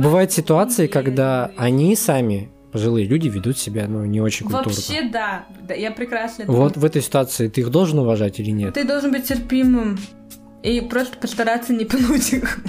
Бывают 0.00 0.32
ситуации, 0.32 0.86
когда 0.86 1.50
они 1.56 1.94
сами 1.94 2.50
пожилые 2.72 3.06
люди 3.06 3.28
ведут 3.28 3.58
себя, 3.58 3.86
ну, 3.86 4.04
не 4.06 4.20
очень 4.20 4.46
культурно. 4.46 4.72
Вообще, 4.72 5.02
да. 5.02 5.44
да 5.60 5.74
я 5.74 5.90
прекрасно 5.90 6.44
это 6.44 6.52
Вот 6.52 6.76
в 6.78 6.84
этой 6.84 7.02
ситуации 7.02 7.48
ты 7.48 7.60
их 7.60 7.70
должен 7.70 7.98
уважать 7.98 8.40
или 8.40 8.50
нет? 8.50 8.72
Ты 8.74 8.84
должен 8.84 9.12
быть 9.12 9.28
терпимым 9.28 9.98
и 10.62 10.80
просто 10.80 11.18
постараться 11.18 11.74
не 11.74 11.84
пнуть 11.84 12.32
их. 12.32 12.60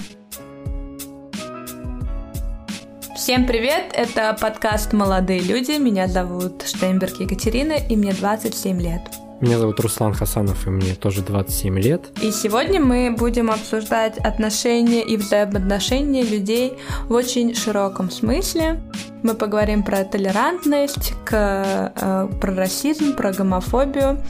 Всем 3.16 3.46
привет, 3.46 3.94
это 3.94 4.36
подкаст 4.42 4.92
«Молодые 4.92 5.42
люди», 5.42 5.80
меня 5.80 6.08
зовут 6.08 6.64
Штейнберг 6.64 7.20
Екатерина, 7.20 7.74
и 7.74 7.96
мне 7.96 8.14
27 8.14 8.82
лет. 8.82 9.02
Меня 9.42 9.58
зовут 9.58 9.80
Руслан 9.80 10.14
Хасанов, 10.14 10.68
и 10.68 10.70
мне 10.70 10.94
тоже 10.94 11.24
27 11.24 11.80
лет. 11.80 12.04
И 12.22 12.30
сегодня 12.30 12.80
мы 12.80 13.10
будем 13.10 13.50
обсуждать 13.50 14.20
отношения 14.20 15.02
и 15.02 15.18
взаимоотношения 15.18 16.22
людей 16.22 16.78
в 17.08 17.14
очень 17.14 17.56
широком 17.56 18.12
смысле. 18.12 18.80
Мы 19.24 19.34
поговорим 19.34 19.82
про 19.82 20.04
толерантность, 20.04 21.14
к, 21.26 21.92
э, 21.96 22.28
про 22.40 22.56
расизм, 22.56 23.16
про 23.16 23.34
гомофобию, 23.34 24.24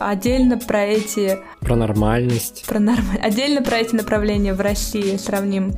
отдельно 0.00 0.58
про 0.58 0.82
эти... 0.82 1.38
Про 1.60 1.76
нормальность. 1.76 2.64
Про 2.66 2.80
норм... 2.80 3.04
Отдельно 3.22 3.62
про 3.62 3.76
эти 3.76 3.94
направления 3.94 4.52
в 4.52 4.60
России, 4.60 5.16
сравним 5.16 5.74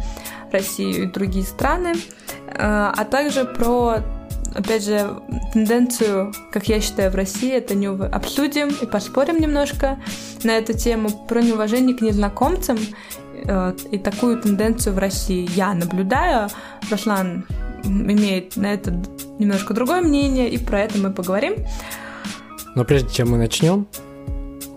Россию 0.50 1.02
и 1.02 1.06
другие 1.12 1.44
страны, 1.44 1.92
э, 1.92 2.52
а 2.56 3.04
также 3.04 3.44
про 3.44 3.98
опять 4.54 4.84
же, 4.84 5.20
тенденцию, 5.52 6.32
как 6.52 6.68
я 6.68 6.80
считаю, 6.80 7.10
в 7.10 7.14
России, 7.14 7.52
это 7.52 7.74
не 7.74 7.86
обсудим 7.86 8.68
и 8.68 8.86
поспорим 8.86 9.40
немножко 9.40 9.98
на 10.44 10.52
эту 10.52 10.76
тему 10.76 11.10
про 11.28 11.42
неуважение 11.42 11.96
к 11.96 12.00
незнакомцам 12.00 12.78
э, 13.44 13.74
и 13.90 13.98
такую 13.98 14.40
тенденцию 14.40 14.94
в 14.94 14.98
России 14.98 15.48
я 15.54 15.74
наблюдаю. 15.74 16.48
Руслан 16.90 17.46
имеет 17.84 18.56
на 18.56 18.72
это 18.72 19.02
немножко 19.38 19.74
другое 19.74 20.00
мнение, 20.00 20.48
и 20.50 20.58
про 20.58 20.80
это 20.80 20.98
мы 20.98 21.12
поговорим. 21.12 21.54
Но 22.74 22.84
прежде 22.84 23.12
чем 23.12 23.30
мы 23.30 23.38
начнем, 23.38 23.86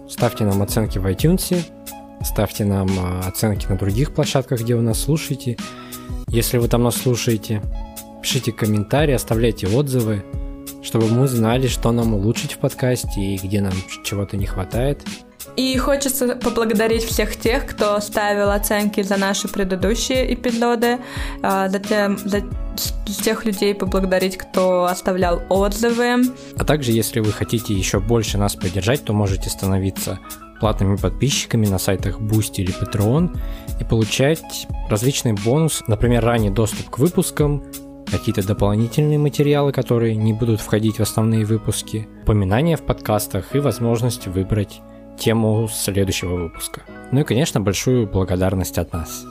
ставьте 0.09 0.44
нам 0.44 0.61
оценки 0.61 0.97
в 0.97 1.06
iTunes, 1.06 1.63
ставьте 2.23 2.66
нам 2.66 2.88
э, 2.88 3.28
оценки 3.28 3.67
на 3.67 3.78
других 3.78 4.13
площадках, 4.13 4.61
где 4.61 4.75
вы 4.75 4.81
нас 4.81 5.00
слушаете. 5.00 5.58
Если 6.28 6.58
вы 6.58 6.67
там 6.67 6.83
нас 6.83 6.95
слушаете, 6.95 7.61
Пишите 8.22 8.52
комментарии, 8.52 9.14
оставляйте 9.14 9.67
отзывы, 9.67 10.23
чтобы 10.83 11.08
мы 11.08 11.27
знали, 11.27 11.67
что 11.67 11.91
нам 11.91 12.14
улучшить 12.14 12.53
в 12.53 12.58
подкасте 12.59 13.19
и 13.19 13.38
где 13.38 13.61
нам 13.61 13.73
чего-то 14.03 14.38
не 14.38 14.45
хватает. 14.45 15.02
И 15.58 15.75
хочется 15.78 16.36
поблагодарить 16.36 17.03
всех 17.03 17.36
тех, 17.36 17.66
кто 17.66 18.00
ставил 18.00 18.52
оценки 18.52 19.02
за 19.02 19.17
наши 19.17 19.47
предыдущие 19.47 20.33
эпизоды, 20.33 21.00
затем 21.41 22.17
за 22.17 22.44
тех 23.23 23.44
людей 23.44 23.75
поблагодарить, 23.75 24.38
кто 24.38 24.85
оставлял 24.85 25.41
отзывы. 25.50 26.31
А 26.56 26.63
также, 26.63 26.91
если 26.91 27.19
вы 27.19 27.33
хотите 27.33 27.73
еще 27.73 28.00
больше 28.00 28.38
нас 28.38 28.56
поддержать, 28.56 29.03
то 29.03 29.13
можете 29.13 29.50
становиться 29.50 30.19
платными 30.61 30.95
подписчиками 30.95 31.66
на 31.66 31.80
сайтах 31.80 32.19
Boosty 32.19 32.58
или 32.58 32.73
Patreon 32.73 33.35
и 33.80 33.83
получать 33.83 34.67
различные 34.89 35.33
бонусы, 35.33 35.83
например, 35.88 36.23
ранний 36.23 36.52
доступ 36.52 36.91
к 36.91 37.00
выпускам, 37.00 37.63
какие-то 38.12 38.45
дополнительные 38.45 39.17
материалы, 39.17 39.72
которые 39.72 40.16
не 40.16 40.34
будут 40.34 40.59
входить 40.59 40.98
в 40.98 41.02
основные 41.02 41.45
выпуски, 41.45 42.08
упоминания 42.23 42.76
в 42.76 42.86
подкастах 42.86 43.56
и 43.56 43.59
возможность 43.59 44.28
выбрать 44.28 44.81
тему 45.18 45.68
следующего 45.72 46.36
выпуска. 46.36 46.81
Ну 47.12 47.22
и, 47.22 47.23
конечно, 47.23 47.62
большую 47.62 48.08
благодарность 48.08 48.78
от 48.78 48.92
нас. 48.92 49.26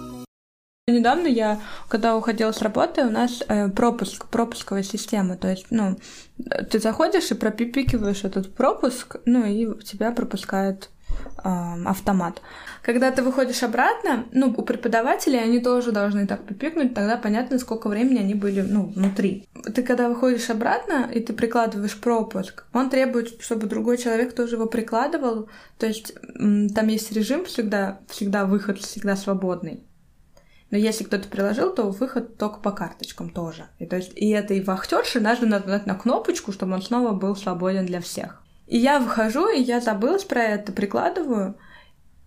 Недавно 0.89 1.27
я, 1.27 1.61
когда 1.89 2.17
уходила 2.17 2.53
с 2.53 2.63
работы, 2.63 3.03
у 3.03 3.11
нас 3.11 3.43
э, 3.47 3.69
пропуск, 3.69 4.27
пропусковая 4.27 4.83
система. 4.83 5.37
То 5.37 5.49
есть, 5.49 5.67
ну, 5.71 5.99
ты 6.71 6.81
заходишь 6.81 7.31
и 7.31 7.35
пропипикиваешь 7.35 8.25
этот 8.25 8.55
пропуск, 8.55 9.17
ну, 9.25 9.45
и 9.45 9.83
тебя 9.85 10.11
пропускает 10.11 10.91
автомат. 11.43 12.43
Когда 12.83 13.11
ты 13.11 13.23
выходишь 13.23 13.63
обратно, 13.63 14.27
ну, 14.33 14.55
у 14.57 14.63
преподавателей 14.63 15.43
они 15.43 15.61
тоже 15.61 15.93
должны 15.93 16.27
так 16.27 16.45
пипикнуть, 16.45 16.95
тогда 16.95 17.17
понятно, 17.17 17.59
сколько 17.59 17.89
времени 17.89 18.19
они 18.19 18.35
были, 18.35 18.61
ну, 18.61 18.87
внутри. 18.87 19.49
Ты 19.75 19.83
когда 19.83 20.09
выходишь 20.09 20.51
обратно, 20.51 21.09
и 21.13 21.21
ты 21.21 21.33
прикладываешь 21.33 21.99
пропуск, 21.99 22.65
он 22.73 22.91
требует, 22.91 23.41
чтобы 23.43 23.67
другой 23.67 23.99
человек 23.99 24.35
тоже 24.35 24.57
его 24.57 24.67
прикладывал, 24.67 25.49
то 25.79 25.87
есть 25.87 26.15
там 26.35 26.89
есть 26.89 27.13
режим 27.13 27.45
всегда, 27.45 28.01
всегда 28.09 28.45
выход, 28.45 28.79
всегда 28.79 29.17
свободный. 29.17 29.85
Но 30.71 30.79
если 30.79 31.05
кто-то 31.05 31.29
приложил, 31.29 31.75
то 31.75 31.91
выход 31.91 32.37
только 32.37 32.61
по 32.61 32.71
карточкам 32.71 33.31
тоже. 33.31 33.67
И, 33.79 33.87
то 33.87 33.97
есть, 33.97 34.13
и 34.15 34.31
этой 34.31 34.63
вахтерши 34.63 35.21
надо 35.21 35.45
нажать 35.47 35.87
на 35.87 35.97
кнопочку, 35.97 36.53
чтобы 36.53 36.75
он 36.75 36.83
снова 36.83 37.13
был 37.13 37.35
свободен 37.35 37.87
для 37.87 38.01
всех. 38.01 38.43
И 38.71 38.79
я 38.79 39.01
выхожу, 39.01 39.49
и 39.49 39.61
я 39.61 39.81
забылась 39.81 40.23
про 40.23 40.45
это, 40.45 40.71
прикладываю. 40.71 41.57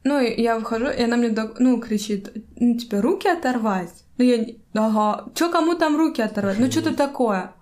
Ну, 0.03 0.19
и 0.19 0.41
я 0.41 0.59
выхожу, 0.59 0.87
и 0.89 1.01
она 1.01 1.15
мне, 1.15 1.33
ну, 1.57 1.79
кричит, 1.79 2.33
ну, 2.57 2.77
тебе 2.77 2.99
руки 2.99 3.29
оторвать? 3.29 4.03
Ну, 4.17 4.25
я, 4.25 4.45
ага, 4.73 5.31
чё, 5.35 5.49
кому 5.49 5.75
там 5.75 5.95
руки 5.95 6.21
оторвать? 6.21 6.59
Ну, 6.59 6.69
что-то 6.69 6.93
такое. 6.93 7.53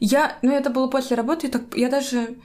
Я, 0.00 0.38
ну, 0.40 0.50
это 0.50 0.70
было 0.70 0.86
после 0.86 1.14
работы, 1.14 1.46
и 1.46 1.50
так, 1.50 1.76
я 1.76 1.90
даже, 1.90 2.38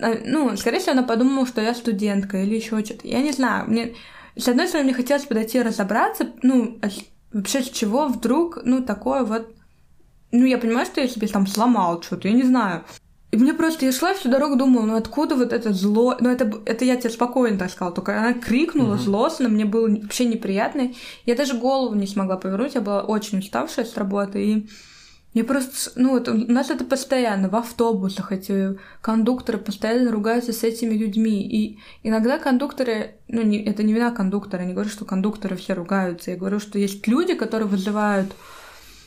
а, 0.00 0.14
ну, 0.24 0.56
скорее 0.56 0.78
всего, 0.78 0.92
она 0.92 1.02
подумала, 1.02 1.44
что 1.44 1.60
я 1.60 1.74
студентка 1.74 2.40
или 2.40 2.54
еще 2.54 2.84
что-то. 2.84 3.08
Я 3.08 3.20
не 3.20 3.32
знаю, 3.32 3.68
мне, 3.68 3.96
с 4.36 4.46
одной 4.46 4.68
стороны, 4.68 4.90
мне 4.90 4.94
хотелось 4.94 5.24
подойти 5.24 5.60
разобраться, 5.60 6.30
ну, 6.44 6.78
а 6.82 6.88
вообще 7.32 7.64
с 7.64 7.70
чего 7.70 8.06
вдруг, 8.06 8.60
ну, 8.62 8.80
такое 8.80 9.24
вот, 9.24 9.52
ну, 10.30 10.44
я 10.44 10.58
понимаю, 10.58 10.86
что 10.86 11.00
я 11.00 11.08
себе 11.08 11.26
там 11.26 11.48
сломал 11.48 12.00
что-то, 12.00 12.28
я 12.28 12.34
не 12.34 12.44
знаю. 12.44 12.84
И 13.36 13.38
мне 13.38 13.52
просто, 13.52 13.84
я 13.84 13.92
шла 13.92 14.14
всю 14.14 14.30
дорогу, 14.30 14.56
думала, 14.56 14.86
ну 14.86 14.96
откуда 14.96 15.34
вот 15.34 15.52
это 15.52 15.70
зло, 15.74 16.16
ну 16.20 16.30
это, 16.30 16.50
это 16.64 16.86
я 16.86 16.96
тебе 16.96 17.10
спокойно 17.10 17.58
так 17.58 17.70
сказала, 17.70 17.94
только 17.94 18.18
она 18.18 18.32
крикнула 18.32 18.94
uh-huh. 18.94 18.98
злостно, 18.98 19.50
мне 19.50 19.66
было 19.66 19.88
вообще 19.88 20.24
неприятно. 20.24 20.94
Я 21.26 21.36
даже 21.36 21.52
голову 21.52 21.94
не 21.94 22.06
смогла 22.06 22.38
повернуть, 22.38 22.76
я 22.76 22.80
была 22.80 23.02
очень 23.02 23.40
уставшая 23.40 23.84
с 23.84 23.94
работы, 23.94 24.42
и 24.42 24.68
я 25.34 25.44
просто, 25.44 25.90
ну, 25.96 26.12
вот 26.12 26.28
у 26.28 26.34
нас 26.50 26.70
это 26.70 26.86
постоянно, 26.86 27.50
в 27.50 27.56
автобусах 27.56 28.32
эти 28.32 28.78
кондукторы 29.02 29.58
постоянно 29.58 30.10
ругаются 30.10 30.54
с 30.54 30.64
этими 30.64 30.94
людьми. 30.94 31.46
И 31.46 31.78
иногда 32.02 32.38
кондукторы, 32.38 33.16
ну, 33.28 33.42
не, 33.42 33.62
это 33.62 33.82
не 33.82 33.92
вина 33.92 34.12
кондуктора, 34.12 34.62
я 34.62 34.68
не 34.68 34.72
говорю, 34.72 34.88
что 34.88 35.04
кондукторы 35.04 35.56
все 35.56 35.74
ругаются, 35.74 36.30
я 36.30 36.38
говорю, 36.38 36.58
что 36.58 36.78
есть 36.78 37.06
люди, 37.06 37.34
которые 37.34 37.68
вызывают 37.68 38.32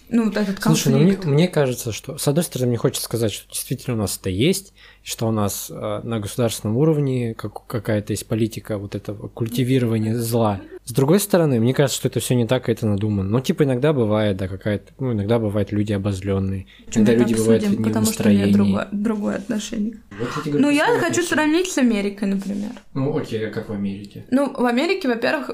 ну, 0.10 0.26
вот 0.26 0.38
этот 0.38 0.60
конфликт. 0.60 0.64
Слушай, 0.64 0.92
ну 0.92 1.00
мне, 1.00 1.18
мне 1.24 1.48
кажется, 1.48 1.92
что, 1.92 2.18
с 2.18 2.28
одной 2.28 2.44
стороны, 2.44 2.70
мне 2.70 2.78
хочется 2.78 3.04
сказать, 3.04 3.32
что 3.32 3.48
действительно 3.50 3.96
у 3.96 4.00
нас 4.00 4.18
это 4.20 4.30
есть, 4.30 4.74
что 5.04 5.28
у 5.28 5.32
нас 5.32 5.70
э, 5.70 6.02
на 6.04 6.20
государственном 6.20 6.78
уровне 6.78 7.34
как, 7.36 7.66
какая-то 7.68 8.14
есть 8.14 8.28
политика 8.28 8.78
вот 8.78 8.96
этого 8.96 9.28
культивирования 9.28 10.16
зла. 10.16 10.62
С 10.86 10.92
другой 10.92 11.20
стороны, 11.20 11.60
мне 11.60 11.74
кажется, 11.74 12.00
что 12.00 12.08
это 12.08 12.20
все 12.20 12.34
не 12.34 12.48
так, 12.48 12.68
это 12.68 12.88
надумано. 12.88 13.30
Ну, 13.30 13.40
типа, 13.42 13.64
иногда 13.64 13.94
бывает, 13.94 14.38
да, 14.38 14.48
какая-то, 14.48 14.92
ну, 15.00 15.14
иногда 15.14 15.38
бывают 15.38 15.72
люди 15.72 15.94
обозленные, 15.94 16.66
иногда 16.94 17.14
люди 17.14 17.36
бывают 17.36 17.70
не 17.70 17.78
потому 17.78 18.06
в 18.06 18.10
настроении. 18.10 18.52
Что 18.52 18.62
у 18.62 18.66
меня 18.66 18.66
другое, 18.66 18.88
другое 18.92 19.36
отношение. 19.36 20.02
Вот 20.20 20.46
говорю, 20.46 20.60
ну, 20.60 20.70
я 20.72 20.86
хочу 20.86 21.00
отношения. 21.02 21.28
сравнить 21.28 21.72
с 21.72 21.78
Америкой, 21.78 22.28
например. 22.30 22.72
Ну, 22.96 23.16
окей, 23.16 23.48
а 23.48 23.52
как 23.52 23.70
в 23.70 23.74
Америке? 23.74 24.26
Ну, 24.32 24.52
в 24.52 24.66
Америке, 24.66 25.08
во-первых, 25.08 25.52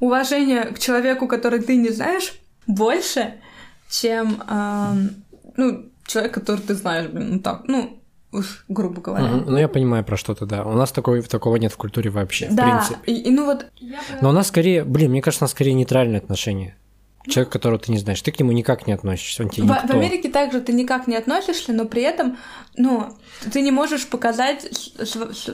уважение 0.00 0.62
к 0.66 0.78
человеку, 0.78 1.26
который 1.26 1.60
ты 1.60 1.76
не 1.76 1.90
знаешь, 1.90 2.34
больше, 2.68 3.34
чем, 3.90 4.42
э, 4.48 4.92
ну, 5.56 5.86
человек, 6.06 6.34
который 6.34 6.60
ты 6.60 6.74
знаешь, 6.74 7.08
блин, 7.08 7.32
ну 7.32 7.40
так, 7.40 7.62
ну, 7.66 8.00
уж 8.30 8.64
грубо 8.68 9.00
говоря. 9.00 9.36
Угу. 9.36 9.50
Ну, 9.50 9.58
я 9.58 9.68
понимаю 9.68 10.04
про 10.04 10.16
что-то, 10.16 10.46
да. 10.46 10.64
У 10.64 10.74
нас 10.74 10.92
такой, 10.92 11.22
такого 11.22 11.56
нет 11.56 11.72
в 11.72 11.76
культуре 11.76 12.10
вообще, 12.10 12.48
да, 12.50 12.62
в 12.62 12.86
принципе. 12.86 13.12
И, 13.12 13.28
и 13.28 13.30
ну 13.30 13.46
вот... 13.46 13.66
Но 14.20 14.28
у 14.28 14.32
нас 14.32 14.48
скорее, 14.48 14.84
блин, 14.84 15.10
мне 15.10 15.22
кажется, 15.22 15.44
у 15.44 15.46
нас 15.46 15.52
скорее 15.52 15.74
нейтральные 15.74 16.18
отношения. 16.18 16.76
Человек, 17.28 17.52
которого 17.52 17.78
ты 17.78 17.92
не 17.92 17.98
знаешь, 17.98 18.20
ты 18.22 18.32
к 18.32 18.38
нему 18.40 18.52
никак 18.52 18.86
не 18.86 18.92
относишься, 18.92 19.42
он 19.42 19.50
тебе 19.50 19.64
в, 19.64 19.70
никто. 19.70 19.86
В 19.86 19.90
Америке 19.90 20.28
также 20.28 20.60
ты 20.60 20.72
никак 20.72 21.06
не 21.06 21.16
относишься, 21.16 21.72
но 21.72 21.84
при 21.84 22.02
этом, 22.02 22.38
ну, 22.76 23.16
ты 23.52 23.60
не 23.60 23.70
можешь 23.70 24.06
показать 24.08 24.68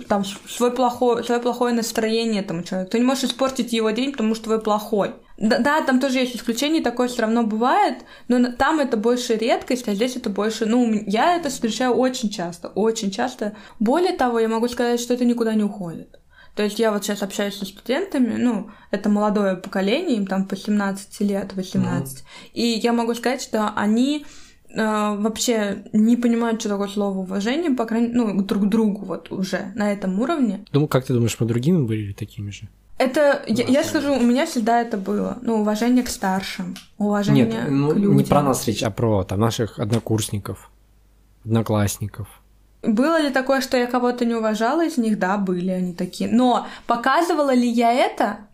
там, 0.08 0.24
свой 0.24 0.70
плохой, 0.70 1.24
свое 1.24 1.40
плохое 1.40 1.74
настроение 1.74 2.42
этому 2.42 2.62
человеку. 2.62 2.92
Ты 2.92 2.98
не 2.98 3.04
можешь 3.04 3.24
испортить 3.24 3.72
его 3.72 3.90
день, 3.90 4.12
потому 4.12 4.34
что 4.34 4.44
твой 4.44 4.60
плохой. 4.60 5.14
Да, 5.36 5.58
да, 5.58 5.80
там 5.80 5.98
тоже 5.98 6.20
есть 6.20 6.36
исключения, 6.36 6.80
такое 6.80 7.08
все 7.08 7.22
равно 7.22 7.42
бывает, 7.42 8.04
но 8.28 8.52
там 8.52 8.78
это 8.78 8.96
больше 8.96 9.34
редкость, 9.34 9.88
а 9.88 9.94
здесь 9.94 10.14
это 10.14 10.30
больше, 10.30 10.64
ну, 10.64 10.92
я 11.06 11.36
это 11.36 11.48
встречаю 11.50 11.94
очень 11.94 12.30
часто, 12.30 12.68
очень 12.68 13.10
часто. 13.10 13.56
Более 13.80 14.12
того, 14.12 14.38
я 14.38 14.48
могу 14.48 14.68
сказать, 14.68 15.00
что 15.00 15.12
это 15.12 15.24
никуда 15.24 15.54
не 15.54 15.64
уходит. 15.64 16.20
То 16.54 16.62
есть 16.62 16.78
я 16.78 16.92
вот 16.92 17.04
сейчас 17.04 17.22
общаюсь 17.22 17.56
со 17.56 17.64
студентами, 17.64 18.36
ну, 18.36 18.70
это 18.90 19.08
молодое 19.08 19.56
поколение, 19.56 20.16
им 20.16 20.26
там 20.26 20.46
по 20.46 20.56
17 20.56 21.20
лет, 21.20 21.52
18. 21.54 22.18
Mm-hmm. 22.18 22.22
И 22.54 22.62
я 22.62 22.92
могу 22.92 23.14
сказать, 23.14 23.42
что 23.42 23.70
они 23.74 24.24
э, 24.70 24.76
вообще 24.76 25.84
не 25.92 26.16
понимают, 26.16 26.60
что 26.60 26.70
такое 26.70 26.88
слово 26.88 27.18
уважение, 27.18 27.72
по 27.72 27.86
крайней 27.86 28.08
мере, 28.08 28.34
ну, 28.34 28.42
друг 28.42 28.64
к 28.64 28.68
другу 28.68 29.04
вот 29.04 29.32
уже 29.32 29.72
на 29.74 29.92
этом 29.92 30.20
уровне. 30.20 30.64
Думаю, 30.72 30.88
как 30.88 31.04
ты 31.04 31.12
думаешь, 31.12 31.36
мы 31.40 31.46
другими 31.46 31.84
были 31.84 32.12
такими 32.12 32.50
же? 32.50 32.68
Это, 32.98 33.42
я, 33.48 33.64
я 33.64 33.82
скажу, 33.82 34.14
у 34.14 34.22
меня 34.22 34.46
всегда 34.46 34.80
это 34.80 34.96
было. 34.96 35.38
Ну, 35.42 35.60
уважение 35.60 36.04
к 36.04 36.08
старшим, 36.08 36.76
уважение 36.98 37.46
Нет, 37.46 37.64
ну, 37.68 37.90
к 37.90 37.96
людям. 37.96 38.16
не 38.16 38.24
про 38.24 38.42
нас 38.42 38.64
речь, 38.68 38.84
а 38.84 38.90
про 38.90 39.24
там, 39.24 39.40
наших 39.40 39.80
однокурсников, 39.80 40.70
одноклассников. 41.44 42.28
Было 42.86 43.20
ли 43.20 43.30
такое, 43.30 43.60
что 43.60 43.76
я 43.76 43.86
кого-то 43.86 44.24
не 44.24 44.34
уважала 44.34 44.84
из 44.84 44.96
них? 44.98 45.18
Да, 45.18 45.38
были 45.38 45.70
они 45.70 45.94
такие. 45.94 46.30
Но 46.30 46.66
показывала 46.86 47.54
ли 47.54 47.68
я 47.68 47.92
это? 47.92 48.48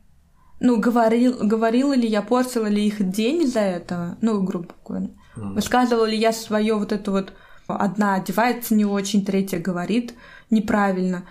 Ну, 0.60 0.78
говорил, 0.78 1.36
говорила 1.40 1.94
ли 1.94 2.06
я, 2.06 2.22
портила 2.22 2.66
ли 2.66 2.86
их 2.86 3.10
день 3.10 3.42
из-за 3.42 3.60
этого? 3.60 4.18
Ну, 4.20 4.42
грубо 4.42 4.74
говоря. 4.86 5.08
Mm. 5.36 5.54
Высказывала 5.54 6.04
ли 6.04 6.16
я 6.16 6.32
свое 6.32 6.74
вот 6.74 6.92
это 6.92 7.10
вот 7.10 7.32
одна 7.66 8.14
одевается 8.14 8.74
не 8.74 8.84
очень, 8.84 9.24
третья 9.24 9.58
говорит 9.58 10.14
неправильно. 10.50 11.24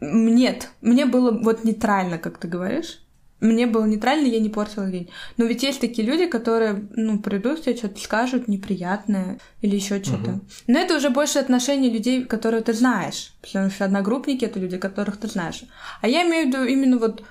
Нет, 0.00 0.70
мне 0.82 1.06
было 1.06 1.30
вот 1.30 1.64
нейтрально, 1.64 2.18
как 2.18 2.38
ты 2.38 2.48
говоришь. 2.48 3.00
Мне 3.46 3.66
было 3.66 3.84
нейтрально, 3.84 4.26
я 4.26 4.40
не 4.40 4.48
портила 4.48 4.86
день. 4.86 5.08
Но 5.36 5.44
ведь 5.44 5.62
есть 5.62 5.80
такие 5.80 6.06
люди, 6.06 6.26
которые, 6.26 6.88
ну, 6.90 7.18
придут, 7.18 7.62
тебе 7.62 7.76
что-то 7.76 8.00
скажут 8.00 8.48
неприятное 8.48 9.38
или 9.62 9.76
еще 9.76 10.02
что-то. 10.02 10.30
Мгм. 10.30 10.48
Но 10.66 10.78
это 10.78 10.96
уже 10.96 11.10
больше 11.10 11.38
отношения 11.38 11.90
людей, 11.90 12.24
которые 12.24 12.62
ты 12.62 12.72
знаешь. 12.72 13.32
Потому 13.40 13.70
что 13.70 13.84
одногруппники 13.84 14.44
это 14.44 14.58
люди, 14.58 14.78
которых 14.78 15.16
ты 15.16 15.28
знаешь. 15.28 15.62
А 16.00 16.08
я 16.08 16.26
имею 16.26 16.44
в 16.44 16.48
виду 16.48 16.64
именно 16.64 16.98
вот 16.98 17.22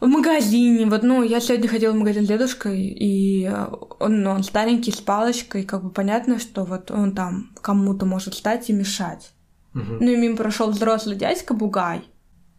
в 0.00 0.06
магазине. 0.06 0.86
Вот, 0.86 1.02
ну, 1.02 1.22
я 1.22 1.40
сегодня 1.40 1.68
ходила 1.68 1.92
в 1.92 1.96
магазин 1.96 2.24
с 2.24 2.28
дедушкой, 2.28 2.80
и 2.80 3.48
он, 3.98 4.22
ну, 4.22 4.30
он 4.30 4.42
старенький, 4.42 4.92
с 4.92 5.00
палочкой, 5.00 5.64
как 5.64 5.84
бы 5.84 5.90
понятно, 5.90 6.38
что 6.38 6.64
вот 6.64 6.90
он 6.90 7.14
там 7.14 7.52
кому-то 7.60 8.06
может 8.06 8.34
стать 8.34 8.70
и 8.70 8.72
мешать. 8.72 9.32
Мгм. 9.74 9.98
Ну 10.00 10.10
и 10.10 10.16
мимо 10.16 10.36
прошел 10.36 10.70
взрослый 10.70 11.16
дядька 11.16 11.54
Бугай. 11.54 12.02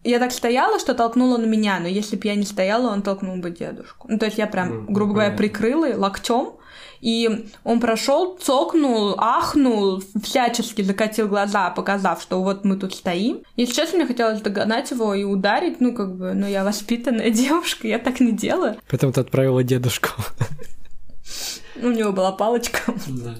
Я 0.04 0.20
так 0.20 0.32
стояла, 0.32 0.80
что 0.80 0.94
толкнула 0.96 1.38
на 1.38 1.46
меня, 1.46 1.80
но 1.80 1.88
если 1.88 2.16
бы 2.16 2.28
я 2.28 2.36
не 2.36 2.46
стояла, 2.46 2.92
он 2.92 3.04
толкнул 3.04 3.36
бы 3.38 3.52
дедушку. 3.52 4.08
Ну, 4.10 4.18
то 4.18 4.26
есть 4.26 4.38
я 4.38 4.48
прям, 4.48 4.88
грубо 4.88 5.14
говоря, 5.14 5.32
прикрыла 5.36 5.96
локтем, 5.96 6.54
и 7.02 7.48
он 7.64 7.80
прошел, 7.80 8.38
цокнул, 8.38 9.16
ахнул, 9.18 10.02
всячески 10.24 10.84
закатил 10.84 11.28
глаза, 11.28 11.72
показав, 11.72 12.22
что 12.22 12.42
вот 12.42 12.64
мы 12.64 12.78
тут 12.78 12.94
стоим. 12.94 13.42
Если 13.56 13.74
честно, 13.74 13.98
мне 13.98 14.08
хотелось 14.08 14.42
догнать 14.42 14.90
его 14.92 15.14
и 15.14 15.24
ударить, 15.24 15.82
ну, 15.82 15.94
как 15.94 16.16
бы, 16.16 16.34
ну, 16.34 16.48
я 16.48 16.64
воспитанная 16.64 17.30
девушка, 17.32 17.88
я 17.88 18.00
так 18.00 18.20
не 18.20 18.32
делаю. 18.32 18.78
Поэтому 18.90 19.14
ты 19.14 19.22
отправила 19.22 19.64
дедушку. 19.64 20.10
У 21.76 21.90
него 21.90 22.12
была 22.12 22.32
палочка. 22.32 22.94
Да. 23.08 23.36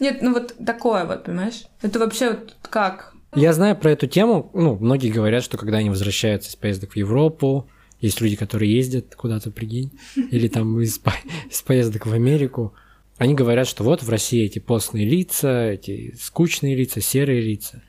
Нет, 0.00 0.22
ну 0.22 0.32
вот 0.32 0.54
такое 0.64 1.04
вот, 1.04 1.24
понимаешь? 1.24 1.66
Это 1.82 1.98
вообще 1.98 2.30
вот 2.30 2.56
как? 2.62 3.14
Я 3.34 3.52
знаю 3.52 3.76
про 3.76 3.92
эту 3.92 4.06
тему, 4.08 4.50
ну, 4.54 4.76
многие 4.76 5.10
говорят, 5.10 5.44
что 5.44 5.56
когда 5.56 5.78
они 5.78 5.90
возвращаются 5.90 6.50
из 6.50 6.56
поездок 6.56 6.92
в 6.92 6.96
Европу, 6.96 7.68
есть 8.00 8.20
люди, 8.20 8.34
которые 8.34 8.74
ездят 8.74 9.14
куда-то, 9.14 9.50
прикинь, 9.50 9.92
или 10.30 10.48
там 10.48 10.80
из, 10.80 10.98
по- 10.98 11.14
из 11.48 11.62
поездок 11.62 12.06
в 12.06 12.12
Америку, 12.12 12.74
они 13.18 13.34
говорят, 13.34 13.68
что 13.68 13.84
вот 13.84 14.02
в 14.02 14.08
России 14.08 14.44
эти 14.44 14.58
постные 14.58 15.04
лица, 15.04 15.66
эти 15.66 16.16
скучные 16.18 16.74
лица, 16.74 17.00
серые 17.00 17.40
лица. 17.40 17.82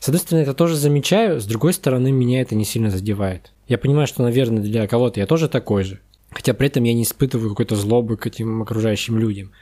С 0.00 0.08
одной 0.08 0.20
стороны, 0.20 0.42
это 0.42 0.54
тоже 0.54 0.76
замечаю, 0.76 1.40
с 1.40 1.46
другой 1.46 1.72
стороны, 1.72 2.10
меня 2.10 2.40
это 2.40 2.54
не 2.54 2.64
сильно 2.64 2.90
задевает. 2.90 3.52
Я 3.68 3.78
понимаю, 3.78 4.06
что, 4.06 4.22
наверное, 4.22 4.62
для 4.62 4.86
кого-то 4.86 5.20
я 5.20 5.26
тоже 5.26 5.48
такой 5.48 5.84
же, 5.84 6.00
хотя 6.30 6.54
при 6.54 6.66
этом 6.68 6.84
я 6.84 6.94
не 6.94 7.02
испытываю 7.02 7.50
какой-то 7.50 7.76
злобы 7.76 8.16
к 8.16 8.26
этим 8.26 8.62
окружающим 8.62 9.18
людям. 9.18 9.52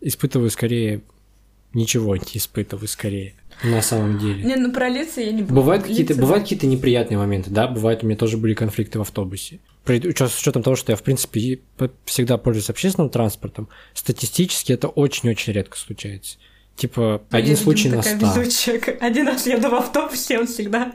Испытываю 0.00 0.50
скорее... 0.50 1.02
Ничего 1.74 2.16
не 2.16 2.22
испытываю 2.34 2.88
скорее, 2.88 3.34
на 3.64 3.82
самом 3.82 4.18
деле. 4.18 4.44
Не, 4.44 4.56
ну 4.56 4.72
про 4.72 4.88
лица 4.88 5.20
я 5.20 5.32
не 5.32 5.42
буду. 5.42 5.54
Бывают 5.54 5.82
какие-то, 5.84 6.12
Лица- 6.14 6.20
бывают 6.20 6.44
какие-то 6.44 6.66
неприятные 6.66 7.18
моменты, 7.18 7.50
да, 7.50 7.66
бывают, 7.68 8.02
у 8.02 8.06
меня 8.06 8.16
тоже 8.16 8.36
были 8.36 8.54
конфликты 8.54 8.98
в 8.98 9.02
автобусе. 9.02 9.60
При 9.84 10.00
с 10.00 10.38
учетом 10.40 10.62
того, 10.62 10.76
что 10.76 10.92
я, 10.92 10.96
в 10.96 11.02
принципе, 11.02 11.60
всегда 12.04 12.36
пользуюсь 12.38 12.70
общественным 12.70 13.10
транспортом, 13.10 13.68
статистически 13.94 14.72
это 14.72 14.88
очень-очень 14.88 15.52
редко 15.52 15.76
случается. 15.78 16.38
Типа, 16.76 17.22
Я, 17.32 17.38
один 17.38 17.50
видимо, 17.50 17.64
случай 17.64 17.88
на 17.88 18.02
такая 18.02 18.18
ста. 18.18 18.40
везучая. 18.40 18.80
Один 19.00 19.26
раз 19.26 19.46
еду 19.46 19.68
в 19.68 19.74
автобусе, 19.74 20.38
он 20.38 20.46
всегда... 20.46 20.92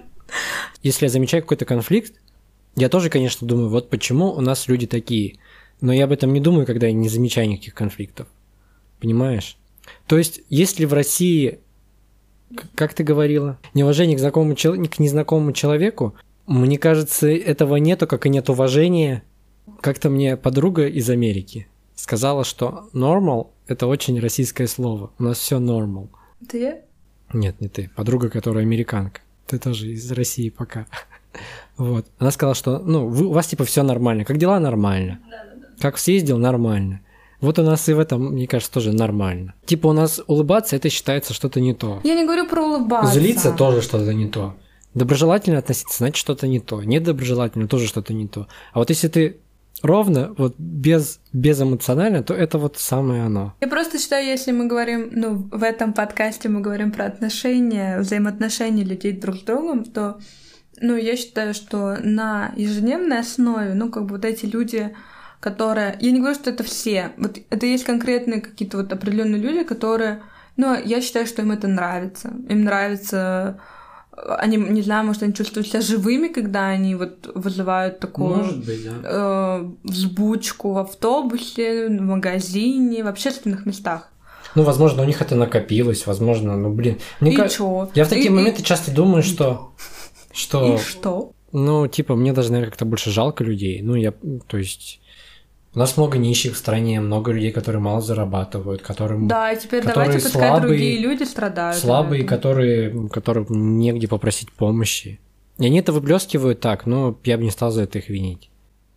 Если 0.81 1.05
я 1.05 1.09
замечаю 1.09 1.43
какой-то 1.43 1.65
конфликт, 1.65 2.13
я 2.75 2.87
тоже, 2.87 3.09
конечно, 3.09 3.45
думаю, 3.47 3.69
вот 3.69 3.89
почему 3.89 4.31
у 4.31 4.41
нас 4.41 4.67
люди 4.67 4.87
такие. 4.87 5.37
Но 5.81 5.91
я 5.91 6.05
об 6.05 6.11
этом 6.11 6.31
не 6.31 6.39
думаю, 6.39 6.65
когда 6.65 6.87
я 6.87 6.93
не 6.93 7.09
замечаю 7.09 7.49
никаких 7.49 7.73
конфликтов. 7.73 8.27
Понимаешь? 9.01 9.57
То 10.07 10.17
есть, 10.17 10.41
если 10.49 10.85
в 10.85 10.93
России, 10.93 11.59
как 12.75 12.93
ты 12.93 13.03
говорила, 13.03 13.59
неуважение 13.73 14.17
к, 14.17 14.19
знакомому, 14.19 14.55
к 14.55 14.99
незнакомому 14.99 15.53
человеку, 15.53 16.15
мне 16.47 16.77
кажется, 16.77 17.27
этого 17.27 17.77
нету, 17.77 18.07
как 18.07 18.25
и 18.25 18.29
нет 18.29 18.49
уважения. 18.49 19.23
Как-то 19.81 20.09
мне 20.09 20.35
подруга 20.37 20.87
из 20.87 21.09
Америки 21.09 21.67
сказала, 21.95 22.43
что 22.43 22.89
normal– 22.93 23.51
это 23.67 23.87
очень 23.87 24.19
российское 24.19 24.67
слово. 24.67 25.11
У 25.19 25.23
нас 25.23 25.37
все 25.37 25.57
normal. 25.57 26.09
Это 26.41 26.57
я? 26.57 26.81
Нет, 27.31 27.61
не 27.61 27.69
ты. 27.69 27.89
Подруга, 27.95 28.29
которая 28.29 28.63
американка. 28.63 29.21
Ты 29.47 29.57
тоже 29.57 29.87
из 29.87 30.11
России 30.11 30.49
пока. 30.49 30.85
Вот. 31.77 32.05
Она 32.19 32.31
сказала, 32.31 32.55
что 32.55 32.79
ну, 32.79 33.07
вы, 33.07 33.25
у 33.27 33.31
вас 33.31 33.47
типа 33.47 33.65
все 33.65 33.83
нормально. 33.83 34.25
Как 34.25 34.37
дела 34.37 34.59
нормально? 34.59 35.19
Как 35.79 35.97
съездил 35.97 36.37
нормально. 36.37 37.01
Вот 37.43 37.59
у 37.59 37.63
нас 37.63 37.89
и 37.89 37.93
в 37.93 37.99
этом, 37.99 38.31
мне 38.31 38.47
кажется, 38.47 38.73
тоже 38.73 38.93
нормально. 38.93 39.53
Типа 39.65 39.87
у 39.87 39.91
нас 39.91 40.21
улыбаться 40.27 40.77
это 40.77 40.89
считается 40.89 41.33
что-то 41.33 41.59
не 41.59 41.73
то. 41.73 41.99
Я 42.05 42.15
не 42.15 42.23
говорю 42.23 42.47
про 42.47 42.63
улыбаться. 42.63 43.13
Злиться 43.13 43.51
тоже 43.51 43.81
что-то 43.81 44.13
не 44.13 44.27
то. 44.27 44.55
Доброжелательно 44.93 45.57
относиться, 45.57 45.97
значит 45.97 46.15
что-то 46.15 46.47
не 46.47 46.61
то. 46.61 46.81
Недоброжелательно 46.81 47.67
тоже 47.67 47.87
что-то 47.87 48.13
не 48.13 48.29
то. 48.29 48.47
А 48.71 48.79
вот 48.79 48.89
если 48.89 49.09
ты 49.09 49.41
ровно, 49.81 50.33
вот 50.37 50.55
без, 50.57 51.19
безэмоционально, 51.33 52.23
то 52.23 52.33
это 52.33 52.57
вот 52.57 52.77
самое 52.77 53.23
оно. 53.23 53.55
Я 53.59 53.67
просто 53.67 53.99
считаю, 53.99 54.25
если 54.25 54.53
мы 54.53 54.67
говорим, 54.67 55.09
ну, 55.11 55.49
в 55.51 55.63
этом 55.63 55.91
подкасте 55.91 56.47
мы 56.47 56.61
говорим 56.61 56.93
про 56.93 57.07
отношения, 57.07 57.99
взаимоотношения 57.99 58.85
людей 58.85 59.11
друг 59.11 59.35
с 59.35 59.41
другом, 59.41 59.83
то, 59.83 60.17
ну, 60.79 60.95
я 60.95 61.17
считаю, 61.17 61.53
что 61.53 61.97
на 62.01 62.53
ежедневной 62.55 63.19
основе, 63.19 63.73
ну, 63.73 63.91
как 63.91 64.05
бы 64.05 64.15
вот 64.15 64.23
эти 64.23 64.45
люди, 64.45 64.95
которые... 65.43 65.97
Я 65.99 66.11
не 66.11 66.19
говорю, 66.19 66.35
что 66.35 66.49
это 66.49 66.63
все. 66.63 67.11
Вот 67.17 67.37
это 67.49 67.65
есть 67.65 67.83
конкретные 67.83 68.39
какие-то 68.39 68.77
вот 68.77 68.93
определенные 68.93 69.41
люди, 69.41 69.63
которые... 69.63 70.21
Ну, 70.55 70.73
я 70.73 71.01
считаю, 71.01 71.27
что 71.27 71.41
им 71.41 71.51
это 71.51 71.67
нравится. 71.67 72.33
Им 72.49 72.63
нравится... 72.63 73.59
Они, 74.15 74.55
не 74.57 74.81
знаю, 74.81 75.05
может, 75.05 75.23
они 75.23 75.33
чувствуют 75.33 75.67
себя 75.67 75.81
живыми, 75.81 76.29
когда 76.29 76.67
они 76.67 76.95
вот 76.95 77.29
вызывают 77.35 77.99
такую 77.99 78.61
быть, 78.61 78.85
да. 78.85 78.91
э, 79.03 79.71
взбучку 79.83 80.71
в 80.73 80.77
автобусе, 80.77 81.87
в 81.87 82.01
магазине, 82.01 83.03
в 83.03 83.07
общественных 83.07 83.65
местах. 83.65 84.11
Ну, 84.55 84.63
возможно, 84.63 85.01
у 85.01 85.05
них 85.05 85.21
это 85.21 85.35
накопилось, 85.35 86.07
возможно, 86.07 86.55
ну, 86.55 86.69
блин. 86.71 86.99
Мне 87.19 87.33
и 87.33 87.35
ка- 87.35 87.49
чё? 87.49 87.89
Я 87.95 88.05
в 88.05 88.09
такие 88.09 88.27
И- 88.27 88.29
моменты 88.29 88.63
часто 88.63 88.91
думаю, 88.91 89.23
что... 89.23 89.73
Что... 90.31 90.75
И 90.75 90.77
что? 90.79 91.33
Ну, 91.51 91.87
типа, 91.87 92.15
мне 92.15 92.33
даже, 92.33 92.51
наверное, 92.51 92.71
как-то 92.71 92.85
больше 92.85 93.11
жалко 93.11 93.43
людей. 93.43 93.81
Ну, 93.83 93.95
я... 93.95 94.13
То 94.47 94.57
есть... 94.57 94.99
У 95.75 95.79
нас 95.79 95.97
много 95.97 96.17
нищих 96.19 96.53
в 96.53 96.57
стране, 96.57 96.99
много 97.01 97.31
людей, 97.31 97.51
которые 97.51 97.81
мало 97.81 97.99
зарабатывают, 97.99 98.81
которым 98.83 99.27
Да, 99.27 99.51
и 99.51 99.59
теперь 99.59 99.81
которые 99.81 100.05
давайте 100.09 100.23
пускай 100.25 100.49
слабые- 100.49 100.67
другие 100.67 100.99
люди 100.99 101.23
страдают. 101.23 101.77
слабые, 101.77 102.23
которые, 102.23 103.09
которым 103.09 103.79
негде 103.79 104.07
попросить 104.07 104.51
помощи. 104.51 105.19
И 105.57 105.65
они 105.65 105.79
это 105.79 105.91
выплескивают 105.91 106.59
так, 106.59 106.85
но 106.85 107.17
я 107.23 107.37
бы 107.37 107.43
не 107.43 107.49
стал 107.51 107.71
за 107.71 107.83
это 107.83 107.97
их 107.99 108.09
винить. 108.09 108.49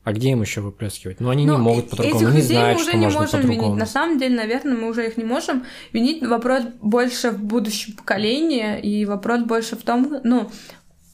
А 0.05 0.13
где 0.13 0.31
им 0.31 0.43
еще 0.43 0.61
выплескивать? 0.61 1.19
Ну, 1.19 1.31
они 1.31 1.47
Ну, 1.47 1.55
не 1.55 1.59
могут 1.59 1.91
по-другому, 1.91 2.17
этих 2.25 2.35
не 2.35 2.41
знают, 2.43 2.77
мы 2.79 2.83
уже 2.83 2.89
что 2.91 2.97
не 2.99 3.05
можно 3.07 3.21
можем 3.21 3.41
по-другому. 3.41 3.63
винить. 3.69 3.79
На 3.81 3.87
самом 3.87 4.19
деле, 4.19 4.37
наверное, 4.37 4.77
мы 4.77 4.89
уже 4.91 5.07
их 5.07 5.17
не 5.17 5.25
можем 5.25 5.65
винить. 5.93 6.23
Вопрос 6.25 6.63
больше 6.81 7.31
в 7.31 7.39
будущем 7.43 7.95
поколении, 7.95 8.79
и 8.81 9.05
вопрос 9.05 9.43
больше 9.45 9.75
в 9.77 9.83
том, 9.83 10.21
ну, 10.23 10.49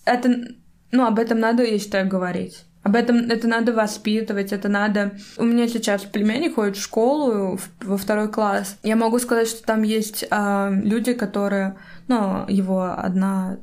это, 0.04 0.34
ну, 0.90 1.06
об 1.06 1.18
этом 1.18 1.38
надо, 1.40 1.62
я 1.64 1.78
считаю, 1.78 2.06
говорить. 2.08 2.64
Об 2.82 2.96
этом 2.96 3.30
это 3.30 3.46
надо 3.46 3.72
воспитывать, 3.72 4.52
это 4.52 4.68
надо... 4.68 5.12
У 5.36 5.44
меня 5.44 5.68
сейчас 5.68 6.02
племянник 6.02 6.56
ходит 6.56 6.76
в 6.76 6.82
школу 6.82 7.58
во 7.80 7.96
второй 7.96 8.28
класс. 8.28 8.76
Я 8.82 8.96
могу 8.96 9.20
сказать, 9.20 9.48
что 9.48 9.62
там 9.64 9.82
есть 9.82 10.24
а, 10.30 10.70
люди, 10.70 11.12
которые... 11.12 11.76
Ну, 12.08 12.44
его 12.48 12.92
одна 12.98 13.58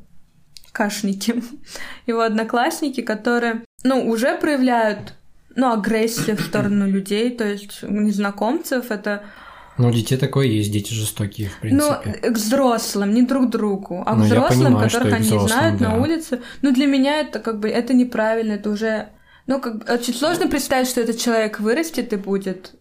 кашники, 0.72 1.44
его 2.08 2.22
одноклассники, 2.22 3.02
которые, 3.02 3.66
ну, 3.84 4.10
уже 4.10 4.38
проявляют, 4.38 5.16
ну, 5.56 5.74
агрессию 5.74 6.38
в 6.38 6.42
сторону 6.42 6.88
людей, 6.90 7.30
то 7.36 7.46
есть 7.46 7.84
незнакомцев, 7.84 8.90
это, 8.90 9.24
Ну, 9.80 9.88
у 9.88 9.92
детей 9.92 10.18
такое 10.18 10.46
есть, 10.48 10.72
дети 10.72 10.94
жестокие, 10.94 11.48
в 11.50 11.64
ну, 11.64 11.88
принципе. 11.94 12.30
к 12.32 12.36
взрослым, 12.36 13.14
не 13.14 13.22
друг 13.24 13.50
другу, 13.50 14.04
а 14.06 14.14
к 14.14 14.18
Ну, 14.18 14.24
взрослым, 14.26 14.66
понимаю, 14.66 14.90
которых 14.90 15.14
они 15.14 15.24
взрослым, 15.24 15.50
знают 15.50 15.80
да. 15.80 15.90
на 15.90 16.02
улице. 16.02 16.42
Ну, 16.62 16.72
для 16.74 16.86
меня 16.86 17.22
это 17.22 17.40
как 17.40 17.60
бы, 17.60 17.70
это 17.70 17.94
неправильно, 17.94 18.54
это 18.54 18.70
уже, 18.70 19.08
ну, 19.48 19.62
как 19.62 19.80
бы, 19.80 19.94
очень 19.94 20.14
сложно 20.14 20.48
представить, 20.48 20.90
что 20.90 21.00
этот 21.02 21.18
человек 21.18 21.60
вырастет 21.60 22.12
и 22.14 22.18
будет 22.18 22.76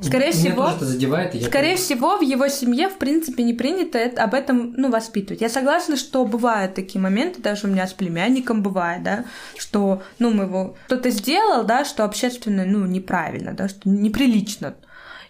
Скорее 0.00 0.26
Меня 0.28 0.32
всего, 0.32 0.70
тоже 0.70 0.84
задевает, 0.84 1.34
я 1.34 1.40
Скорее 1.46 1.74
понимаю. 1.74 1.78
всего, 1.78 2.16
в 2.18 2.22
его 2.22 2.46
семье, 2.46 2.88
в 2.88 2.96
принципе, 2.96 3.42
не 3.42 3.54
принято 3.54 3.98
это- 3.98 4.22
об 4.22 4.32
этом, 4.32 4.72
ну, 4.76 4.88
воспитывать. 4.88 5.40
Я 5.40 5.48
согласна, 5.48 5.96
что 5.96 6.24
бывают 6.24 6.74
такие 6.74 7.00
моменты, 7.00 7.42
даже 7.42 7.66
у 7.66 7.70
меня 7.70 7.86
с 7.88 7.92
племянником 7.92 8.62
бывает, 8.62 9.02
да, 9.02 9.24
что, 9.58 10.00
ну, 10.20 10.30
мы 10.30 10.44
его 10.44 10.76
кто-то 10.86 11.10
сделал, 11.10 11.64
да, 11.64 11.84
что 11.84 12.04
общественно, 12.04 12.64
ну, 12.64 12.86
неправильно, 12.86 13.52
да, 13.52 13.68
что 13.68 13.88
неприлично. 13.88 14.76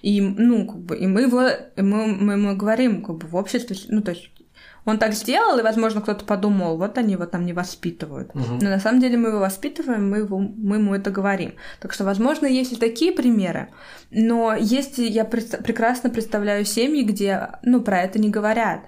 И, 0.04 0.20
ну, 0.20 0.66
как 0.66 0.80
бы, 0.80 0.98
и 0.98 1.06
мы 1.06 1.22
его, 1.22 1.48
мы, 1.76 2.06
мы 2.06 2.32
ему 2.34 2.54
говорим, 2.54 3.02
как 3.02 3.16
бы, 3.16 3.26
в 3.26 3.36
обществе, 3.36 3.74
ну, 3.88 4.02
то 4.02 4.10
есть, 4.10 4.30
он 4.84 4.98
так 4.98 5.14
сделал, 5.14 5.58
и, 5.58 5.62
возможно, 5.62 6.02
кто-то 6.02 6.26
подумал, 6.26 6.76
вот 6.76 6.98
они 6.98 7.12
его 7.12 7.24
там 7.24 7.46
не 7.46 7.54
воспитывают. 7.54 8.34
Мгм. 8.34 8.58
Но 8.60 8.68
на 8.68 8.80
самом 8.80 9.00
деле 9.00 9.16
мы 9.16 9.30
его 9.30 9.38
воспитываем, 9.38 10.10
мы, 10.10 10.18
его, 10.18 10.38
мы 10.38 10.76
ему 10.76 10.94
это 10.94 11.10
говорим. 11.10 11.54
Так 11.80 11.94
что, 11.94 12.04
возможно, 12.04 12.44
есть 12.44 12.72
и 12.72 12.76
такие 12.76 13.12
примеры, 13.12 13.68
но 14.10 14.54
есть, 14.54 14.98
я 14.98 15.24
пред- 15.24 15.62
прекрасно 15.64 16.10
представляю 16.10 16.66
семьи, 16.66 17.02
где, 17.02 17.48
ну, 17.62 17.80
про 17.80 18.02
это 18.02 18.18
не 18.18 18.28
говорят, 18.28 18.80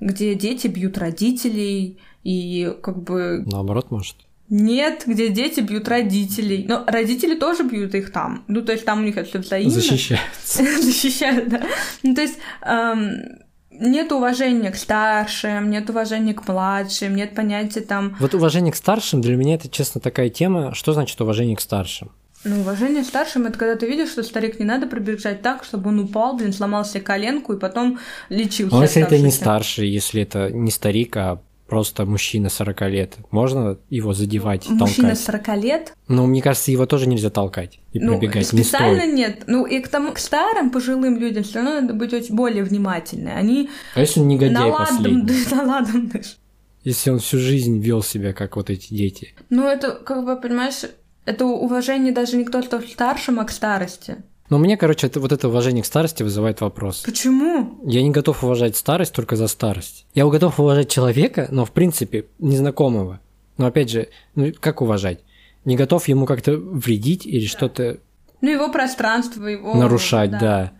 где 0.00 0.34
дети 0.34 0.66
бьют 0.66 0.98
родителей, 0.98 2.00
и 2.24 2.74
как 2.82 3.04
бы 3.04 3.44
Наоборот, 3.46 3.92
может. 3.92 4.16
Нет, 4.48 5.02
где 5.06 5.28
дети 5.28 5.60
бьют 5.60 5.88
родителей. 5.88 6.64
Но 6.68 6.84
родители 6.86 7.36
тоже 7.36 7.64
бьют 7.64 7.94
их 7.94 8.12
там. 8.12 8.44
Ну, 8.48 8.62
то 8.62 8.72
есть 8.72 8.84
там 8.84 9.00
у 9.00 9.04
них 9.04 9.16
это 9.16 9.28
все 9.28 9.38
взаимно. 9.38 9.70
Защищается. 9.70 10.64
Защищают, 10.82 11.48
да. 11.48 11.62
Ну, 12.02 12.14
то 12.14 12.22
есть 12.22 12.38
эм, 12.62 13.44
нет 13.70 14.12
уважения 14.12 14.70
к 14.70 14.76
старшим, 14.76 15.70
нет 15.70 15.90
уважения 15.90 16.34
к 16.34 16.46
младшим, 16.46 17.16
нет 17.16 17.34
понятия 17.34 17.80
там... 17.80 18.16
Вот 18.20 18.34
уважение 18.34 18.72
к 18.72 18.76
старшим 18.76 19.20
для 19.20 19.36
меня 19.36 19.54
это, 19.54 19.68
честно, 19.68 20.00
такая 20.00 20.28
тема. 20.28 20.74
Что 20.74 20.92
значит 20.92 21.20
уважение 21.20 21.56
к 21.56 21.60
старшим? 21.60 22.12
Ну, 22.44 22.60
уважение 22.60 23.02
к 23.02 23.06
старшим— 23.06 23.46
это 23.46 23.58
когда 23.58 23.74
ты 23.74 23.88
видишь, 23.88 24.10
что 24.10 24.22
старик 24.22 24.60
не 24.60 24.64
надо 24.64 24.86
пробежать 24.86 25.42
так, 25.42 25.64
чтобы 25.64 25.88
он 25.88 25.98
упал, 25.98 26.36
блин, 26.36 26.52
сломал 26.52 26.84
себе 26.84 27.00
коленку 27.00 27.54
и 27.54 27.58
потом 27.58 27.98
лечился. 28.28 28.78
А 28.78 28.82
если 28.82 29.02
это 29.02 29.18
не 29.18 29.32
старший, 29.32 29.88
если 29.88 30.22
это 30.22 30.50
не 30.50 30.70
старик, 30.70 31.16
а 31.16 31.40
просто 31.66 32.04
мужчина 32.04 32.48
40 32.48 32.80
лет, 32.82 33.16
можно 33.30 33.78
его 33.90 34.12
задевать, 34.12 34.68
Мужчина 34.68 35.08
толкать? 35.08 35.20
40 35.20 35.48
лет, 35.62 35.92
Но 36.08 36.26
мне 36.26 36.42
кажется, 36.42 36.70
его 36.70 36.86
тоже 36.86 37.08
нельзя 37.08 37.30
толкать 37.30 37.80
и 37.92 37.98
ну, 37.98 38.12
пробегать. 38.12 38.52
Не 38.52 38.62
специально 38.62 39.00
стоит. 39.00 39.14
нет. 39.14 39.44
Ну, 39.46 39.66
и 39.66 39.80
к 39.80 39.88
тому, 39.88 40.12
к 40.12 40.18
старым 40.18 40.70
пожилым 40.70 41.18
людям 41.18 41.44
все 41.44 41.56
равно 41.56 41.80
надо 41.80 41.94
быть 41.94 42.12
очень 42.12 42.34
более 42.34 42.64
внимательны. 42.64 43.30
Они 43.30 43.70
А 43.94 44.00
если 44.00 44.20
он 44.20 44.28
негодяй 44.28 44.52
наладом 45.50 46.08
дышат. 46.08 46.36
Если 46.84 47.10
он 47.10 47.18
всю 47.18 47.38
жизнь 47.38 47.80
вел 47.80 48.02
себя, 48.02 48.32
как 48.32 48.56
вот 48.56 48.70
эти 48.70 48.94
дети. 48.94 49.34
Ну, 49.50 49.66
это, 49.66 49.90
как 49.92 50.24
бы, 50.24 50.36
понимаешь, 50.36 50.82
это 51.24 51.44
уважение 51.44 52.12
даже 52.12 52.36
не 52.36 52.44
к 52.44 52.50
только 52.52 52.80
старшим, 52.80 53.40
а 53.40 53.44
к 53.44 53.50
старости. 53.50 54.18
Но 54.48 54.58
мне, 54.58 54.76
короче, 54.76 55.06
это, 55.06 55.20
вот 55.20 55.32
это 55.32 55.48
уважение 55.48 55.82
к 55.82 55.86
старости 55.86 56.22
вызывает 56.22 56.60
вопрос. 56.60 57.02
Почему? 57.04 57.80
Я 57.84 58.02
не 58.02 58.10
готов 58.10 58.44
уважать 58.44 58.76
старость 58.76 59.12
только 59.12 59.36
за 59.36 59.48
старость. 59.48 60.06
Я 60.14 60.26
готов 60.26 60.60
уважать 60.60 60.90
человека, 60.90 61.48
но 61.50 61.64
в 61.64 61.72
принципе 61.72 62.26
незнакомого. 62.38 63.20
Но 63.58 63.66
опять 63.66 63.90
же, 63.90 64.08
ну 64.34 64.52
как 64.58 64.82
уважать? 64.82 65.20
Не 65.64 65.76
готов 65.76 66.06
ему 66.08 66.26
как-то 66.26 66.56
вредить 66.56 67.26
или 67.26 67.46
что-то 67.46 67.98
Ну, 68.40 68.50
его 68.50 68.70
пространство, 68.70 69.46
его... 69.46 69.74
нарушать, 69.74 70.30
да. 70.30 70.72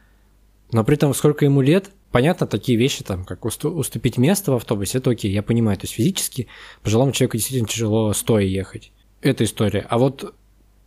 Но 0.72 0.84
при 0.84 0.96
этом 0.96 1.12
сколько 1.14 1.44
ему 1.44 1.60
лет, 1.60 1.90
понятно, 2.12 2.46
такие 2.46 2.78
вещи, 2.78 3.02
там, 3.02 3.24
как 3.24 3.44
усту- 3.44 3.70
уступить 3.70 4.16
место 4.18 4.52
в 4.52 4.56
автобусе, 4.56 4.98
это 4.98 5.10
окей, 5.10 5.32
я 5.32 5.42
понимаю. 5.42 5.76
То 5.78 5.84
есть 5.84 5.94
физически 5.94 6.46
пожилому 6.82 7.12
человеку 7.12 7.36
действительно 7.36 7.68
тяжело 7.68 8.12
стоя 8.12 8.44
ехать. 8.44 8.92
Это 9.22 9.44
история. 9.44 9.86
А 9.88 9.98
вот 9.98 10.34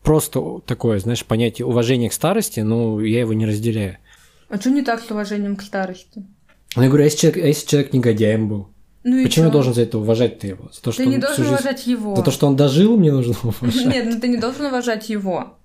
просто 0.04 0.60
такое, 0.66 1.00
знаешь, 1.00 1.26
понятие 1.26 1.66
уважения 1.66 2.10
к 2.10 2.14
старости, 2.14 2.60
ну, 2.62 3.00
я 3.00 3.20
его 3.22 3.34
не 3.34 3.46
разделяю. 3.46 3.98
А 4.50 4.58
что 4.58 4.70
не 4.72 4.82
так 4.82 5.02
с 5.02 5.12
уважением 5.12 5.56
к 5.56 5.62
старости? 5.62 6.26
Но 6.76 6.84
я 6.84 6.90
говорю, 6.90 7.04
а 7.04 7.06
если 7.06 7.18
человек, 7.20 7.44
а 7.44 7.48
если 7.48 7.68
человек 7.68 7.94
негодяем 7.94 8.48
был? 8.50 8.68
Ну 9.04 9.24
Почему 9.24 9.46
я 9.46 9.52
должен 9.52 9.74
за 9.74 9.82
это 9.84 9.98
уважать-то 9.98 10.46
его? 10.48 10.70
За 10.74 10.82
то, 10.82 10.92
что 10.92 11.04
Ты 11.04 11.10
не 11.10 11.16
он 11.16 11.22
должен 11.22 11.38
жизнь- 11.38 11.50
уважать 11.54 11.88
его. 11.88 12.16
За 12.16 12.22
то, 12.24 12.32
что 12.32 12.48
он 12.48 12.56
дожил, 12.56 12.98
мне 12.98 13.12
нужно 13.12 13.34
уважать. 13.44 13.86
Нет, 13.86 14.06
ну 14.14 14.20
ты 14.20 14.28
не 14.28 14.38
должен 14.38 14.66
уважать 14.66 15.10
его. 15.10 15.58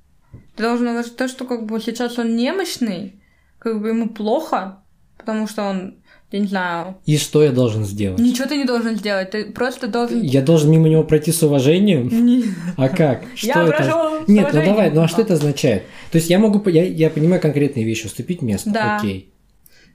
Ты 0.56 0.62
должен 0.62 0.86
уважать 0.88 1.16
то, 1.16 1.26
что 1.28 1.44
как 1.44 1.66
бы 1.66 1.80
сейчас 1.80 2.18
он 2.18 2.36
немощный, 2.36 3.20
как 3.58 3.80
бы 3.80 3.88
ему 3.88 4.08
плохо, 4.08 4.78
потому 5.18 5.48
что 5.48 5.64
он, 5.64 5.96
я 6.34 6.40
не 6.40 6.46
знаю, 6.48 6.96
И 7.06 7.16
что 7.16 7.42
я 7.44 7.52
должен 7.52 7.84
сделать? 7.84 8.18
ничего 8.18 8.48
ты 8.48 8.56
не 8.56 8.64
должен 8.64 8.96
сделать, 8.96 9.30
ты 9.30 9.44
просто 9.52 9.86
должен... 9.86 10.20
Я 10.22 10.42
должен 10.42 10.70
мимо 10.70 10.88
него 10.88 11.04
пройти 11.04 11.30
с 11.32 11.42
уважением? 11.42 12.08
Не- 12.26 12.44
А 12.76 12.88
как? 12.88 13.22
Что 13.36 13.46
Я 13.48 13.62
это? 13.68 13.76
прошу 13.76 14.24
с 14.24 14.28
Нет, 14.28 14.50
ну 14.52 14.64
давай, 14.64 14.90
ну 14.90 15.02
а 15.02 15.08
что 15.08 15.22
это 15.22 15.34
означает? 15.34 15.84
То 16.10 16.18
есть 16.18 16.28
я 16.30 16.38
могу, 16.38 16.60
я, 16.70 16.82
я 16.84 17.08
понимаю 17.10 17.40
конкретные 17.40 17.84
вещи, 17.84 18.06
уступить 18.06 18.42
место, 18.42 18.70
Да. 18.70 18.96
окей. 18.96 19.28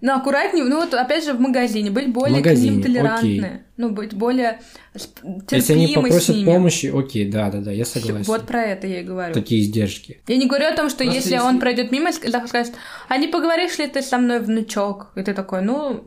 Ну, 0.01 0.13
аккуратнее, 0.15 0.63
ну 0.63 0.77
вот 0.77 0.93
опять 0.93 1.25
же 1.25 1.33
в 1.33 1.41
магазине, 1.41 1.91
быть 1.91 2.13
более 2.13 2.37
магазине, 2.37 2.69
к 2.71 2.73
ним 2.75 2.83
толерантны, 2.83 3.27
окей. 3.45 3.51
ну, 3.75 3.89
быть 3.89 4.13
более 4.13 4.59
сп- 4.95 5.41
Если 5.51 5.73
они 5.73 5.87
терпимы 5.87 6.07
с 6.09 6.11
попросят 6.13 6.35
ними. 6.37 6.45
помощи, 6.45 6.85
окей, 6.87 7.29
да, 7.29 7.49
да, 7.49 7.59
да, 7.59 7.71
я 7.71 7.83
согласен. 7.83 8.23
Вот 8.23 8.47
про 8.47 8.63
это 8.63 8.87
я 8.87 9.01
и 9.01 9.03
говорю. 9.03 9.33
Такие 9.33 9.61
издержки. 9.61 10.21
Я 10.27 10.37
не 10.37 10.45
говорю 10.47 10.67
о 10.67 10.75
том, 10.75 10.89
что 10.89 10.99
Просто 11.03 11.15
если, 11.17 11.33
если- 11.33 11.45
он 11.45 11.59
пройдет 11.59 11.91
мимо, 11.91 12.13
скажет, 12.13 12.73
а 13.09 13.17
не 13.17 13.27
поговоришь 13.27 13.77
ли 13.77 13.87
ты 13.87 14.01
со 14.01 14.17
мной, 14.17 14.39
внучок? 14.39 15.11
И 15.17 15.21
ты 15.21 15.33
такой, 15.33 15.61
ну, 15.63 16.05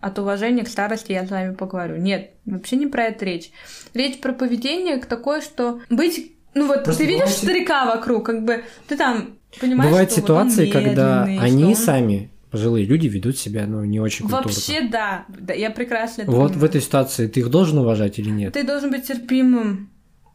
от 0.00 0.18
уважения 0.18 0.62
к 0.64 0.68
старости 0.68 1.10
я 1.12 1.26
с 1.26 1.30
вами 1.30 1.54
поговорю. 1.54 1.96
Нет, 1.96 2.30
вообще 2.46 2.76
не 2.76 2.86
про 2.86 3.04
это 3.06 3.24
речь. 3.24 3.50
Речь 3.94 4.20
про 4.20 4.32
поведение 4.32 4.98
такое, 4.98 5.40
что 5.40 5.80
быть... 5.90 6.30
Ну 6.54 6.68
вот, 6.68 6.84
Просто 6.84 7.02
ты 7.02 7.06
видишь 7.08 7.22
бывает- 7.24 7.36
старика 7.38 7.84
вокруг, 7.86 8.24
как 8.26 8.44
бы, 8.44 8.62
ты 8.86 8.96
там 8.96 9.38
понимаешь, 9.60 9.90
Бывают 9.90 10.12
что 10.12 10.20
вот 10.20 10.30
он 10.30 10.50
ситуации, 10.50 10.70
когда 10.70 11.24
медленный, 11.26 11.44
они 11.44 11.64
он- 11.64 11.74
сами, 11.74 12.30
пожилые 12.54 12.86
люди, 12.86 13.08
ведут 13.08 13.36
себя, 13.36 13.66
ну, 13.66 13.82
не 13.84 13.98
очень 13.98 14.26
культурно. 14.26 14.46
Вообще 14.46 14.88
да, 14.88 15.24
да, 15.28 15.52
я 15.54 15.70
прекрасно 15.70 16.22
это 16.22 16.30
Вот 16.30 16.54
в 16.54 16.62
этой 16.62 16.80
ситуации 16.80 17.26
ты 17.26 17.40
их 17.40 17.50
должен 17.50 17.78
уважать 17.78 18.20
или 18.20 18.30
нет? 18.30 18.52
Ты 18.52 18.62
должен 18.62 18.92
быть 18.92 19.08
терпимым 19.08 19.90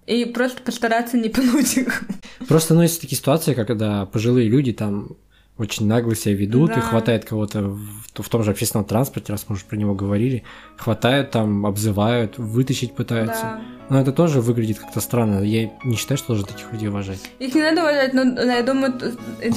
и 0.05 0.25
просто 0.25 0.61
постараться 0.61 1.17
не 1.17 1.29
пнуть 1.29 1.77
их. 1.77 2.03
Просто, 2.49 2.73
ну, 2.73 2.81
есть 2.81 2.99
такие 2.99 3.17
ситуации, 3.17 3.53
когда 3.53 4.05
пожилые 4.05 4.49
люди 4.49 4.73
там 4.73 5.15
очень 5.59 5.85
нагло 5.87 6.15
себя 6.15 6.33
ведут 6.35 6.71
и 6.71 6.75
Да. 6.75 6.81
хватает 6.81 7.25
кого-то 7.25 7.61
в, 7.61 7.79
в 8.15 8.29
том 8.29 8.43
же 8.43 8.51
общественном 8.51 8.85
транспорте, 8.85 9.31
раз 9.33 9.45
мы 9.49 9.55
уже 9.55 9.65
про 9.65 9.75
него 9.77 9.93
говорили, 9.93 10.43
хватают 10.77 11.31
там, 11.31 11.65
обзывают, 11.65 12.37
вытащить 12.37 12.95
пытаются. 12.95 13.41
Да. 13.43 13.61
Но 13.89 13.99
это 13.99 14.11
тоже 14.11 14.39
выглядит 14.41 14.79
как-то 14.79 15.01
странно. 15.01 15.41
Я 15.43 15.69
не 15.83 15.95
считаю, 15.95 16.17
что 16.17 16.27
должен 16.29 16.45
таких 16.45 16.71
людей 16.71 16.89
уважать. 16.89 17.19
Их 17.39 17.53
не 17.55 17.61
надо 17.61 17.81
уважать, 17.81 18.13
но 18.13 18.23
я 18.23 18.63
думаю, 18.63 18.93
т- 18.93 19.11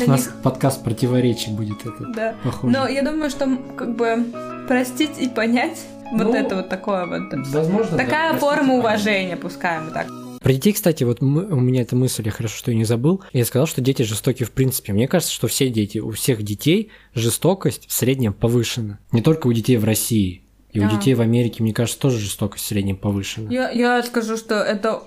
У 0.04 0.08
нас 0.10 0.26
них... 0.26 0.34
подкаст 0.42 0.82
противоречий 0.84 1.50
будет 1.52 1.80
этот, 1.86 2.12
Да. 2.14 2.34
похоже. 2.42 2.72
Но 2.72 2.88
я 2.88 3.02
думаю, 3.02 3.30
что 3.30 3.46
как 3.76 3.94
бы 3.94 4.24
простить 4.68 5.18
и 5.20 5.28
понять 5.28 5.78
вот 6.12 6.24
Ну, 6.28 6.34
это 6.34 6.56
вот 6.56 6.68
такое 6.68 7.06
вот. 7.06 7.32
Возможно, 7.52 7.96
да, 7.96 8.04
Такая 8.04 8.30
простите, 8.30 8.40
форма 8.54 8.74
уважения, 8.74 9.36
пускай 9.36 9.80
мы 9.80 9.90
так. 9.90 10.06
Про 10.42 10.52
детей, 10.52 10.72
кстати, 10.72 11.04
вот 11.04 11.20
мы- 11.22 11.46
у 11.46 11.60
меня 11.60 11.82
эта 11.82 11.94
мысль, 11.96 12.22
я 12.24 12.32
хорошо, 12.32 12.56
что 12.56 12.70
я 12.70 12.76
не 12.76 12.84
забыл. 12.84 13.22
Я 13.32 13.44
сказал, 13.44 13.66
что 13.66 13.80
дети 13.80 14.02
жестоки 14.02 14.44
в 14.44 14.50
принципе. 14.50 14.92
Мне 14.92 15.06
кажется, 15.08 15.32
что 15.32 15.46
все 15.48 15.68
дети, 15.68 15.98
у 15.98 16.10
всех 16.10 16.42
детей 16.42 16.90
жестокость 17.14 17.86
в 17.88 17.92
среднем 17.92 18.32
повышена. 18.32 18.98
Не 19.12 19.22
только 19.22 19.46
у 19.46 19.52
детей 19.52 19.76
в 19.76 19.84
России. 19.84 20.42
И 20.72 20.80
у 20.80 20.86
А. 20.86 20.90
детей 20.90 21.14
в 21.14 21.20
Америке, 21.20 21.62
мне 21.62 21.74
кажется, 21.74 22.00
тоже 22.00 22.18
жестокость 22.18 22.64
в 22.64 22.66
среднем 22.68 22.96
повышена. 22.96 23.50
Я, 23.52 23.70
я 23.70 24.02
скажу, 24.02 24.36
что 24.36 24.54
это 24.56 25.02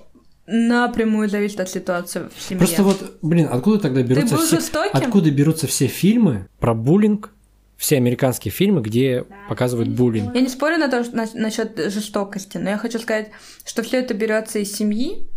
напрямую 0.47 1.27
зависит 1.27 1.59
от 1.59 1.69
ситуации 1.69 2.29
в 2.35 2.41
семье. 2.41 2.59
Просто 2.59 2.83
вот, 2.83 3.17
блин, 3.23 3.47
откуда 3.51 3.79
тогда 3.79 4.03
берутся 4.03 4.37
все... 4.37 4.57
жестоким? 4.57 4.91
Откуда 4.93 5.31
берутся 5.31 5.65
все 5.67 5.87
фильмы 5.87 6.47
про 6.59 6.75
буллинг, 6.75 7.31
все 7.77 7.97
американские 7.97 8.51
фильмы, 8.51 8.81
где 8.81 9.25
показывают 9.49 9.89
буллинг? 9.89 10.33
Я 10.35 10.41
не 10.41 10.49
спорю 10.49 10.77
на 10.77 10.87
то, 10.89 11.03
что, 11.03 11.15
на- 11.15 11.27
насчет 11.33 11.77
жестокости, 11.91 12.57
но 12.57 12.69
я 12.69 12.77
хочу 12.77 12.99
сказать, 12.99 13.29
что 13.65 13.83
все 13.83 13.99
это 13.99 14.13
берется 14.13 14.59
из 14.59 14.73
семьи, 14.75 15.27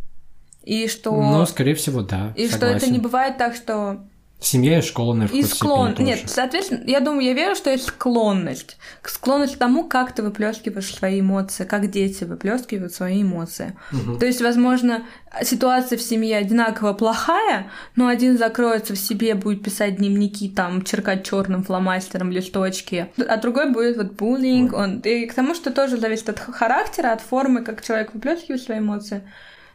и 0.64 0.86
что, 0.88 1.12
Ну, 1.12 1.46
скорее 1.46 1.74
всего, 1.74 2.02
да. 2.02 2.32
и 2.36 2.44
что 2.46 2.58
согласен. 2.58 2.76
это 2.76 2.90
не 2.90 2.98
бывает 2.98 3.38
так, 3.38 3.54
что 3.56 4.06
Семья 4.40 4.78
и 4.78 4.82
школа, 4.82 5.14
наверное, 5.14 5.40
И 5.40 5.42
склон... 5.44 5.96
Нет, 5.98 6.20
соответственно, 6.26 6.84
я 6.86 7.00
думаю, 7.00 7.26
я 7.26 7.32
верю, 7.32 7.56
что 7.56 7.70
есть 7.70 7.88
склонность. 7.88 8.76
Склонность 9.02 9.56
к 9.56 9.58
тому, 9.58 9.82
как 9.82 10.12
ты 10.12 10.22
выплескиваешь 10.22 10.94
свои 10.94 11.20
эмоции, 11.20 11.64
как 11.64 11.90
дети 11.90 12.22
выплескивают 12.22 12.94
свои 12.94 13.22
эмоции. 13.22 13.76
Мгм. 13.90 14.20
То 14.20 14.26
есть, 14.26 14.40
возможно, 14.40 15.02
ситуация 15.42 15.98
в 15.98 16.02
семье 16.02 16.36
одинаково 16.36 16.92
плохая, 16.92 17.66
но 17.96 18.06
один 18.06 18.38
закроется 18.38 18.94
в 18.94 18.98
себе, 18.98 19.34
будет 19.34 19.64
писать 19.64 19.96
дневники, 19.96 20.48
там, 20.48 20.82
черкать 20.82 21.26
черным 21.26 21.64
фломастером 21.64 22.30
листочки, 22.30 23.10
а 23.16 23.38
другой 23.38 23.72
будет 23.72 23.96
вот 23.96 24.12
буллинг. 24.12 24.72
Он... 24.72 25.00
И 25.00 25.26
к 25.26 25.34
тому, 25.34 25.56
что 25.56 25.72
тоже 25.72 25.96
зависит 25.96 26.28
от 26.28 26.38
характера, 26.38 27.10
от 27.10 27.22
формы, 27.22 27.64
как 27.64 27.84
человек 27.84 28.14
выплескивает 28.14 28.62
свои 28.62 28.78
эмоции. 28.78 29.22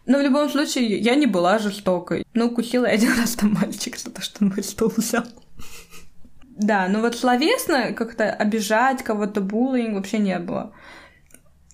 Но 0.05 0.19
в 0.19 0.21
любом 0.21 0.49
случае, 0.49 0.97
я 0.99 1.15
не 1.15 1.27
была 1.27 1.59
жестокой. 1.59 2.25
Ну, 2.33 2.47
укусила 2.47 2.85
я 2.85 2.93
один 2.93 3.11
раз 3.17 3.35
там 3.35 3.53
мальчик 3.53 3.97
за 3.97 4.11
то, 4.11 4.21
что 4.21 4.43
он 4.43 4.49
мой 4.49 4.63
стол 4.63 4.91
взял. 4.95 5.23
Да, 6.57 6.87
но 6.87 6.99
вот 7.01 7.15
словесно 7.15 7.93
как-то 7.93 8.31
обижать 8.31 9.03
кого-то, 9.03 9.41
буллинг 9.41 9.95
вообще 9.95 10.19
не 10.19 10.37
было. 10.39 10.73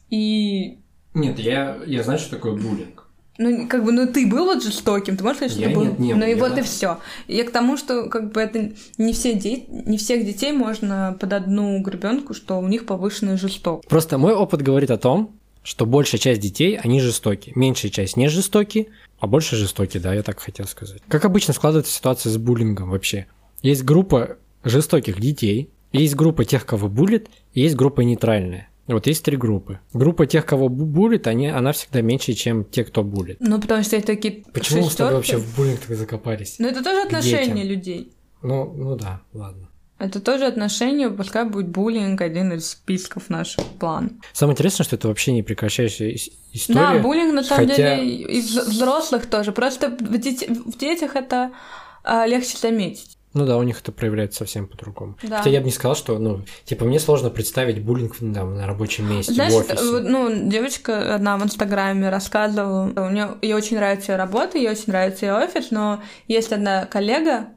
И 0.09 0.79
Нет, 1.13 1.38
я, 1.39 1.77
я 1.86 2.03
знаю, 2.03 2.17
что 2.19 2.31
такое 2.38 2.53
буллинг. 2.53 3.05
ну, 3.38 3.67
как 3.67 3.83
бы, 3.83 3.91
ну, 3.91 4.07
ты 4.07 4.25
был 4.25 4.45
вот 4.45 4.63
жестоким, 4.63 5.17
ты 5.17 5.24
можешь 5.24 5.38
сказать, 5.38 5.51
что 5.53 5.62
Я 5.62 5.69
ты 5.69 5.75
был. 5.75 5.83
нет, 5.83 6.00
не 6.00 6.13
ну, 6.13 6.21
был, 6.21 6.27
и 6.27 6.36
вот 6.36 6.55
да. 6.55 6.62
и 6.62 6.63
все. 6.63 7.00
Я 7.27 7.43
к 7.43 7.51
тому, 7.51 7.77
что, 7.77 8.09
как 8.09 8.31
бы, 8.31 8.39
это 8.41 8.71
не 8.98 9.12
все 9.13 9.33
дети, 9.33 9.65
не 9.69 9.98
всех 9.98 10.25
детей 10.25 10.51
можно 10.53 11.17
под 11.19 11.33
одну 11.33 11.81
гребенку, 11.81 12.33
что 12.33 12.59
у 12.59 12.67
них 12.67 12.86
повышенная 12.86 13.38
жестокость. 13.38 13.89
Просто 13.89 14.17
мой 14.17 14.33
опыт 14.33 14.62
говорит 14.62 14.91
о 14.91 14.98
том, 14.98 15.38
что 15.63 15.85
большая 15.85 16.19
часть 16.19 16.41
детей, 16.41 16.77
они 16.77 16.99
жестоки. 17.01 17.51
Меньшая 17.55 17.91
часть 17.91 18.17
не 18.17 18.27
жестоки, 18.29 18.89
а 19.19 19.27
больше 19.27 19.55
жестоки, 19.55 19.97
да, 19.97 20.13
я 20.13 20.23
так 20.23 20.39
хотел 20.39 20.67
сказать. 20.67 21.01
Как 21.07 21.25
обычно 21.25 21.53
складывается 21.53 21.93
ситуация 21.93 22.31
с 22.31 22.37
буллингом 22.37 22.89
вообще. 22.91 23.27
Есть 23.61 23.83
группа 23.83 24.37
жестоких 24.63 25.19
детей, 25.19 25.69
есть 25.91 26.15
группа 26.15 26.45
тех, 26.45 26.65
кого 26.65 26.87
булит, 26.87 27.27
и 27.53 27.61
есть 27.61 27.75
группа 27.75 28.01
нейтральная. 28.01 28.69
Вот 28.87 29.05
есть 29.05 29.23
три 29.23 29.37
группы. 29.37 29.79
Группа 29.93 30.25
тех, 30.25 30.45
кого 30.47 30.65
бу- 30.67 30.85
булит, 30.85 31.27
они, 31.27 31.47
она 31.47 31.73
всегда 31.73 32.01
меньше, 32.01 32.33
чем 32.33 32.63
те, 32.65 32.83
кто 32.83 33.03
булит. 33.03 33.37
Ну, 33.39 33.61
потому 33.61 33.83
что 33.83 33.95
это 33.97 34.07
такие 34.07 34.43
Почему 34.51 34.81
мы 34.83 34.89
с 34.89 34.95
тобой 34.95 35.21
шестерки. 35.21 35.35
вообще 35.35 35.37
в 35.37 35.55
буллинг 35.55 35.79
так 35.81 35.95
закопались? 35.97 36.55
Ну, 36.57 36.67
это 36.67 36.83
тоже 36.83 37.01
отношения 37.03 37.53
детям. 37.53 37.67
людей. 37.69 38.11
Ну, 38.41 38.73
ну 38.73 38.95
да, 38.95 39.21
ладно. 39.33 39.68
Это 39.99 40.21
тоже 40.21 40.45
отношения, 40.45 41.09
пускай 41.09 41.43
будет 41.43 41.67
буллинг 41.67 42.21
один 42.21 42.53
из 42.53 42.69
списков 42.69 43.29
наших 43.29 43.63
планов. 43.79 44.13
Самое 44.33 44.53
интересное, 44.53 44.85
что 44.85 44.95
это 44.95 45.09
вообще 45.09 45.33
не 45.33 45.43
прекращающая 45.43 46.11
ис- 46.13 46.31
история. 46.53 46.79
Да, 46.79 46.99
буллинг 46.99 47.33
на 47.33 47.43
самом 47.43 47.67
хотя- 47.67 47.97
деле 47.97 48.07
и 48.15 48.39
вз- 48.41 48.61
взрослых 48.69 49.25
тоже. 49.25 49.51
Просто 49.51 49.89
в, 49.89 50.15
дете- 50.17 50.47
в 50.53 50.77
детях 50.77 51.15
это 51.15 51.51
а, 52.03 52.25
легче 52.25 52.57
заметить. 52.57 53.17
Ну 53.33 53.45
да, 53.45 53.57
у 53.57 53.63
них 53.63 53.79
это 53.81 53.91
проявляется 53.91 54.39
совсем 54.39 54.67
по-другому. 54.67 55.15
Да. 55.21 55.37
Хотя 55.37 55.49
я 55.51 55.59
бы 55.59 55.65
не 55.65 55.71
сказал, 55.71 55.95
что, 55.95 56.17
ну, 56.17 56.41
типа, 56.65 56.85
мне 56.85 56.99
сложно 56.99 57.29
представить 57.29 57.83
буллинг 57.83 58.15
ну, 58.21 58.33
там, 58.33 58.55
на 58.55 58.65
рабочем 58.65 59.07
месте, 59.07 59.33
Знаешь, 59.33 59.53
в 59.53 59.57
офисе. 59.57 59.83
вот, 59.83 60.03
ну, 60.03 60.49
девочка 60.49 61.13
одна 61.13 61.37
в 61.37 61.43
Инстаграме 61.43 62.09
рассказывала, 62.09 62.85
у 62.85 63.09
нее 63.11 63.37
ей 63.43 63.53
очень 63.53 63.75
нравится 63.75 64.13
ее 64.13 64.17
работа, 64.17 64.57
ей 64.57 64.69
очень 64.69 64.85
нравится 64.87 65.27
ее 65.27 65.33
офис, 65.33 65.69
но 65.69 66.01
есть 66.27 66.51
одна 66.51 66.85
коллега, 66.87 67.49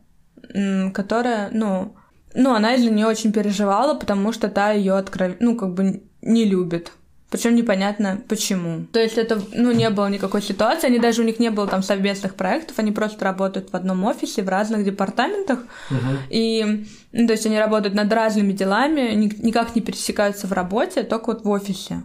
которая, 0.92 1.48
ну, 1.52 1.94
ну, 2.34 2.54
она 2.54 2.74
из-за 2.74 2.90
нее 2.90 3.06
очень 3.06 3.32
переживала, 3.32 3.94
потому 3.94 4.32
что 4.32 4.48
та 4.48 4.72
ее 4.72 4.94
откров... 4.94 5.32
ну, 5.40 5.56
как 5.56 5.74
бы 5.74 6.02
не 6.22 6.44
любит. 6.44 6.92
Причем 7.30 7.54
непонятно 7.54 8.20
почему. 8.28 8.84
То 8.92 9.00
есть 9.00 9.16
это, 9.16 9.40
ну, 9.54 9.72
не 9.72 9.88
было 9.88 10.08
никакой 10.08 10.42
ситуации, 10.42 10.88
они 10.88 10.98
даже 10.98 11.22
у 11.22 11.24
них 11.24 11.38
не 11.38 11.50
было 11.50 11.66
там 11.66 11.82
совместных 11.82 12.34
проектов, 12.34 12.78
они 12.78 12.92
просто 12.92 13.24
работают 13.24 13.70
в 13.72 13.74
одном 13.76 14.04
офисе, 14.04 14.42
в 14.42 14.48
разных 14.50 14.84
департаментах, 14.84 15.60
Мгм. 15.90 16.18
и, 16.28 16.84
ну, 17.12 17.26
то 17.26 17.32
есть 17.32 17.46
они 17.46 17.58
работают 17.58 17.94
над 17.94 18.12
разными 18.12 18.52
делами, 18.52 19.14
ни- 19.14 19.46
никак 19.46 19.74
не 19.74 19.80
пересекаются 19.80 20.46
в 20.46 20.52
работе, 20.52 21.04
только 21.04 21.28
вот 21.28 21.44
в 21.44 21.48
офисе. 21.48 22.02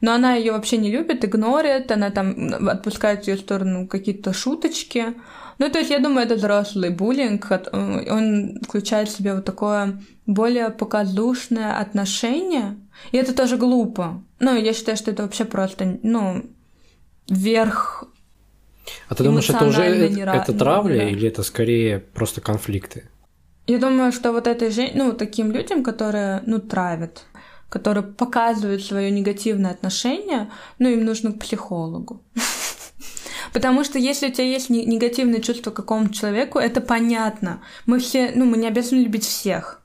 Но 0.00 0.12
она 0.12 0.34
ее 0.34 0.52
вообще 0.52 0.76
не 0.76 0.90
любит, 0.90 1.24
игнорит, 1.24 1.90
она 1.90 2.10
там 2.10 2.68
отпускает 2.68 3.24
в 3.24 3.28
ее 3.28 3.36
сторону 3.36 3.86
какие-то 3.86 4.32
шуточки. 4.32 5.14
Ну, 5.58 5.70
то 5.70 5.78
есть, 5.78 5.90
я 5.90 5.98
думаю, 6.00 6.26
это 6.26 6.34
взрослый 6.34 6.90
буллинг. 6.90 7.50
э, 7.50 8.10
Он 8.10 8.60
включает 8.62 9.08
в 9.08 9.16
себя 9.16 9.34
вот 9.36 9.44
такое 9.44 10.00
более 10.26 10.70
показушное 10.70 11.78
отношение. 11.78 12.76
И 13.12 13.16
это 13.16 13.34
тоже 13.34 13.56
глупо. 13.56 14.22
Ну, 14.40 14.56
я 14.56 14.72
считаю, 14.72 14.96
что 14.96 15.10
это 15.12 15.22
вообще 15.22 15.44
просто, 15.44 15.98
ну, 16.02 16.44
верх 17.28 18.04
А 19.08 19.14
ты 19.14 19.24
думаешь, 19.24 19.48
это 19.48 19.64
уже 19.64 19.78
эмоционально 19.82 20.04
э- 20.04 20.08
не 20.08 20.22
ра- 20.22 20.42
это 20.42 20.52
травля 20.52 20.98
да. 20.98 21.08
или 21.08 21.28
это 21.28 21.42
скорее 21.42 21.98
просто 22.00 22.40
конфликты? 22.40 23.08
Я 23.66 23.78
думаю, 23.78 24.12
что 24.12 24.32
вот 24.32 24.46
этой 24.46 24.70
же, 24.70 24.90
ну, 24.94 25.12
таким 25.12 25.50
людям, 25.52 25.82
которые, 25.82 26.42
ну, 26.46 26.58
травят, 26.58 27.24
которые 27.74 28.04
показывают 28.04 28.84
свое 28.84 29.10
негативное 29.10 29.72
отношение, 29.72 30.48
ну, 30.78 30.88
им 30.88 31.04
нужно 31.04 31.32
к 31.32 31.40
психологу. 31.40 32.22
Потому 33.52 33.82
что 33.82 33.98
если 33.98 34.28
у 34.28 34.30
тебя 34.30 34.44
есть 34.44 34.70
не- 34.70 34.84
негативное 34.86 35.40
чувство 35.40 35.72
к 35.72 35.74
какому-то 35.74 36.14
человеку, 36.14 36.60
это 36.60 36.80
понятно. 36.80 37.62
Мы 37.86 37.98
все, 37.98 38.30
ну, 38.36 38.44
мы 38.44 38.58
не 38.58 38.68
обязаны 38.68 39.00
любить 39.00 39.24
всех. 39.24 39.82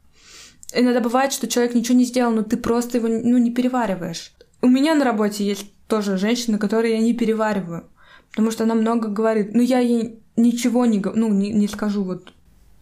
Иногда 0.71 0.99
бывает, 0.99 1.33
что 1.33 1.47
человек 1.47 1.73
ничего 1.73 1.97
не 1.97 2.05
сделал, 2.05 2.31
но 2.31 2.43
ты 2.43 2.57
просто 2.57 2.99
его, 2.99 3.07
ну, 3.07 3.39
не 3.39 3.49
перевариваешь. 3.49 4.33
У 4.61 4.67
меня 4.67 4.93
на 4.93 5.03
работе 5.03 5.43
есть 5.43 5.65
тоже 5.87 6.17
женщина, 6.17 6.59
которую 6.59 6.93
я 6.93 6.99
не 6.99 7.15
перевариваю. 7.15 7.85
Потому 8.29 8.51
что 8.51 8.65
она 8.65 8.75
много 8.75 9.07
говорит. 9.07 9.55
Ну, 9.55 9.63
я 9.63 9.79
ей 9.79 10.19
ничего 10.35 10.85
не, 10.85 10.99
ну, 10.99 11.33
не, 11.33 11.51
не 11.51 11.67
скажу 11.67 12.03
вот 12.03 12.33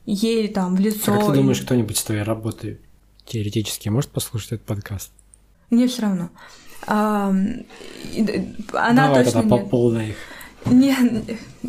ей 0.06 0.50
там 0.50 0.76
в 0.76 0.82
лицо. 0.82 1.14
А 1.14 1.18
как 1.18 1.28
ты 1.28 1.34
думаешь, 1.34 1.62
кто-нибудь 1.62 1.96
с 1.96 2.04
твоей 2.04 2.24
работы 2.24 2.82
теоретически 3.28 3.90
может 3.90 4.10
послушать 4.10 4.54
этот 4.54 4.66
подкаст? 4.66 5.12
Мне 5.70 5.88
все 5.88 6.04
равно. 6.04 6.30
Д- 6.88 8.46
она 8.74 9.08
Давай 9.08 9.26
точно 9.26 9.42
тогда 9.42 9.58
по 9.58 9.66
полной. 9.66 10.16
Не, 10.66 10.96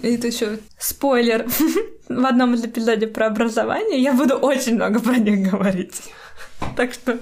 это 0.03 0.27
еще 0.27 0.59
спойлер. 0.79 1.47
В 2.09 2.25
одном 2.25 2.55
из 2.55 2.65
эпизодов 2.65 3.13
про 3.13 3.27
образование 3.27 4.01
я 4.03 4.15
буду 4.15 4.35
очень 4.37 4.77
много 4.77 4.99
про 5.01 5.19
них 5.19 5.51
говорить. 5.51 6.03
Так 6.77 6.93
что, 6.93 7.19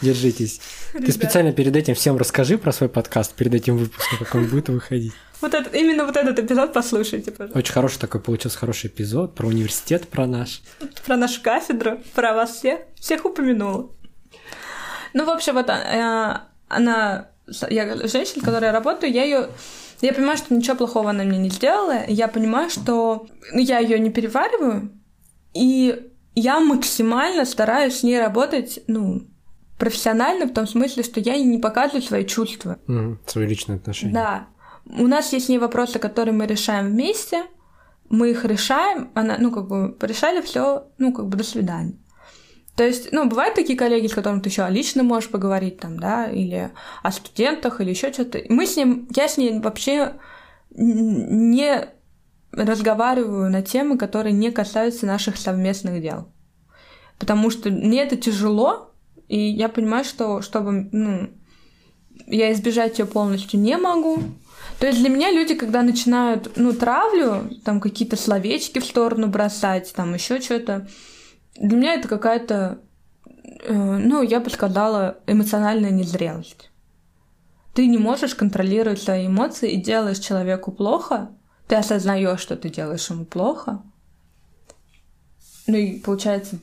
Держитесь. 0.00 0.60
Ты 0.92 0.98
ребят, 0.98 1.14
специально 1.14 1.52
перед 1.52 1.74
этим 1.76 1.94
всем 1.94 2.16
расскажи 2.16 2.58
про 2.58 2.72
свой 2.72 2.88
подкаст, 2.88 3.34
перед 3.34 3.54
этим 3.54 3.76
выпуском, 3.76 4.18
как 4.18 4.34
он 4.34 4.46
будет 4.46 4.68
выходить. 4.68 5.12
вот 5.40 5.54
этот, 5.54 5.74
именно 5.74 6.04
вот 6.04 6.16
этот 6.16 6.38
эпизод 6.38 6.72
послушайте, 6.72 7.30
пожалуйста. 7.30 7.58
Очень 7.58 7.72
хороший 7.72 7.98
такой 7.98 8.20
получился 8.20 8.58
хороший 8.58 8.88
эпизод 8.88 9.34
про 9.34 9.46
университет, 9.46 10.08
про 10.08 10.26
наш. 10.26 10.62
Про 11.04 11.16
нашу 11.16 11.42
кафедру, 11.42 12.00
про 12.14 12.34
вас 12.34 12.56
всех. 12.56 12.80
Всех 12.98 13.24
упомянула. 13.24 13.90
Ну, 15.12 15.24
в 15.24 15.30
общем, 15.30 15.54
вот 15.54 15.68
э, 15.68 16.38
она... 16.68 17.28
Я 17.70 17.96
женщина, 18.06 18.42
с 18.42 18.44
которой 18.44 18.64
я 18.64 18.72
работаю, 18.72 19.12
я 19.12 19.24
ее... 19.24 19.48
Я 20.02 20.12
понимаю, 20.12 20.36
что 20.36 20.54
ничего 20.54 20.76
плохого 20.76 21.10
она 21.10 21.24
мне 21.24 21.38
не 21.38 21.48
сделала. 21.48 22.04
Я 22.06 22.28
понимаю, 22.28 22.68
что 22.68 23.26
ну, 23.52 23.60
я 23.60 23.78
ее 23.78 23.98
не 23.98 24.10
перевариваю. 24.10 24.90
И 25.54 26.10
я 26.36 26.60
максимально 26.60 27.44
стараюсь 27.44 27.96
с 27.96 28.02
ней 28.02 28.20
работать, 28.20 28.78
ну, 28.86 29.22
профессионально, 29.78 30.46
в 30.46 30.54
том 30.54 30.66
смысле, 30.66 31.02
что 31.02 31.18
я 31.18 31.36
не 31.36 31.58
показываю 31.58 32.02
свои 32.02 32.24
чувства. 32.24 32.78
Мгм, 32.86 33.18
Свои 33.26 33.46
личные 33.46 33.76
отношения. 33.76 34.12
Да. 34.14 34.46
У 34.84 35.06
нас 35.06 35.32
есть 35.32 35.46
с 35.46 35.48
ней 35.48 35.58
вопросы, 35.58 35.98
которые 35.98 36.34
мы 36.34 36.46
решаем 36.46 36.86
вместе. 36.86 37.44
Мы 38.08 38.30
их 38.30 38.44
решаем. 38.44 39.10
Она, 39.14 39.36
ну, 39.38 39.50
как 39.50 39.66
бы, 39.66 39.92
порешали 39.92 40.40
все, 40.42 40.86
ну, 40.98 41.12
как 41.12 41.26
бы, 41.26 41.36
до 41.36 41.42
свидания. 41.42 41.96
То 42.76 42.84
есть, 42.84 43.10
ну, 43.10 43.26
бывают 43.26 43.54
такие 43.54 43.76
коллеги, 43.78 44.06
с 44.06 44.14
которыми 44.14 44.40
ты 44.40 44.50
еще 44.50 44.66
лично 44.68 45.02
можешь 45.02 45.30
поговорить, 45.30 45.80
там, 45.80 45.98
да, 45.98 46.26
или 46.26 46.70
о 47.02 47.10
студентах, 47.10 47.80
или 47.80 47.90
еще 47.90 48.12
что-то. 48.12 48.42
Мы 48.50 48.66
с 48.66 48.76
ним, 48.76 49.08
я 49.16 49.28
с 49.28 49.38
ней 49.38 49.58
вообще 49.58 50.12
не 50.70 51.88
разговариваю 52.56 53.50
на 53.50 53.62
темы, 53.62 53.98
которые 53.98 54.32
не 54.32 54.50
касаются 54.50 55.06
наших 55.06 55.36
совместных 55.36 56.00
дел. 56.00 56.28
Потому 57.18 57.50
что 57.50 57.70
мне 57.70 58.02
это 58.02 58.16
тяжело, 58.16 58.92
и 59.28 59.38
я 59.38 59.68
понимаю, 59.68 60.04
что 60.04 60.42
чтобы, 60.42 60.88
ну, 60.92 61.30
я 62.26 62.52
избежать 62.52 62.98
ее 62.98 63.06
полностью 63.06 63.60
не 63.60 63.76
могу. 63.76 64.18
То 64.78 64.86
есть 64.86 65.00
для 65.00 65.08
меня 65.08 65.30
люди, 65.30 65.54
когда 65.54 65.82
начинают, 65.82 66.52
ну, 66.56 66.72
травлю, 66.72 67.50
там 67.64 67.80
какие-то 67.80 68.16
словечки 68.16 68.78
в 68.78 68.84
сторону 68.84 69.28
бросать, 69.28 69.92
там 69.94 70.14
еще 70.14 70.40
что-то, 70.40 70.88
для 71.56 71.76
меня 71.76 71.94
это 71.94 72.08
какая-то, 72.08 72.80
э, 73.64 73.72
ну, 73.72 74.22
я 74.22 74.40
бы 74.40 74.50
сказала, 74.50 75.18
эмоциональная 75.26 75.90
незрелость. 75.90 76.70
Ты 77.74 77.86
не 77.86 77.98
можешь 77.98 78.34
контролировать 78.34 79.00
свои 79.00 79.26
эмоции 79.26 79.72
и 79.72 79.82
делаешь 79.82 80.18
человеку 80.18 80.72
плохо, 80.72 81.35
ты 81.68 81.76
осознаешь, 81.76 82.40
что 82.40 82.56
ты 82.56 82.68
делаешь 82.68 83.10
ему 83.10 83.24
плохо. 83.24 83.82
Ну 85.66 85.76
и 85.76 85.98
получается, 85.98 86.58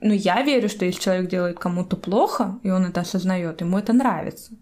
ну 0.00 0.12
я 0.12 0.42
верю, 0.42 0.68
что 0.68 0.84
если 0.84 1.00
человек 1.00 1.30
делает 1.30 1.58
кому-то 1.58 1.96
плохо, 1.96 2.58
и 2.62 2.70
он 2.70 2.86
это 2.86 3.02
осознает, 3.02 3.60
ему 3.60 3.78
это 3.78 3.92
нравится. 3.92 4.52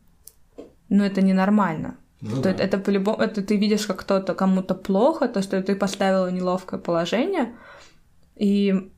Но 0.89 1.05
это 1.05 1.23
ненормально. 1.23 1.97
Ну 2.21 2.37
То 2.37 2.55
да. 2.55 2.63
это 2.63 2.79
по-любому, 2.79 3.19
это 3.19 3.43
ты 3.43 3.57
видишь, 3.57 3.87
как 3.87 4.01
кто-то 4.01 4.35
кому-то 4.35 4.75
плохо, 4.75 5.29
то, 5.29 5.43
что 5.43 5.63
ты 5.63 5.75
поставила 5.77 6.31
неловкое 6.31 6.81
положение, 6.81 7.55
и 8.37 8.91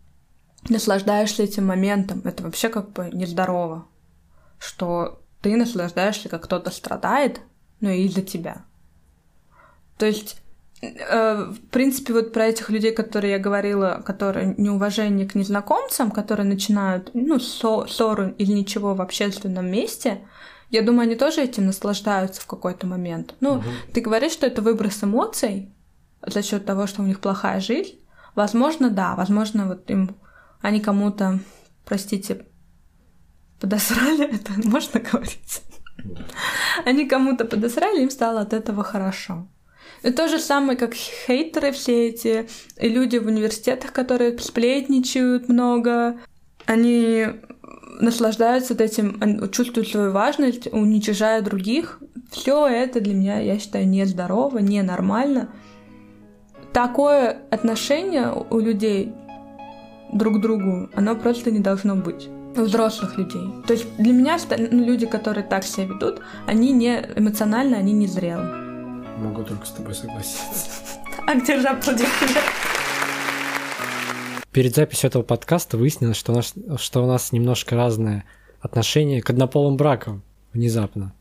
наслаждаешься 0.68 1.42
этим 1.42 1.66
моментом. 1.66 2.22
Это 2.24 2.42
вообще 2.42 2.68
как 2.68 2.92
бы 2.92 3.10
нездорово, 3.12 3.86
что 4.58 5.22
ты 5.42 5.56
наслаждаешься, 5.56 6.28
как 6.28 6.44
кто-то 6.44 6.70
страдает, 6.70 7.40
но 7.80 7.90
и 7.90 8.04
из-за 8.04 8.22
тебя. 8.22 8.64
То 9.98 10.06
есть, 10.06 10.40
в 10.82 11.56
принципе, 11.70 12.12
вот 12.12 12.32
про 12.32 12.46
этих 12.46 12.68
людей, 12.70 12.92
которые 12.92 13.32
я 13.32 13.38
говорила, 13.38 14.02
которые 14.04 14.54
неуважение 14.58 15.26
к 15.26 15.34
незнакомцам, 15.34 16.10
которые 16.10 16.46
начинают, 16.46 17.10
ну, 17.14 17.36
ссо- 17.38 17.86
ссору 17.86 18.28
или 18.38 18.52
ничего 18.52 18.94
в 18.94 19.00
общественном 19.00 19.70
месте, 19.70 20.20
я 20.70 20.82
думаю, 20.82 21.02
они 21.02 21.14
тоже 21.14 21.42
этим 21.42 21.66
наслаждаются 21.66 22.40
в 22.42 22.46
какой-то 22.46 22.86
момент. 22.86 23.34
Ну, 23.40 23.56
Мгм. 23.56 23.64
ты 23.94 24.00
говоришь, 24.00 24.32
что 24.32 24.46
это 24.46 24.60
выброс 24.62 25.02
эмоций 25.02 25.72
за 26.26 26.42
счет 26.42 26.66
того, 26.66 26.86
что 26.86 27.02
у 27.02 27.06
них 27.06 27.20
плохая 27.20 27.60
жизнь. 27.60 27.98
Возможно, 28.34 28.90
да, 28.90 29.14
возможно, 29.14 29.66
вот 29.68 29.90
им 29.90 30.16
они 30.60 30.80
кому-то, 30.80 31.38
простите, 31.84 32.46
подосрали, 33.60 34.24
это 34.34 34.52
можно 34.68 35.00
говорить. 35.00 35.62
Они 36.84 37.06
кому-то 37.08 37.44
подосрали, 37.44 38.02
им 38.02 38.10
стало 38.10 38.40
от 38.40 38.52
этого 38.52 38.82
хорошо. 38.84 39.48
И 40.06 40.12
то 40.12 40.28
же 40.28 40.38
самое, 40.38 40.78
как 40.78 40.94
хейтеры 40.94 41.72
все 41.72 42.10
эти, 42.10 42.48
и 42.80 42.88
люди 42.88 43.16
в 43.16 43.26
университетах, 43.26 43.92
которые 43.92 44.38
сплетничают 44.38 45.48
много, 45.48 46.20
они 46.64 47.26
наслаждаются 47.98 48.74
этим, 48.74 49.50
чувствуют 49.50 49.88
свою 49.88 50.12
важность, 50.12 50.72
уничижая 50.72 51.42
других. 51.42 51.98
Все 52.30 52.68
это 52.68 53.00
для 53.00 53.14
меня, 53.14 53.40
я 53.40 53.58
считаю, 53.58 53.88
нездорово, 53.88 54.58
ненормально. 54.58 55.48
Такое 56.72 57.38
отношение 57.50 58.32
у 58.48 58.60
людей 58.60 59.12
друг 60.12 60.36
к 60.36 60.40
другу, 60.40 60.88
оно 60.94 61.16
просто 61.16 61.50
не 61.50 61.58
должно 61.58 61.96
быть 61.96 62.28
у 62.56 62.60
взрослых 62.60 63.18
людей. 63.18 63.42
То 63.66 63.72
есть 63.72 63.86
для 63.98 64.12
меня 64.12 64.38
ну, 64.56 64.84
люди, 64.84 65.06
которые 65.06 65.42
так 65.42 65.64
себя 65.64 65.86
ведут, 65.86 66.20
они 66.46 66.70
не 66.70 67.04
эмоционально, 67.16 67.76
они 67.78 67.92
не 67.92 68.06
зрелы. 68.06 68.65
Могу 69.16 69.42
только 69.44 69.64
с 69.64 69.70
тобой 69.70 69.94
согласиться. 69.94 71.00
А 71.26 71.34
где 71.34 71.58
же 71.58 71.68
аплодисменты? 71.68 72.40
Перед 74.52 74.74
записью 74.74 75.08
этого 75.08 75.22
подкаста 75.22 75.76
выяснилось, 75.76 76.16
что 76.16 76.32
у 76.32 76.36
нас, 76.36 76.54
что 76.78 77.02
у 77.02 77.06
нас 77.06 77.32
немножко 77.32 77.76
разное 77.76 78.24
отношение 78.60 79.22
к 79.22 79.30
однополым 79.30 79.76
бракам 79.76 80.22
внезапно. 80.52 81.14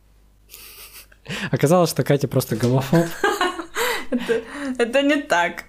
Оказалось, 1.52 1.90
что 1.90 2.04
Катя 2.04 2.28
просто 2.28 2.56
гомофоб. 2.56 3.06
Это, 4.12 4.42
это 4.78 5.02
не 5.02 5.22
так. 5.22 5.66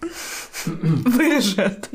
Вырежет. 0.66 1.88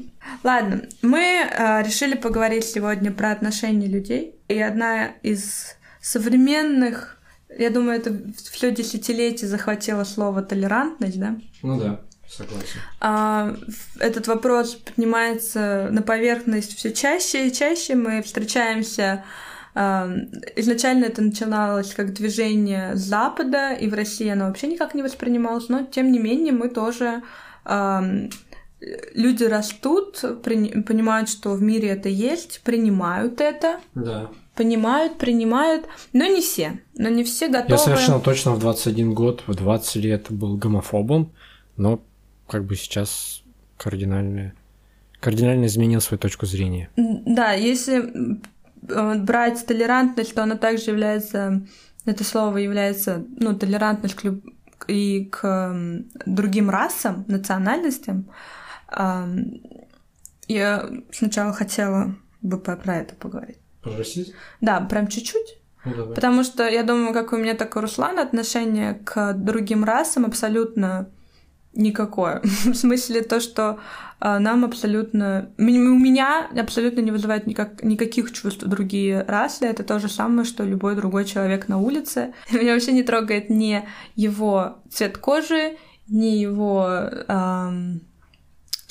Ладно, 0.44 0.82
мы 1.02 1.20
э, 1.20 1.84
решили 1.84 2.16
поговорить 2.16 2.66
сегодня 2.66 3.12
про 3.12 3.32
отношения 3.32 3.88
людей. 3.88 4.36
И 4.48 4.60
одна 4.60 5.08
из 5.22 5.76
современных, 6.02 7.21
я 7.58 7.70
думаю, 7.70 8.00
это 8.00 8.16
все 8.52 8.72
десятилетие 8.72 9.50
захватило 9.50 10.04
слово 10.04 10.42
толерантность, 10.42 11.20
да? 11.20 11.36
Ну 11.64 11.80
да. 11.80 12.02
Согласен. 12.28 12.80
А, 13.02 13.56
этот 14.00 14.28
вопрос 14.28 14.76
поднимается 14.76 15.90
на 15.92 16.02
поверхность 16.02 16.78
все 16.78 16.94
чаще 16.94 17.48
и 17.48 17.54
чаще. 17.54 17.96
Мы 17.96 18.22
встречаемся 18.22 19.26
а, 19.76 20.10
Изначально 20.56 21.06
это 21.06 21.22
начиналось 21.22 21.94
как 21.94 22.14
движение 22.14 22.96
Запада, 22.96 23.74
и 23.74 23.90
в 23.90 23.94
России 23.94 24.30
оно 24.30 24.46
вообще 24.46 24.68
никак 24.68 24.94
не 24.94 25.04
воспринималось, 25.04 25.68
но 25.68 25.84
тем 25.84 26.12
не 26.12 26.20
менее 26.20 26.54
мы 26.54 26.70
тоже 26.70 27.22
люди 29.14 29.44
растут, 29.44 30.22
понимают, 30.44 31.30
что 31.30 31.54
в 31.54 31.62
мире 31.62 31.90
это 31.90 32.10
есть, 32.10 32.62
принимают 32.64 33.40
это. 33.40 33.80
Да. 33.94 34.32
Понимают, 34.62 35.18
принимают, 35.18 35.88
но 36.14 36.28
не 36.28 36.40
все. 36.40 36.80
Но 36.94 37.10
не 37.10 37.24
все 37.24 37.48
готовы. 37.48 37.72
Я 37.72 37.78
совершенно 37.80 38.20
точно 38.20 38.52
в 38.52 38.60
21 38.60 39.16
год, 39.16 39.42
в 39.48 39.56
20 39.56 39.96
лет 39.96 40.28
был 40.30 40.56
гомофобом, 40.56 41.34
но 41.78 42.00
как 42.48 42.66
бы 42.66 42.76
сейчас 42.76 43.42
кардинально, 43.78 44.54
кардинально 45.20 45.66
изменил 45.66 46.00
свою 46.00 46.20
точку 46.20 46.46
зрения. 46.46 46.92
Да, 46.96 47.54
если 47.54 48.40
э, 48.88 49.16
брать 49.16 49.66
толерантность, 49.66 50.36
то 50.36 50.44
она 50.44 50.58
также 50.58 50.92
является, 50.92 51.66
это 52.06 52.24
слово 52.24 52.58
является, 52.58 53.26
ну, 53.40 53.58
толерантность 53.58 54.14
к 54.14 54.24
люб... 54.24 54.46
и 54.88 55.26
к 55.26 55.76
другим 56.28 56.70
расам, 56.70 57.26
национальностям, 57.28 58.30
я 60.48 60.90
сначала 61.12 61.52
хотела 61.52 62.16
бы 62.44 62.60
про 62.60 62.98
это 62.98 63.16
поговорить. 63.16 63.61
Про 63.82 63.98
расизм? 63.98 64.34
Да, 64.62 64.80
прям 64.82 65.08
чуть-чуть. 65.08 65.58
Ну, 65.84 66.14
Потому 66.14 66.44
что 66.44 66.68
я 66.68 66.84
думаю, 66.84 67.14
как 67.14 67.34
у 67.34 67.38
меня, 67.38 67.56
так 67.56 67.76
и 67.76 67.80
у 67.80 67.82
Руслана 67.82 68.22
отношение 68.22 68.94
к 68.94 69.34
другим 69.34 69.84
расам 69.84 70.26
абсолютно 70.26 71.10
никакое. 71.74 72.42
В 72.44 72.76
смысле 72.76 73.22
то, 73.22 73.40
что 73.40 73.80
а, 74.20 74.40
нам 74.40 74.64
абсолютно... 74.64 75.52
У 75.58 75.64
меня 75.64 76.48
абсолютно 76.56 77.02
не 77.02 77.12
вызывает 77.12 77.48
никак... 77.48 77.84
никаких 77.84 78.32
чувств 78.32 78.64
другие 78.64 79.24
расы. 79.24 79.66
Это 79.66 79.84
то 79.84 80.00
же 80.00 80.10
самое, 80.10 80.46
что 80.46 80.64
любой 80.64 80.96
другой 80.96 81.26
человек 81.26 81.68
на 81.68 81.80
улице. 81.80 82.34
Меня 82.52 82.74
вообще 82.74 82.92
не 82.92 83.04
трогает 83.04 83.50
ни 83.50 83.84
его 84.16 84.78
цвет 84.92 85.18
кожи, 85.18 85.78
ни 86.08 86.38
его... 86.38 86.88
Эм 87.28 88.02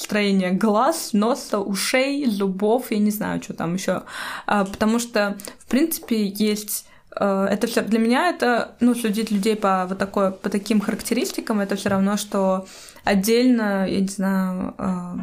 строение 0.01 0.53
глаз, 0.53 1.11
носа, 1.13 1.59
ушей, 1.59 2.27
зубов, 2.27 2.91
я 2.91 2.99
не 2.99 3.11
знаю, 3.11 3.43
что 3.43 3.53
там 3.53 3.75
еще. 3.75 4.03
А, 4.47 4.65
потому 4.65 4.99
что, 4.99 5.37
в 5.59 5.67
принципе, 5.67 6.27
есть 6.27 6.87
э, 7.15 7.47
это 7.51 7.67
все 7.67 7.83
для 7.83 7.99
меня 7.99 8.31
это 8.31 8.77
ну 8.81 8.95
судить 8.95 9.31
людей 9.31 9.57
по 9.57 9.87
вот 9.87 9.99
такой 9.99 10.33
по 10.33 10.49
таким 10.49 10.81
характеристикам 10.81 11.61
это 11.61 11.77
все 11.77 11.91
равно 11.91 12.17
что 12.17 12.67
отдельно 13.05 13.87
я 13.87 14.01
не 14.01 14.09
знаю 14.09 14.75
э, 14.79 15.15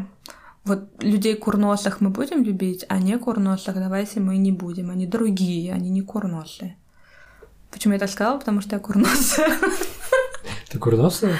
вот 0.66 1.04
людей 1.04 1.36
курносых 1.36 2.02
мы 2.02 2.10
будем 2.10 2.44
любить 2.44 2.86
а 2.90 3.00
не 3.00 3.18
курносых 3.18 3.76
давайте 3.76 4.20
мы 4.20 4.38
не 4.38 4.52
будем. 4.52 4.92
Они 4.92 5.08
другие 5.08 5.74
они 5.74 5.90
не 5.90 6.02
курносые. 6.02 6.78
Почему 7.72 7.94
я 7.94 8.00
так 8.00 8.10
сказала? 8.10 8.38
Потому 8.38 8.62
что 8.62 8.76
я 8.76 8.80
курносая. 8.80 9.58
Ты 10.70 10.78
курносая 10.78 11.38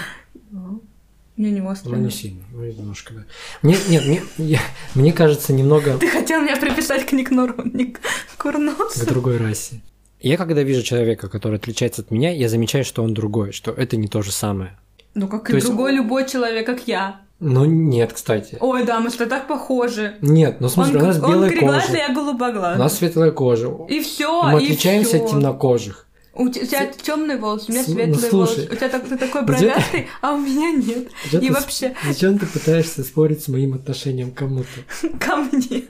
мне 1.38 1.52
не 1.52 1.62
остро. 1.62 1.92
Ну, 1.92 1.98
не 1.98 2.12
сильно, 2.12 2.44
ну, 2.52 2.66
немножко, 2.66 3.14
да. 3.14 3.24
Мне, 3.62 3.78
нет, 3.88 4.06
мне, 4.06 4.22
я, 4.38 4.60
мне 4.96 5.14
кажется, 5.14 5.54
немного... 5.54 5.98
Ты 6.00 6.10
хотел 6.10 6.42
меня 6.42 6.58
приписать 6.58 7.06
к 7.06 7.12
Никнору, 7.12 7.54
не 7.64 7.94
к 7.94 8.00
Курносу. 8.38 9.00
К 9.00 9.08
другой 9.08 9.38
расе. 9.38 9.82
Я 10.20 10.38
когда 10.38 10.64
вижу 10.64 10.82
человека, 10.82 11.30
который 11.30 11.60
отличается 11.60 12.02
от 12.02 12.10
меня, 12.10 12.32
я 12.32 12.50
замечаю, 12.50 12.84
что 12.84 13.04
он 13.04 13.14
другой, 13.14 13.52
что 13.52 13.72
это 13.72 13.98
не 13.98 14.08
то 14.08 14.24
же 14.24 14.32
самое. 14.32 14.78
Ну, 15.14 15.28
как 15.28 15.48
то 15.48 15.56
и 15.56 15.62
другой 15.62 15.94
любой 15.94 16.28
человек, 16.28 16.66
как 16.66 16.88
я. 16.88 17.22
Ну, 17.40 17.66
нет, 17.66 18.14
кстати. 18.14 18.58
Ой, 18.60 18.84
да, 18.84 19.00
мы 19.00 19.12
что 19.12 19.28
так 19.28 19.48
похожи. 19.48 20.16
Нет, 20.22 20.60
ну 20.60 20.70
смотри, 20.70 20.96
он, 20.96 21.04
у 21.04 21.06
нас 21.06 21.20
белая 21.20 21.52
кожа. 21.52 21.86
Он 21.88 21.96
я 21.96 22.14
голубоглазый. 22.14 22.76
У 22.78 22.80
нас 22.80 22.98
светлая 22.98 23.30
кожа. 23.30 23.72
И 23.90 24.00
все. 24.02 24.44
Мы 24.44 24.58
отличаемся 24.58 25.18
от 25.18 25.30
темнокожих. 25.30 26.07
У 26.38 26.50
тебя 26.50 26.86
темный 26.86 27.38
волос, 27.38 27.66
у 27.68 27.72
меня 27.72 27.84
ну, 27.88 27.94
светлый 27.94 28.30
ну, 28.32 28.38
волос. 28.38 28.58
У 28.60 28.76
тебя 28.76 28.90
так, 28.90 29.08
ты 29.08 29.18
такой 29.18 29.44
бровятый, 29.44 30.08
а 30.22 30.34
у 30.34 30.38
меня 30.38 30.72
нет. 30.72 31.10
И 31.32 31.38
ты, 31.38 31.52
вообще... 31.52 31.96
Зачем 32.06 32.38
ты 32.38 32.46
пытаешься 32.46 33.04
спорить 33.04 33.42
с 33.42 33.48
моим 33.48 33.74
отношением 33.74 34.32
к 34.32 34.36
кому-то? 34.36 34.68
Ко 35.20 35.38
мне. 35.38 35.86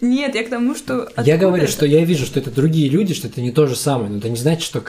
Нет, 0.00 0.34
я 0.34 0.44
к 0.44 0.48
тому, 0.48 0.74
что... 0.74 1.10
Я 1.22 1.36
говорю, 1.36 1.64
это? 1.64 1.72
что 1.72 1.84
я 1.84 2.04
вижу, 2.06 2.24
что 2.24 2.40
это 2.40 2.50
другие 2.50 2.88
люди, 2.88 3.12
что 3.12 3.28
это 3.28 3.42
не 3.42 3.52
то 3.52 3.66
же 3.66 3.76
самое, 3.76 4.10
но 4.10 4.16
это 4.16 4.30
не 4.30 4.36
значит, 4.36 4.62
что 4.62 4.82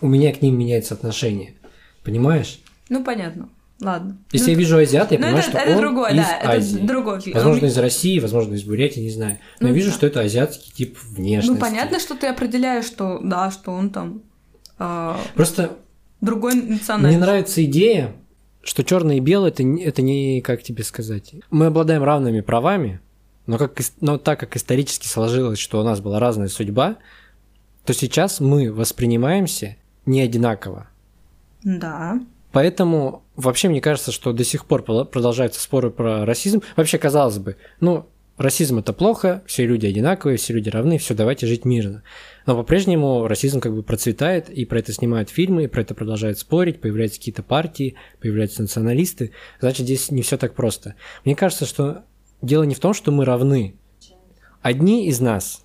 у 0.00 0.08
меня 0.08 0.32
к 0.32 0.42
ним 0.42 0.58
меняется 0.58 0.94
отношение. 0.94 1.54
Понимаешь? 2.02 2.58
Ну, 2.88 3.04
понятно. 3.04 3.48
Ладно. 3.80 4.16
Если 4.32 4.46
ну, 4.46 4.52
я 4.52 4.58
вижу 4.58 4.78
азиата, 4.78 5.14
я 5.14 5.20
ну, 5.20 5.26
понимаю, 5.26 5.44
это, 5.44 5.50
что 5.50 5.58
это 5.58 5.72
он 5.72 5.80
другое, 5.80 6.10
из 6.10 6.16
да, 6.16 6.40
Азии. 6.42 6.76
это 6.78 6.86
другой. 6.86 7.32
Возможно, 7.34 7.66
из 7.66 7.76
России, 7.76 8.18
возможно, 8.18 8.54
из 8.54 8.64
Бурятии, 8.64 9.00
не 9.00 9.10
знаю. 9.10 9.38
Но 9.60 9.66
ну, 9.66 9.68
я 9.68 9.74
вижу, 9.74 9.90
да. 9.90 9.94
что 9.94 10.06
это 10.06 10.20
азиатский 10.20 10.72
тип 10.74 10.98
внешности. 11.02 11.52
Ну, 11.52 11.58
понятно, 11.58 12.00
что 12.00 12.14
ты 12.14 12.26
определяешь, 12.26 12.86
что 12.86 13.20
да, 13.22 13.50
что 13.50 13.72
он 13.72 13.90
там 13.90 14.22
а, 14.78 15.18
Просто 15.34 15.76
другой 16.20 16.54
национальности. 16.54 17.16
Мне 17.16 17.18
нравится 17.18 17.64
идея, 17.64 18.16
что 18.62 18.82
черное 18.82 19.16
и 19.16 19.20
белое 19.20 19.50
это, 19.50 19.62
это 19.62 20.02
не, 20.02 20.40
как 20.40 20.62
тебе 20.62 20.82
сказать, 20.82 21.34
мы 21.50 21.66
обладаем 21.66 22.02
равными 22.02 22.40
правами, 22.40 23.00
но, 23.46 23.58
как, 23.58 23.78
но 24.00 24.18
так 24.18 24.40
как 24.40 24.56
исторически 24.56 25.06
сложилось, 25.06 25.58
что 25.58 25.80
у 25.80 25.84
нас 25.84 26.00
была 26.00 26.18
разная 26.18 26.48
судьба, 26.48 26.96
то 27.84 27.94
сейчас 27.94 28.40
мы 28.40 28.72
воспринимаемся 28.72 29.76
не 30.04 30.20
одинаково. 30.20 30.88
Да. 31.62 32.20
Поэтому 32.56 33.22
вообще 33.36 33.68
мне 33.68 33.82
кажется, 33.82 34.12
что 34.12 34.32
до 34.32 34.42
сих 34.42 34.64
пор 34.64 34.82
продолжаются 34.82 35.60
споры 35.60 35.90
про 35.90 36.24
расизм. 36.24 36.62
Вообще, 36.74 36.96
казалось 36.96 37.36
бы, 37.36 37.58
ну, 37.80 38.06
расизм 38.38 38.78
это 38.78 38.94
плохо, 38.94 39.42
все 39.46 39.66
люди 39.66 39.84
одинаковые, 39.84 40.38
все 40.38 40.54
люди 40.54 40.70
равны, 40.70 40.96
все, 40.96 41.12
давайте 41.12 41.46
жить 41.46 41.66
мирно. 41.66 42.02
Но 42.46 42.56
по-прежнему 42.56 43.28
расизм 43.28 43.60
как 43.60 43.74
бы 43.74 43.82
процветает, 43.82 44.48
и 44.48 44.64
про 44.64 44.78
это 44.78 44.94
снимают 44.94 45.28
фильмы, 45.28 45.64
и 45.64 45.66
про 45.66 45.82
это 45.82 45.94
продолжают 45.94 46.38
спорить, 46.38 46.80
появляются 46.80 47.18
какие-то 47.18 47.42
партии, 47.42 47.96
появляются 48.22 48.62
националисты. 48.62 49.32
Значит, 49.60 49.84
здесь 49.84 50.10
не 50.10 50.22
все 50.22 50.38
так 50.38 50.54
просто. 50.54 50.94
Мне 51.26 51.36
кажется, 51.36 51.66
что 51.66 52.06
дело 52.40 52.62
не 52.62 52.74
в 52.74 52.80
том, 52.80 52.94
что 52.94 53.12
мы 53.12 53.26
равны. 53.26 53.76
Одни 54.62 55.08
из 55.08 55.20
нас 55.20 55.62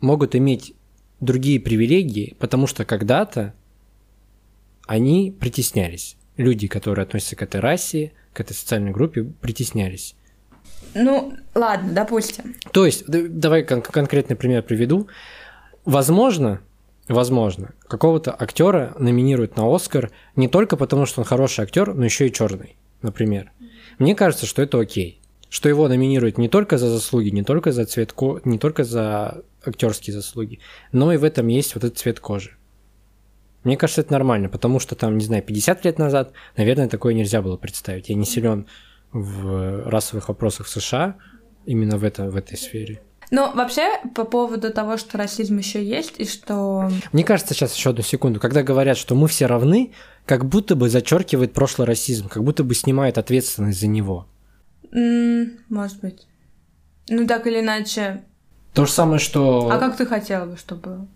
могут 0.00 0.34
иметь 0.34 0.72
другие 1.20 1.60
привилегии, 1.60 2.36
потому 2.38 2.66
что 2.66 2.86
когда-то 2.86 3.52
они 4.86 5.30
притеснялись. 5.38 6.16
Люди, 6.36 6.66
которые 6.66 7.02
относятся 7.04 7.36
к 7.36 7.42
этой 7.42 7.60
расе, 7.60 8.12
к 8.32 8.40
этой 8.40 8.54
социальной 8.54 8.90
группе, 8.90 9.24
притеснялись. 9.24 10.14
Ну, 10.94 11.34
ладно, 11.54 11.92
допустим. 11.92 12.54
То 12.72 12.86
есть, 12.86 13.04
давай 13.06 13.64
кон- 13.64 13.82
конкретный 13.82 14.36
пример 14.36 14.62
приведу. 14.62 15.08
Возможно, 15.84 16.60
возможно, 17.08 17.72
какого-то 17.88 18.34
актера 18.38 18.94
номинируют 18.98 19.56
на 19.56 19.74
Оскар 19.74 20.10
не 20.36 20.48
только 20.48 20.76
потому, 20.76 21.06
что 21.06 21.20
он 21.20 21.26
хороший 21.26 21.64
актер, 21.64 21.94
но 21.94 22.04
еще 22.04 22.28
и 22.28 22.32
черный, 22.32 22.76
например. 23.02 23.50
Мне 23.98 24.14
кажется, 24.14 24.46
что 24.46 24.62
это 24.62 24.78
окей. 24.80 25.20
Что 25.48 25.68
его 25.68 25.86
номинируют 25.86 26.38
не 26.38 26.48
только 26.48 26.78
за 26.78 26.88
заслуги, 26.88 27.28
не 27.28 27.42
только 27.42 27.72
за 27.72 27.84
цвет 27.84 28.12
ко... 28.14 28.40
не 28.44 28.58
только 28.58 28.84
за 28.84 29.44
актерские 29.64 30.14
заслуги, 30.14 30.60
но 30.92 31.12
и 31.12 31.18
в 31.18 31.24
этом 31.24 31.46
есть 31.48 31.74
вот 31.74 31.84
этот 31.84 31.98
цвет 31.98 32.20
кожи. 32.20 32.56
Мне 33.64 33.76
кажется, 33.76 34.00
это 34.00 34.12
нормально, 34.12 34.48
потому 34.48 34.80
что 34.80 34.94
там, 34.94 35.18
не 35.18 35.24
знаю, 35.24 35.42
50 35.42 35.84
лет 35.84 35.98
назад, 35.98 36.32
наверное, 36.56 36.88
такое 36.88 37.14
нельзя 37.14 37.42
было 37.42 37.56
представить. 37.56 38.08
Я 38.08 38.16
не 38.16 38.24
силен 38.24 38.66
в 39.12 39.88
расовых 39.88 40.28
вопросах 40.28 40.66
в 40.66 40.70
США 40.70 41.16
именно 41.64 41.96
в, 41.96 42.04
это, 42.04 42.30
в 42.30 42.36
этой 42.36 42.56
сфере. 42.56 43.02
Ну, 43.30 43.50
вообще, 43.54 43.88
по 44.14 44.24
поводу 44.24 44.70
того, 44.72 44.98
что 44.98 45.16
расизм 45.16 45.56
еще 45.56 45.82
есть, 45.82 46.14
и 46.18 46.26
что... 46.26 46.90
Мне 47.12 47.24
кажется, 47.24 47.54
сейчас 47.54 47.74
еще 47.74 47.90
одну 47.90 48.02
секунду, 48.02 48.40
когда 48.40 48.62
говорят, 48.62 48.98
что 48.98 49.14
мы 49.14 49.26
все 49.26 49.46
равны, 49.46 49.92
как 50.26 50.44
будто 50.44 50.76
бы 50.76 50.90
зачеркивает 50.90 51.54
прошлый 51.54 51.86
расизм, 51.86 52.28
как 52.28 52.44
будто 52.44 52.62
бы 52.62 52.74
снимает 52.74 53.16
ответственность 53.16 53.80
за 53.80 53.86
него. 53.86 54.26
М, 54.92 55.52
может 55.70 56.00
быть. 56.00 56.26
Ну, 57.08 57.26
так 57.26 57.46
или 57.46 57.60
иначе. 57.60 58.22
То 58.74 58.84
же 58.84 58.92
самое, 58.92 59.18
что... 59.18 59.70
А 59.70 59.78
как 59.78 59.96
ты 59.96 60.04
хотела 60.04 60.44
бы, 60.44 60.58
чтобы 60.58 60.82
было? 60.82 61.08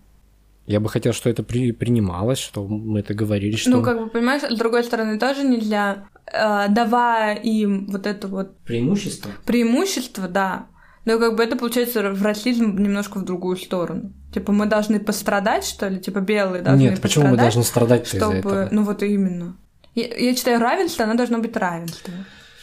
Я 0.66 0.81
бы 0.81 0.88
хотел, 0.88 1.12
что 1.12 1.31
это 1.31 1.42
при, 1.42 1.72
принималось, 1.72 2.38
что 2.38 2.66
мы 2.66 3.00
это 3.00 3.14
говорили, 3.14 3.57
что... 3.57 3.70
Ну, 3.70 3.83
как 3.83 3.98
бы, 3.98 4.09
понимаешь, 4.09 4.42
с 4.42 4.57
другой 4.57 4.83
стороны, 4.83 5.18
тоже 5.18 5.44
нельзя, 5.44 6.09
э, 6.26 6.66
давая 6.68 7.37
им 7.37 7.87
вот 7.87 8.07
это 8.07 8.26
вот 8.26 8.59
Преимущество? 8.64 9.31
преимущество, 9.44 10.26
да, 10.26 10.66
но 11.05 11.20
как 11.20 11.37
бы 11.37 11.44
это 11.44 11.57
получается 11.57 12.11
в 12.11 12.22
расизм 12.22 12.76
немножко 12.79 13.18
в 13.18 13.24
другую 13.24 13.57
сторону. 13.57 14.12
Типа 14.35 14.52
мы 14.52 14.66
должны 14.66 14.98
пострадать, 14.98 15.64
что 15.64 15.88
ли? 15.88 16.00
Типа 16.00 16.18
белые 16.18 16.62
должны 16.62 16.83
Нет, 16.83 17.00
почему 17.00 17.29
мы 17.29 17.37
должны 17.37 17.62
страдать 17.62 18.09
чтобы... 18.09 18.24
из-за 18.24 18.35
этого? 18.35 18.68
Ну 18.72 18.83
вот 18.83 19.02
именно. 19.05 19.57
Я, 19.94 20.09
я 20.09 20.35
считаю, 20.35 20.61
равенство, 20.61 21.05
оно 21.05 21.14
должно 21.14 21.38
быть 21.38 21.57
равенство. 21.57 22.12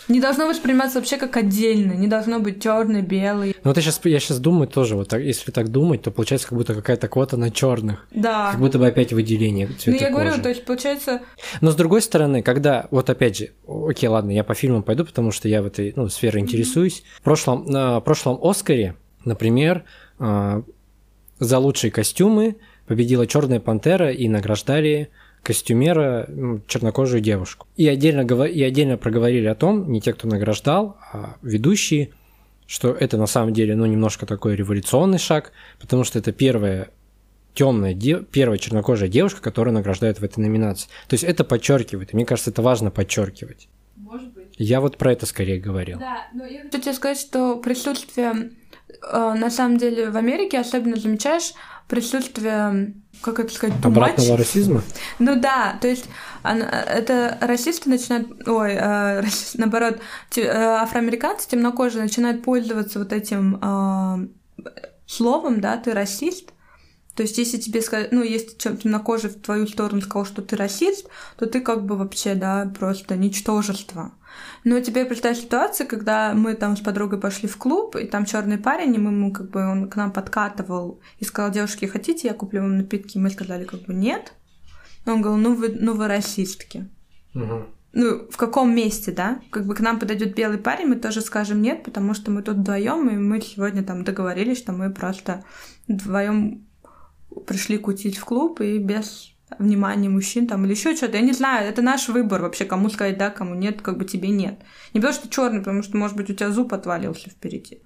Не 0.08 0.20
должно 0.20 0.48
восприниматься 0.48 1.00
вообще 1.00 1.18
как 1.18 1.38
отдельно, 1.38 1.94
не 1.94 2.08
должно 2.08 2.40
быть 2.40 2.62
черный, 2.62 3.02
белый. 3.02 3.56
Ну 3.64 3.70
вот 3.70 3.78
я 3.78 3.84
сейчас, 3.84 4.00
я 4.04 4.20
сейчас 4.20 4.40
думаю 4.40 4.68
тоже, 4.68 4.96
вот 4.96 5.08
так, 5.08 5.22
если 5.22 5.52
так 5.52 5.70
думать, 5.70 6.02
то 6.02 6.12
получается 6.12 6.48
как 6.50 6.58
будто 6.58 6.74
какая-то 6.74 7.08
квота 7.08 7.38
на 7.38 7.52
черных. 7.52 8.06
Да. 8.12 8.52
Как 8.52 8.60
будто 8.60 8.80
бы 8.80 8.88
опять 8.88 9.14
выделение 9.14 9.68
цвета 9.68 9.92
Ну 9.92 9.96
я 9.96 10.12
кожи. 10.12 10.26
говорю, 10.26 10.44
то 10.44 10.50
есть 10.50 10.66
получается... 10.66 11.22
Но 11.62 11.72
с 11.72 11.76
другой 11.76 12.02
стороны, 12.02 12.42
когда, 12.42 12.88
вот 12.92 13.10
опять 13.10 13.38
же, 13.38 13.52
окей, 13.68 14.10
ладно, 14.10 14.32
я 14.32 14.44
по 14.44 14.54
фильмам 14.54 14.84
пойду, 14.84 15.06
потому 15.06 15.32
что 15.32 15.48
я 15.48 15.62
в 15.62 15.66
этой 15.66 15.94
ну, 15.96 16.10
сфере 16.10 16.40
интересуюсь. 16.40 17.04
В 17.18 17.22
прошлом, 17.22 17.66
на 17.66 18.00
прошлом 18.02 18.40
Оскаре, 18.42 18.96
например, 19.24 19.84
а, 20.20 20.64
за 21.40 21.60
лучшие 21.60 21.92
костюмы 21.92 22.58
победила 22.88 23.26
Черная 23.26 23.60
пантера 23.60 24.12
и 24.12 24.28
награждали 24.28 25.10
костюмера 25.44 26.28
чернокожую 26.68 27.22
девушку. 27.22 27.68
И 27.76 27.88
отдельно, 27.88 28.22
и 28.46 28.64
отдельно 28.64 28.98
проговорили 28.98 29.46
о 29.48 29.56
том, 29.56 29.92
не 29.92 30.02
те, 30.02 30.14
кто 30.14 30.28
награждал, 30.28 30.98
а 31.12 31.36
ведущие, 31.42 32.10
что 32.66 32.92
это 32.94 33.18
на 33.18 33.28
самом 33.28 33.54
деле 33.54 33.76
ну, 33.76 33.86
немножко 33.86 34.26
такой 34.26 34.56
революционный 34.56 35.20
шаг, 35.20 35.52
потому 35.80 36.04
что 36.06 36.18
это 36.18 36.32
первая 36.32 36.90
темная, 37.54 37.94
де- 37.94 38.24
первая 38.24 38.58
чернокожая 38.58 39.10
девушка, 39.10 39.42
которую 39.42 39.74
награждают 39.74 40.20
в 40.20 40.24
этой 40.24 40.40
номинации. 40.40 40.90
То 41.08 41.14
есть 41.14 41.24
это 41.24 41.44
подчеркивает, 41.44 42.14
и 42.14 42.16
мне 42.16 42.26
кажется, 42.26 42.50
это 42.50 42.62
важно 42.62 42.90
подчеркивать. 42.90 43.68
Может 43.96 44.34
быть. 44.34 44.56
Я 44.58 44.82
вот 44.82 44.98
про 44.98 45.12
это 45.12 45.26
скорее 45.26 45.60
говорил. 45.60 46.00
Да, 46.00 46.28
но 46.34 46.46
я 46.46 46.64
хочу 46.64 46.80
тебе 46.80 46.94
сказать, 46.94 47.20
что 47.20 47.58
присутствие, 47.58 48.52
э, 48.90 49.34
на 49.34 49.52
самом 49.52 49.78
деле, 49.78 50.10
в 50.10 50.18
Америке 50.18 50.60
особенно 50.60 50.96
замечаешь 50.96 51.54
присутствие, 51.88 52.94
как 53.24 53.40
это 53.40 53.54
сказать, 53.54 53.76
Обратного 53.84 54.38
расизма? 54.38 54.84
Ну 55.20 55.36
да, 55.40 55.78
то 55.82 55.88
есть 55.88 56.06
она- 56.44 56.70
это 56.70 57.38
расисты 57.42 57.90
начинают, 57.90 58.48
ой, 58.48 58.74
э, 58.74 59.22
расист- 59.22 59.56
наоборот, 59.58 59.98
те- 60.30 60.44
э, 60.44 60.52
афроамериканцы 60.56 61.50
темнокожие 61.50 62.04
начинают 62.04 62.44
пользоваться 62.44 63.00
вот 63.00 63.14
этим 63.14 63.60
э, 63.62 64.28
словом, 65.08 65.62
да, 65.62 65.78
ты 65.78 65.94
расист. 65.94 66.50
То 67.16 67.24
есть, 67.24 67.38
если 67.38 67.58
тебе 67.58 67.82
сказать, 67.82 68.12
ну, 68.12 68.24
если 68.24 68.50
темнокожий 68.50 69.30
в 69.30 69.40
твою 69.40 69.68
сторону 69.68 70.02
сказал, 70.02 70.26
что 70.26 70.42
ты 70.42 70.56
расист, 70.56 71.08
то 71.38 71.46
ты 71.46 71.62
как 71.62 71.86
бы 71.86 71.96
вообще, 71.96 72.34
да, 72.36 72.72
просто 72.78 73.16
ничтожество. 73.16 74.12
Но 74.64 74.80
теперь 74.80 75.06
представь 75.06 75.38
ситуацию, 75.38 75.88
когда 75.88 76.34
мы 76.34 76.54
там 76.54 76.78
с 76.78 76.82
подругой 76.82 77.20
пошли 77.20 77.50
в 77.50 77.58
клуб, 77.58 77.96
и 77.96 78.06
там 78.06 78.26
черный 78.26 78.58
парень, 78.58 78.96
и 78.96 78.98
мы 78.98 79.12
ему 79.12 79.32
как 79.32 79.50
бы 79.50 79.66
он 79.66 79.90
к 79.90 79.96
нам 79.96 80.12
подкатывал 80.12 81.02
и 81.20 81.26
сказал, 81.26 81.52
девушки, 81.52 81.86
хотите, 81.86 82.30
я 82.30 82.34
куплю 82.34 82.62
вам 82.62 82.78
напитки? 82.78 83.18
Мы 83.18 83.30
сказали, 83.30 83.66
как 83.66 83.82
бы 83.82 83.94
нет. 83.94 84.34
Он 85.06 85.22
говорил, 85.22 85.42
ну 85.42 85.56
вы, 85.56 85.70
ну 85.70 85.94
вы 85.94 86.08
расистки. 86.08 86.90
Ну, 87.96 88.28
в 88.28 88.38
каком 88.38 88.74
месте, 88.74 89.12
да? 89.12 89.40
Как 89.52 89.68
бы 89.68 89.76
к 89.76 89.80
нам 89.80 90.00
подойдет 90.00 90.34
белый 90.34 90.58
парень, 90.58 90.88
мы 90.88 90.96
тоже 90.96 91.22
скажем 91.22 91.62
нет, 91.62 91.84
потому 91.84 92.16
что 92.16 92.32
мы 92.32 92.42
тут 92.42 92.58
вдвоем, 92.58 93.08
и 93.10 93.18
мы 93.18 93.40
сегодня 93.40 93.84
там 93.84 94.04
договорились, 94.04 94.58
что 94.58 94.72
мы 94.72 94.92
просто 94.92 95.44
вдвоем 95.88 96.66
пришли 97.46 97.78
кутить 97.78 98.18
в 98.18 98.26
клуб 98.26 98.62
и 98.62 98.80
без 98.80 99.33
внимания 99.60 100.10
мужчин 100.10 100.48
там 100.48 100.66
или 100.66 100.72
еще 100.72 100.96
что-то. 100.96 101.18
Я 101.18 101.24
не 101.24 101.34
знаю, 101.34 101.68
это 101.68 101.82
наш 101.82 102.08
выбор 102.10 102.42
вообще, 102.42 102.66
кому 102.66 102.90
сказать 102.90 103.18
да, 103.18 103.30
кому 103.30 103.56
нет, 103.56 103.82
как 103.82 103.98
бы 103.98 104.06
тебе 104.06 104.30
нет. 104.30 104.60
Не 104.94 105.00
потому 105.00 105.14
что 105.14 105.30
черный, 105.30 105.60
потому 105.60 105.84
что, 105.84 105.98
может 105.98 106.16
быть, 106.16 106.30
у 106.30 106.34
тебя 106.34 106.52
зуб 106.52 106.74
отвалился 106.74 107.30
впереди. 107.30 107.82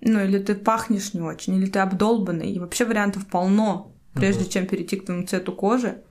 Ну, 0.00 0.22
или 0.22 0.38
ты 0.38 0.54
пахнешь 0.54 1.14
не 1.14 1.20
очень, 1.20 1.56
или 1.56 1.66
ты 1.66 1.78
обдолбанный. 1.78 2.52
И 2.52 2.58
вообще 2.58 2.84
вариантов 2.84 3.26
полно, 3.26 3.94
прежде 4.12 4.44
чем 4.44 4.66
перейти 4.66 4.96
к 4.96 5.06
твоему 5.06 5.26
цвету 5.26 5.52
кожи. 5.52 6.03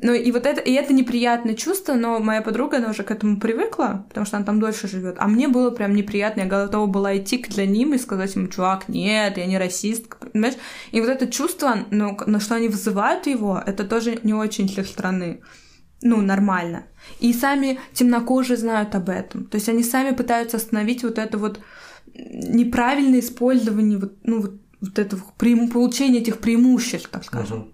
Ну 0.00 0.12
и 0.12 0.30
вот 0.30 0.46
это, 0.46 0.60
и 0.60 0.72
это 0.72 0.92
неприятное 0.92 1.54
чувство, 1.54 1.94
но 1.94 2.20
моя 2.20 2.40
подруга, 2.40 2.76
она 2.76 2.90
уже 2.90 3.02
к 3.02 3.10
этому 3.10 3.40
привыкла, 3.40 4.06
потому 4.08 4.26
что 4.26 4.36
она 4.36 4.46
там 4.46 4.60
дольше 4.60 4.86
живет. 4.86 5.16
А 5.18 5.26
мне 5.26 5.48
было 5.48 5.70
прям 5.70 5.92
неприятно, 5.94 6.42
я 6.42 6.46
готова 6.46 6.86
была 6.86 7.18
идти 7.18 7.44
за 7.48 7.66
ним 7.66 7.94
и 7.94 7.98
сказать 7.98 8.34
ему, 8.36 8.46
чувак, 8.46 8.88
нет, 8.88 9.36
я 9.38 9.46
не 9.46 9.58
расистка, 9.58 10.18
понимаешь? 10.18 10.54
И 10.92 11.00
вот 11.00 11.10
это 11.10 11.26
чувство, 11.26 11.78
ну, 11.90 12.16
на 12.26 12.38
что 12.38 12.54
они 12.54 12.68
вызывают 12.68 13.26
его, 13.26 13.60
это 13.64 13.84
тоже 13.84 14.20
не 14.22 14.34
очень 14.34 14.68
с 14.68 14.78
их 14.78 14.86
стороны. 14.86 15.40
Ну, 16.00 16.20
нормально. 16.20 16.84
И 17.18 17.32
сами 17.32 17.80
темнокожие 17.92 18.56
знают 18.56 18.94
об 18.94 19.08
этом. 19.08 19.46
То 19.46 19.56
есть 19.56 19.68
они 19.68 19.82
сами 19.82 20.14
пытаются 20.14 20.58
остановить 20.58 21.02
вот 21.02 21.18
это 21.18 21.38
вот 21.38 21.60
неправильное 22.14 23.18
использование 23.18 23.98
вот, 23.98 24.14
ну, 24.22 24.42
вот, 24.42 24.60
вот 24.80 24.96
этого 24.96 25.20
получения 25.36 26.20
этих 26.20 26.38
преимуществ, 26.38 27.08
так 27.10 27.24
скажем 27.24 27.72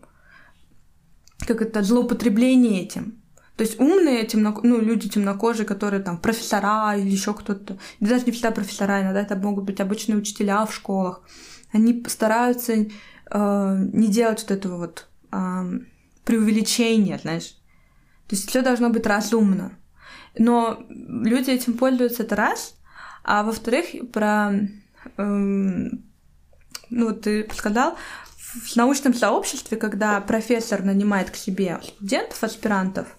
как 1.47 1.63
это, 1.63 1.83
злоупотребление 1.83 2.83
этим. 2.83 3.23
То 3.57 3.63
есть 3.63 3.79
умные 3.79 4.27
темно, 4.27 4.59
ну, 4.63 4.81
люди 4.81 5.09
темнокожие, 5.09 5.65
которые 5.65 6.03
там 6.03 6.19
профессора 6.19 6.97
или 6.97 7.09
еще 7.09 7.35
кто-то, 7.35 7.79
да 8.01 8.09
даже 8.09 8.25
не 8.25 8.33
всегда 8.33 8.51
профессора, 8.51 9.03
иногда 9.03 9.21
это 9.21 9.37
могут 9.37 9.65
быть 9.65 9.81
обычные 9.81 10.19
учителя 10.19 10.67
в 10.67 10.75
школах, 10.75 11.23
они 11.73 12.05
стараются 12.09 12.73
э, 12.75 12.87
не 13.93 14.09
делать 14.09 14.43
вот 14.43 14.51
этого 14.51 14.79
вот 14.79 15.09
э, 15.31 15.79
преувеличения, 16.25 17.19
знаешь. 17.19 17.57
То 18.27 18.37
есть 18.37 18.49
все 18.49 18.63
должно 18.63 18.91
быть 18.91 19.07
разумно. 19.07 19.79
Но 20.37 20.85
люди 20.89 21.51
этим 21.51 21.75
пользуются, 21.75 22.25
это 22.25 22.37
раз. 22.37 22.77
А 23.23 23.43
во-вторых, 23.43 23.87
про... 24.13 24.53
эм, 25.17 26.05
ну, 26.91 27.07
вот 27.07 27.23
ты 27.23 27.49
сказал, 27.55 27.97
в 28.63 28.77
научном 28.77 29.15
сообществе, 29.15 29.77
когда 29.77 30.21
профессор 30.21 30.83
нанимает 30.83 31.31
к 31.31 31.37
себе 31.37 31.81
студентов, 31.83 32.43
аспирантов, 32.43 33.17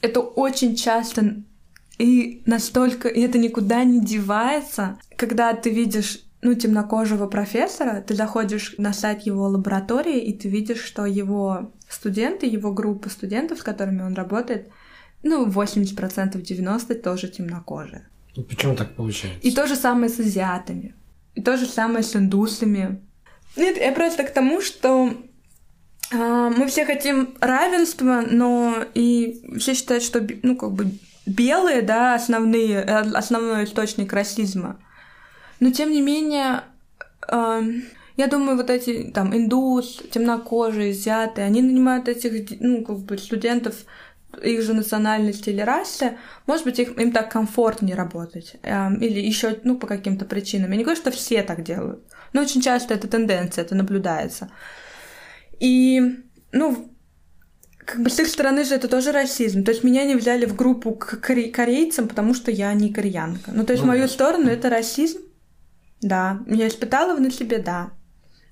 это 0.00 0.20
очень 0.20 0.76
часто 0.76 1.42
и 1.98 2.42
настолько, 2.46 3.08
и 3.08 3.20
это 3.20 3.38
никуда 3.38 3.84
не 3.84 4.00
девается, 4.00 4.98
когда 5.16 5.54
ты 5.54 5.70
видишь 5.70 6.20
ну, 6.42 6.54
темнокожего 6.54 7.28
профессора, 7.28 8.02
ты 8.06 8.14
заходишь 8.14 8.74
на 8.76 8.92
сайт 8.92 9.22
его 9.22 9.46
лаборатории, 9.46 10.18
и 10.18 10.36
ты 10.36 10.48
видишь, 10.48 10.82
что 10.82 11.06
его 11.06 11.72
студенты, 11.88 12.46
его 12.46 12.72
группа 12.72 13.08
студентов, 13.08 13.60
с 13.60 13.62
которыми 13.62 14.02
он 14.02 14.14
работает, 14.14 14.68
ну, 15.22 15.46
80%, 15.46 16.42
90% 16.42 16.94
тоже 16.94 17.28
темнокожие. 17.28 18.08
Почему 18.34 18.74
так 18.74 18.96
получается? 18.96 19.38
И 19.46 19.52
то 19.52 19.66
же 19.66 19.76
самое 19.76 20.08
с 20.08 20.18
азиатами. 20.18 20.94
И 21.34 21.42
то 21.42 21.56
же 21.56 21.66
самое 21.66 22.02
с 22.02 22.16
индусами. 22.16 23.00
Нет, 23.56 23.76
я 23.76 23.92
просто 23.92 24.24
к 24.24 24.32
тому, 24.32 24.60
что 24.60 25.14
а, 26.12 26.50
мы 26.50 26.66
все 26.66 26.84
хотим 26.84 27.34
равенства, 27.40 28.22
но 28.28 28.84
и 28.94 29.56
все 29.58 29.74
считают, 29.74 30.02
что 30.02 30.26
ну 30.42 30.56
как 30.56 30.72
бы 30.72 30.86
белые, 31.26 31.82
да, 31.82 32.14
основные, 32.14 32.78
э, 32.78 32.98
основной 33.12 33.64
источник 33.64 34.12
расизма. 34.12 34.80
Но 35.60 35.70
тем 35.70 35.90
не 35.90 36.00
менее, 36.00 36.64
а, 37.28 37.62
я 38.16 38.26
думаю, 38.26 38.56
вот 38.56 38.68
эти 38.68 39.10
там 39.14 39.34
индус, 39.34 40.02
темнокожие, 40.10 40.90
азиаты, 40.90 41.42
они 41.42 41.62
нанимают 41.62 42.08
этих 42.08 42.58
ну 42.60 42.84
как 42.84 42.98
бы 42.98 43.16
студентов 43.16 43.74
их 44.42 44.62
же 44.62 44.72
национальности 44.74 45.50
или 45.50 45.60
расы, 45.60 46.16
может 46.46 46.64
быть, 46.64 46.78
их, 46.78 46.96
им 46.98 47.12
так 47.12 47.30
комфортнее 47.32 47.96
работать. 47.96 48.56
эм, 48.62 48.96
или 48.96 49.20
еще, 49.20 49.58
ну, 49.64 49.76
по 49.76 49.86
каким-то 49.86 50.24
причинам. 50.24 50.70
Я 50.70 50.76
не 50.76 50.84
говорю, 50.84 51.00
что 51.00 51.10
все 51.10 51.42
так 51.42 51.62
делают. 51.64 52.04
Но 52.32 52.40
очень 52.42 52.62
часто 52.62 52.94
это 52.94 53.08
тенденция, 53.08 53.64
это 53.64 53.74
наблюдается. 53.74 54.50
И, 55.60 56.00
ну, 56.52 56.88
как 57.84 58.00
бы 58.02 58.10
с 58.10 58.18
их 58.20 58.28
стороны 58.28 58.64
же 58.64 58.74
это 58.74 58.88
тоже 58.88 59.12
расизм. 59.12 59.64
То 59.64 59.72
есть 59.72 59.84
меня 59.84 60.04
не 60.04 60.14
взяли 60.16 60.46
в 60.46 60.54
группу 60.56 60.92
к 60.92 61.14
коре- 61.22 61.50
корейцам, 61.50 62.08
потому 62.08 62.34
что 62.34 62.50
я 62.50 62.72
не 62.74 62.92
кореянка. 62.92 63.50
Ну, 63.52 63.64
то 63.64 63.72
есть 63.72 63.82
в 63.82 63.86
Ну 63.86 63.92
мою 63.92 64.04
да. 64.04 64.08
сторону 64.08 64.48
это 64.48 64.70
расизм. 64.70 65.20
Да. 66.00 66.40
Я 66.46 66.68
испытала 66.68 67.10
его 67.12 67.20
на 67.20 67.30
себе, 67.30 67.58
да. 67.58 67.90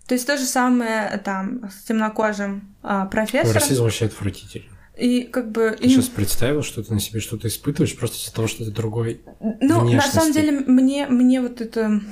То 0.07 0.15
есть 0.15 0.27
то 0.27 0.37
же 0.37 0.45
самое 0.45 1.21
там 1.25 1.71
с 1.71 1.85
темнокожим 1.85 2.75
а, 2.83 3.07
профессором. 3.07 3.55
Расизм 3.55 3.85
вообще 3.85 4.07
отвратительный. 4.07 4.70
И 5.01 5.23
как 5.23 5.51
бы... 5.51 5.77
Ты 5.81 5.89
сейчас 5.89 6.09
представил, 6.09 6.63
что 6.63 6.83
ты 6.83 6.93
на 6.93 7.01
себе 7.01 7.21
что-то 7.21 7.49
испытываешь 7.49 7.97
просто 7.97 8.19
из-за 8.19 8.35
того, 8.35 8.49
что 8.49 8.65
ты 8.67 8.71
другой 8.71 9.23
Ну, 9.41 9.81
внешности. 9.81 9.95
на 9.95 10.21
самом 10.21 10.33
деле, 10.33 10.53
мне, 10.53 11.07
мне 11.07 11.41
вот 11.41 11.61
это... 11.63 12.03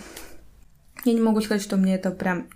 Я 1.05 1.13
не 1.13 1.21
могу 1.21 1.43
сказать, 1.43 1.63
что 1.63 1.77
мне 1.77 1.95
это 1.95 2.11
прям 2.11 2.49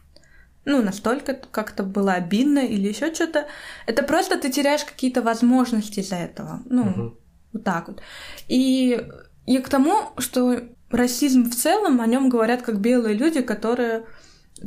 ну, 0.64 0.80
настолько 0.82 1.34
как-то 1.34 1.82
было 1.82 2.12
обидно 2.14 2.60
или 2.60 2.88
еще 2.88 3.12
что-то. 3.12 3.46
Это 3.86 4.02
просто 4.02 4.38
ты 4.38 4.50
теряешь 4.50 4.84
какие-то 4.84 5.20
возможности 5.20 6.00
из-за 6.00 6.16
этого. 6.16 6.62
Ну, 6.66 6.82
угу. 6.82 7.18
вот 7.52 7.64
так 7.64 7.88
вот. 7.88 8.00
И, 8.48 9.04
и 9.46 9.58
к 9.58 9.68
тому, 9.68 10.12
что 10.18 10.62
расизм 10.90 11.50
в 11.50 11.54
целом, 11.54 12.00
о 12.00 12.06
нем 12.06 12.28
говорят 12.28 12.62
как 12.62 12.80
белые 12.80 13.14
люди, 13.14 13.42
которые 13.42 14.06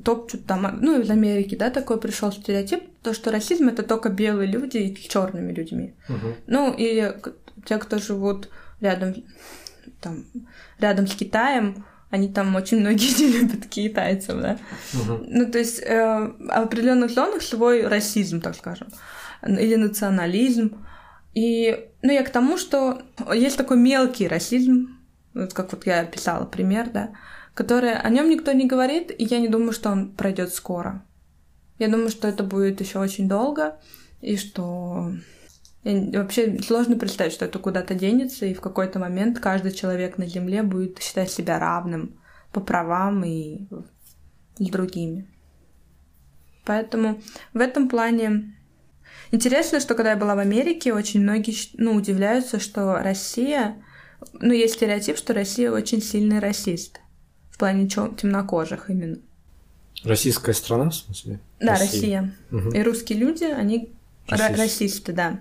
топчут 0.03 0.45
там, 0.45 0.79
ну, 0.81 0.99
из 0.99 1.10
Америки, 1.10 1.55
да, 1.55 1.69
такой 1.69 1.99
пришел 1.99 2.31
стереотип, 2.31 2.84
то, 3.01 3.13
что 3.13 3.31
расизм 3.31 3.67
это 3.69 3.84
только 3.84 4.10
белые 4.10 4.49
люди 4.49 4.95
с 4.95 5.08
черными 5.08 5.53
людьми. 5.53 5.93
Угу. 6.10 6.36
Ну, 6.47 6.75
и 6.77 7.13
те, 7.65 7.77
кто 7.77 7.99
живут 7.99 8.49
рядом, 8.81 9.15
там, 10.01 10.25
рядом 10.79 11.08
с 11.08 11.15
Китаем, 11.15 11.86
они 12.10 12.29
там 12.29 12.55
очень 12.55 12.79
многие 12.79 13.17
не 13.19 13.39
любят 13.39 13.65
китайцев, 13.67 14.41
да. 14.41 14.58
Угу. 14.93 15.25
Ну, 15.27 15.51
то 15.51 15.60
есть 15.60 15.81
э, 15.81 16.31
в 16.39 16.49
определенных 16.51 17.12
зонах 17.12 17.41
свой 17.41 17.86
расизм, 17.88 18.41
так 18.41 18.55
скажем, 18.55 18.88
или 19.41 19.75
национализм. 19.75 20.86
И, 21.34 21.88
ну, 22.01 22.12
я 22.12 22.23
к 22.23 22.29
тому, 22.29 22.58
что 22.58 23.01
есть 23.34 23.58
такой 23.58 23.77
мелкий 23.77 24.27
расизм, 24.27 24.97
вот 25.34 25.53
как 25.53 25.73
вот 25.73 25.86
я 25.86 26.05
писала 26.05 26.45
пример, 26.45 26.89
да, 26.89 27.10
который 27.55 27.97
о 27.97 28.09
нем 28.09 28.29
никто 28.29 28.51
не 28.51 28.67
говорит, 28.67 29.11
и 29.17 29.23
я 29.23 29.39
не 29.39 29.47
думаю, 29.47 29.71
что 29.71 29.89
он 29.89 30.11
пройдет 30.11 30.53
скоро. 30.53 31.03
Я 31.79 31.87
думаю, 31.87 32.09
что 32.09 32.27
это 32.27 32.43
будет 32.43 32.81
еще 32.81 32.99
очень 32.99 33.27
долго, 33.27 33.79
и 34.21 34.37
что 34.37 35.13
я... 35.83 36.21
вообще 36.21 36.61
сложно 36.61 36.97
представить, 36.97 37.33
что 37.33 37.45
это 37.45 37.57
куда-то 37.57 37.95
денется, 37.95 38.45
и 38.45 38.53
в 38.53 38.61
какой-то 38.61 38.99
момент 38.99 39.39
каждый 39.39 39.71
человек 39.71 40.17
на 40.17 40.27
Земле 40.27 40.63
будет 40.63 41.01
считать 41.01 41.31
себя 41.31 41.57
равным 41.57 42.19
по 42.51 42.59
правам 42.59 43.23
и 43.23 43.67
с 44.59 44.69
другими. 44.69 45.27
Поэтому 46.65 47.21
в 47.53 47.59
этом 47.59 47.87
плане 47.87 48.53
интересно, 49.31 49.79
что 49.79 49.95
когда 49.95 50.11
я 50.11 50.17
была 50.17 50.35
в 50.35 50.39
Америке, 50.39 50.93
очень 50.93 51.21
многие 51.21 51.55
ну, 51.77 51.93
удивляются, 51.93 52.59
что 52.59 52.95
Россия, 52.95 53.81
ну, 54.33 54.51
есть 54.51 54.73
стереотип, 54.73 55.17
что 55.17 55.33
Россия 55.33 55.71
очень 55.71 56.01
сильный 56.01 56.39
расист 56.39 56.99
в 57.55 57.57
плане 57.57 57.87
темнокожих 57.87 58.89
именно. 58.89 59.15
Российская 60.03 60.51
страна, 60.51 60.89
в 60.89 60.95
смысле? 60.95 61.39
Да, 61.61 61.77
Россия. 61.77 61.89
Россия. 61.89 62.35
Угу. 62.51 62.75
И 62.75 62.83
русские 62.83 63.19
люди, 63.19 63.45
они 63.45 63.93
Расист. 64.27 64.59
расисты, 64.59 65.13
да, 65.13 65.39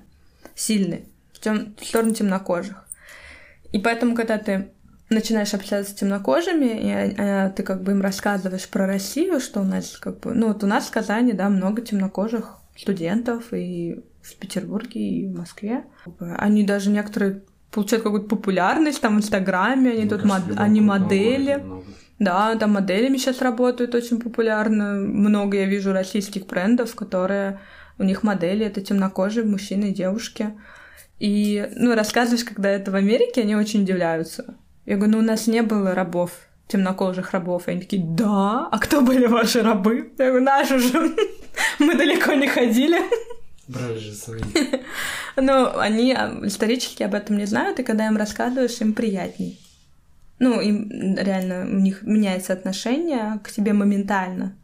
сильные, 0.54 1.06
в, 1.32 1.40
тем, 1.40 1.74
в 1.76 1.84
сторону 1.84 2.14
темнокожих. 2.14 2.86
И 3.72 3.80
поэтому, 3.80 4.14
когда 4.14 4.38
ты 4.38 4.68
начинаешь 5.10 5.54
общаться 5.54 5.90
с 5.90 5.94
темнокожими, 5.94 6.66
и 6.66 6.92
а, 6.92 7.46
а, 7.46 7.50
ты 7.50 7.64
как 7.64 7.82
бы 7.82 7.90
им 7.90 8.00
рассказываешь 8.00 8.68
про 8.68 8.86
Россию, 8.86 9.40
что 9.40 9.60
у 9.62 9.64
нас 9.64 9.96
как 9.98 10.20
бы, 10.20 10.34
ну 10.34 10.46
вот 10.46 10.62
у 10.62 10.68
нас 10.68 10.86
в 10.86 10.92
Казани, 10.92 11.32
да, 11.32 11.48
много 11.48 11.82
темнокожих 11.82 12.58
студентов 12.76 13.52
и 13.52 14.04
в 14.22 14.36
Петербурге, 14.36 15.00
и 15.00 15.26
в 15.26 15.36
Москве. 15.36 15.84
Они 16.20 16.62
даже 16.62 16.90
некоторые 16.90 17.42
получают 17.72 18.04
какую-то 18.04 18.28
популярность 18.28 19.00
там 19.00 19.16
в 19.16 19.18
Инстаграме, 19.18 19.90
они 19.90 20.02
Мне 20.02 20.10
тут 20.10 20.22
кажется, 20.22 20.48
мод... 20.50 20.58
они 20.60 20.80
модели. 20.80 21.56
Много. 21.56 21.84
Да, 22.18 22.54
там 22.56 22.72
моделями 22.72 23.16
сейчас 23.16 23.42
работают 23.42 23.94
очень 23.94 24.20
популярно. 24.20 24.94
Много 24.94 25.58
я 25.58 25.66
вижу 25.66 25.92
российских 25.92 26.46
брендов, 26.46 26.94
которые 26.94 27.60
у 27.98 28.04
них 28.04 28.22
модели 28.22 28.64
это 28.64 28.80
темнокожие 28.80 29.44
мужчины 29.44 29.86
и 29.86 29.94
девушки. 29.94 30.54
И, 31.20 31.68
ну, 31.76 31.94
рассказываешь, 31.94 32.44
когда 32.44 32.70
это 32.70 32.90
в 32.90 32.94
Америке, 32.94 33.42
они 33.42 33.56
очень 33.56 33.82
удивляются. 33.82 34.56
Я 34.86 34.96
говорю, 34.96 35.12
ну, 35.12 35.18
у 35.18 35.22
нас 35.22 35.46
не 35.46 35.62
было 35.62 35.94
рабов, 35.94 36.32
темнокожих 36.68 37.32
рабов. 37.32 37.66
И 37.66 37.72
они 37.72 37.80
такие, 37.80 38.02
да, 38.04 38.68
а 38.70 38.78
кто 38.78 39.00
были 39.00 39.26
ваши 39.26 39.62
рабы? 39.62 40.12
Я 40.18 40.28
говорю, 40.28 40.44
наши 40.44 40.78
же. 40.78 41.14
Мы 41.78 41.94
далеко 41.94 42.34
не 42.34 42.48
ходили. 42.48 42.98
Брали 43.68 43.98
же 43.98 44.12
свои. 44.12 44.40
Ну, 45.36 45.76
они 45.78 46.12
а, 46.12 46.32
исторически 46.44 47.02
об 47.02 47.14
этом 47.14 47.38
не 47.38 47.46
знают, 47.46 47.80
и 47.80 47.82
когда 47.82 48.06
им 48.06 48.16
рассказываешь, 48.16 48.80
им 48.80 48.92
приятней. 48.92 49.58
Ну, 50.38 50.60
им 50.60 51.16
реально 51.16 51.66
у 51.70 51.80
них 51.80 52.02
меняется 52.02 52.52
отношение 52.52 53.38
к 53.42 53.50
тебе 53.50 53.72
моментально. 53.72 54.56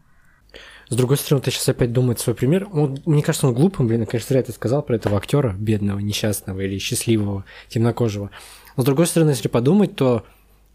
С 0.89 0.97
другой 0.97 1.17
стороны, 1.19 1.43
ты 1.43 1.53
сейчас 1.53 1.69
опять 1.69 1.93
думает 1.93 2.19
свой 2.19 2.35
пример. 2.35 2.69
Он, 2.73 2.99
мне 3.07 3.23
кажется, 3.23 3.47
он 3.47 3.55
глупым, 3.55 3.87
блин, 3.87 4.01
я, 4.01 4.07
конечно, 4.07 4.35
зря 4.35 4.43
ты 4.43 4.53
сказал 4.53 4.83
про 4.83 4.97
этого 4.97 5.17
актера 5.17 5.55
бедного, 5.57 6.01
несчастного 6.01 6.61
или 6.61 6.79
счастливого, 6.79 7.45
темнокожего. 7.69 8.31
Но 8.77 8.83
с 8.83 8.87
другой 8.87 9.07
стороны, 9.07 9.31
если 9.31 9.47
подумать, 9.47 9.95
то 9.95 10.25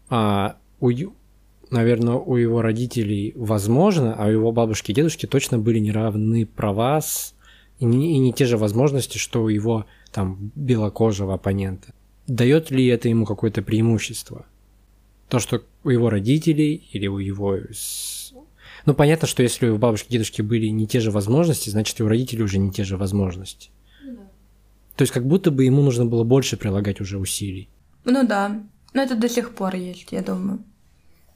а, 0.08 0.56
у, 0.80 0.90
наверное, 1.70 2.14
у 2.14 2.36
его 2.36 2.62
родителей 2.62 3.34
возможно, 3.36 4.14
а 4.14 4.26
у 4.26 4.30
его 4.30 4.52
бабушки 4.52 4.92
и 4.92 4.94
дедушки 4.94 5.26
точно 5.26 5.58
были 5.58 5.80
неравны 5.80 6.46
права 6.46 7.02
с, 7.02 7.34
и, 7.78 7.84
не, 7.84 8.14
и 8.16 8.18
не 8.18 8.32
те 8.32 8.46
же 8.46 8.56
возможности, 8.56 9.18
что 9.18 9.42
у 9.42 9.48
его 9.48 9.84
там 10.12 10.50
белокожего 10.54 11.34
оппонента. 11.34 11.92
Дает 12.26 12.70
ли 12.70 12.86
это 12.86 13.10
ему 13.10 13.26
какое-то 13.26 13.60
преимущество? 13.60 14.46
То, 15.28 15.38
что 15.38 15.62
у 15.84 15.90
его 15.90 16.10
родителей 16.10 16.88
или 16.92 17.06
у 17.06 17.18
его... 17.18 17.58
Ну, 18.84 18.94
понятно, 18.94 19.26
что 19.26 19.42
если 19.42 19.68
у 19.68 19.78
бабушки 19.78 20.08
и 20.08 20.12
дедушки 20.12 20.42
были 20.42 20.66
не 20.66 20.86
те 20.86 21.00
же 21.00 21.10
возможности, 21.10 21.70
значит, 21.70 21.98
и 21.98 22.02
у 22.02 22.08
родителей 22.08 22.42
уже 22.42 22.58
не 22.58 22.70
те 22.70 22.84
же 22.84 22.96
возможности. 22.96 23.70
Ну 24.04 24.16
да. 24.16 24.22
То 24.96 25.02
есть 25.02 25.12
как 25.12 25.26
будто 25.26 25.50
бы 25.50 25.64
ему 25.64 25.82
нужно 25.82 26.06
было 26.06 26.22
больше 26.22 26.56
прилагать 26.56 27.00
уже 27.00 27.18
усилий. 27.18 27.68
Ну 28.04 28.24
да, 28.26 28.62
но 28.94 29.02
это 29.02 29.16
до 29.16 29.28
сих 29.28 29.54
пор 29.54 29.74
есть, 29.74 30.12
я 30.12 30.22
думаю. 30.22 30.62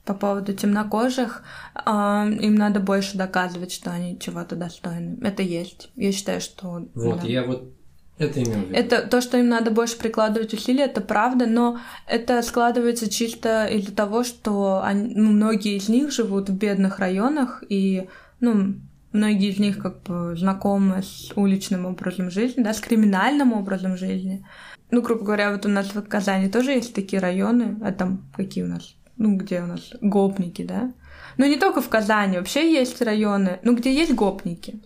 По 0.04 0.14
поводу 0.14 0.54
темнокожих, 0.54 1.42
э, 1.74 1.90
им 1.90 2.54
надо 2.54 2.80
больше 2.80 3.18
доказывать, 3.18 3.72
что 3.72 3.90
они 3.90 4.18
чего-то 4.18 4.56
достойны. 4.56 5.18
Это 5.22 5.42
есть. 5.42 5.90
Я 5.96 6.12
считаю, 6.12 6.40
что... 6.40 6.88
Вот, 6.94 7.20
да. 7.20 7.26
я 7.26 7.44
вот 7.44 7.72
это 8.20 8.38
виду. 8.38 8.52
Это 8.72 9.02
то, 9.02 9.20
что 9.20 9.38
им 9.38 9.48
надо 9.48 9.70
больше 9.70 9.96
прикладывать 9.96 10.52
усилия, 10.52 10.84
это 10.84 11.00
правда, 11.00 11.46
но 11.46 11.80
это 12.06 12.42
складывается 12.42 13.10
чисто 13.10 13.66
из-за 13.66 13.92
того, 13.92 14.24
что 14.24 14.82
они, 14.84 15.14
ну, 15.14 15.30
многие 15.30 15.76
из 15.76 15.88
них 15.88 16.12
живут 16.12 16.50
в 16.50 16.54
бедных 16.54 16.98
районах, 16.98 17.64
и 17.68 18.08
ну, 18.40 18.74
многие 19.12 19.50
из 19.50 19.58
них 19.58 19.78
как 19.78 20.02
бы 20.02 20.36
знакомы 20.36 21.02
с 21.02 21.32
уличным 21.34 21.86
образом 21.86 22.30
жизни, 22.30 22.62
да, 22.62 22.74
с 22.74 22.80
криминальным 22.80 23.54
образом 23.54 23.96
жизни. 23.96 24.46
Ну, 24.90 25.00
грубо 25.00 25.24
говоря, 25.24 25.52
вот 25.52 25.64
у 25.64 25.70
нас 25.70 25.94
в 25.94 26.02
Казани 26.02 26.48
тоже 26.48 26.72
есть 26.72 26.94
такие 26.94 27.20
районы, 27.20 27.78
а 27.82 27.90
там 27.90 28.28
какие 28.36 28.64
у 28.64 28.68
нас? 28.68 28.96
Ну, 29.16 29.36
где 29.36 29.62
у 29.62 29.66
нас 29.66 29.92
гопники, 30.02 30.62
да? 30.62 30.92
Но 31.38 31.46
не 31.46 31.56
только 31.56 31.80
в 31.80 31.88
Казани, 31.88 32.36
вообще 32.36 32.70
есть 32.70 33.00
районы, 33.00 33.60
ну, 33.62 33.74
где 33.74 33.94
есть 33.94 34.14
гопники 34.14 34.82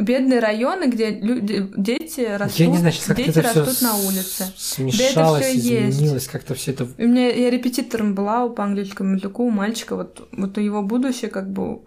бедные 0.00 0.40
районы, 0.40 0.86
где 0.86 1.10
люди, 1.10 1.70
дети 1.76 2.20
растут, 2.20 2.58
я 2.58 2.66
не 2.66 2.78
знаю, 2.78 2.94
как 3.06 3.16
дети 3.16 3.38
растут 3.38 3.82
на 3.82 3.96
улице. 3.96 4.52
Смешалось, 4.56 5.44
да 5.44 5.52
изменилось, 5.52 6.26
как-то 6.26 6.54
все 6.54 6.72
это. 6.72 6.88
У 6.98 7.02
меня 7.02 7.28
я 7.28 7.50
репетитором 7.50 8.14
была 8.14 8.48
по 8.48 8.64
английскому 8.64 9.16
языку 9.16 9.46
у 9.46 9.50
мальчика, 9.50 9.96
вот 9.96 10.28
вот 10.32 10.56
его 10.58 10.82
будущее 10.82 11.30
как 11.30 11.50
бы 11.52 11.82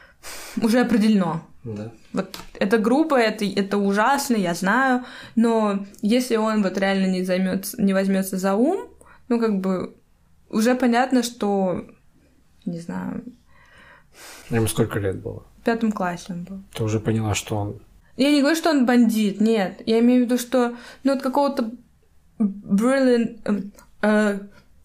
уже 0.62 0.80
определено. 0.80 1.42
Да. 1.62 1.92
Вот 2.14 2.36
это 2.58 2.78
грубо, 2.78 3.18
это, 3.18 3.44
это 3.44 3.76
ужасно, 3.76 4.34
я 4.36 4.54
знаю, 4.54 5.04
но 5.36 5.86
если 6.00 6.36
он 6.36 6.62
вот 6.62 6.78
реально 6.78 7.06
не 7.06 7.22
займется, 7.22 7.80
не 7.80 7.92
возьмется 7.92 8.38
за 8.38 8.54
ум, 8.54 8.88
ну 9.28 9.38
как 9.38 9.60
бы 9.60 9.94
уже 10.48 10.74
понятно, 10.74 11.22
что 11.22 11.86
не 12.64 12.80
знаю. 12.80 13.22
Ему 14.48 14.66
сколько 14.66 14.98
лет 14.98 15.20
было? 15.20 15.44
В 15.60 15.64
пятом 15.64 15.92
классе 15.92 16.26
он 16.30 16.44
был. 16.44 16.62
Ты 16.74 16.84
уже 16.84 17.00
поняла, 17.00 17.34
что 17.34 17.56
он... 17.56 17.80
Я 18.16 18.30
не 18.30 18.40
говорю, 18.40 18.56
что 18.56 18.70
он 18.70 18.86
бандит, 18.86 19.40
нет. 19.40 19.82
Я 19.86 20.00
имею 20.00 20.22
в 20.22 20.24
виду, 20.24 20.38
что 20.38 20.74
ну 21.04 21.14
вот 21.14 21.22
какого-то 21.22 21.70
brilliant... 22.38 23.38
Э, 23.44 23.60
э, 24.02 24.38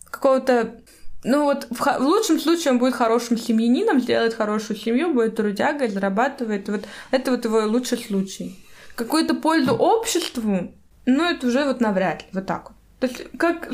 какого-то... 0.10 0.76
Ну 1.24 1.44
вот 1.44 1.68
в, 1.70 1.80
в 1.80 2.02
лучшем 2.02 2.40
случае 2.40 2.74
он 2.74 2.80
будет 2.80 2.94
хорошим 2.94 3.38
семьянином, 3.38 4.02
сделает 4.02 4.34
хорошую 4.34 4.78
семью, 4.78 5.14
будет 5.14 5.38
трудягой, 5.38 5.88
зарабатывает. 5.88 6.68
Вот 6.68 6.86
это 7.12 7.32
вот 7.32 7.46
его 7.46 7.60
лучший 7.66 7.98
случай. 7.98 8.60
Какую-то 8.96 9.34
пользу 9.34 9.74
обществу, 9.74 10.74
ну 11.06 11.24
это 11.24 11.48
уже 11.48 11.64
вот 11.64 11.80
навряд 11.80 12.22
ли, 12.24 12.28
вот 12.34 12.46
так 12.46 12.70
вот. 12.70 12.78
То 13.00 13.08
есть, 13.08 13.38
как, 13.38 13.72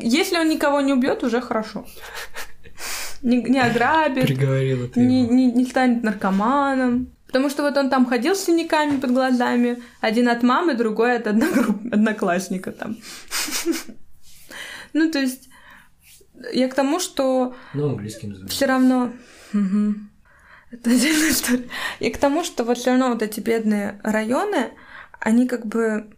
если 0.00 0.38
он 0.38 0.48
никого 0.48 0.80
не 0.80 0.92
убьет, 0.92 1.22
уже 1.22 1.40
хорошо 1.40 1.86
не, 3.24 3.42
не 3.42 3.58
ограбит, 3.58 4.28
не, 4.96 5.26
не, 5.26 5.50
не 5.50 5.64
станет 5.64 6.02
наркоманом. 6.04 7.10
Потому 7.26 7.50
что 7.50 7.64
вот 7.64 7.76
он 7.76 7.90
там 7.90 8.06
ходил 8.06 8.36
с 8.36 8.44
синяками 8.44 9.00
под 9.00 9.10
глазами, 9.10 9.82
один 10.00 10.28
от 10.28 10.44
мамы, 10.44 10.74
другой 10.74 11.16
от 11.16 11.26
одногруп... 11.26 11.92
одноклассника 11.92 12.70
там. 12.70 12.96
Ну, 14.92 15.10
то 15.10 15.18
есть, 15.18 15.48
я 16.52 16.68
к 16.68 16.74
тому, 16.74 17.00
что... 17.00 17.56
Ну, 17.72 17.88
английским 17.88 18.46
Все 18.46 18.66
равно... 18.66 19.12
Это 20.70 20.90
отдельная 20.90 21.30
история. 21.30 21.68
И 21.98 22.10
к 22.10 22.18
тому, 22.18 22.44
что 22.44 22.62
вот 22.62 22.78
все 22.78 22.90
равно 22.90 23.08
вот 23.08 23.22
эти 23.22 23.40
бедные 23.40 24.00
районы, 24.04 24.70
они 25.18 25.48
как 25.48 25.66
бы 25.66 26.13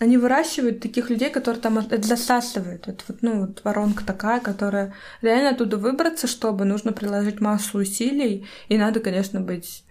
они 0.00 0.16
выращивают 0.18 0.80
таких 0.80 1.08
людей, 1.08 1.30
которые 1.30 1.60
там 1.60 1.80
засасывают. 2.02 2.88
Это 2.88 3.04
вот, 3.06 3.18
ну, 3.22 3.46
вот 3.46 3.62
воронка 3.62 4.04
такая, 4.04 4.40
которая 4.40 4.92
реально 5.22 5.50
оттуда 5.50 5.76
выбраться, 5.76 6.26
чтобы 6.26 6.64
нужно 6.64 6.92
приложить 6.92 7.40
массу 7.40 7.78
усилий, 7.78 8.46
и 8.68 8.76
надо, 8.76 9.00
конечно, 9.00 9.40
быть 9.40 9.84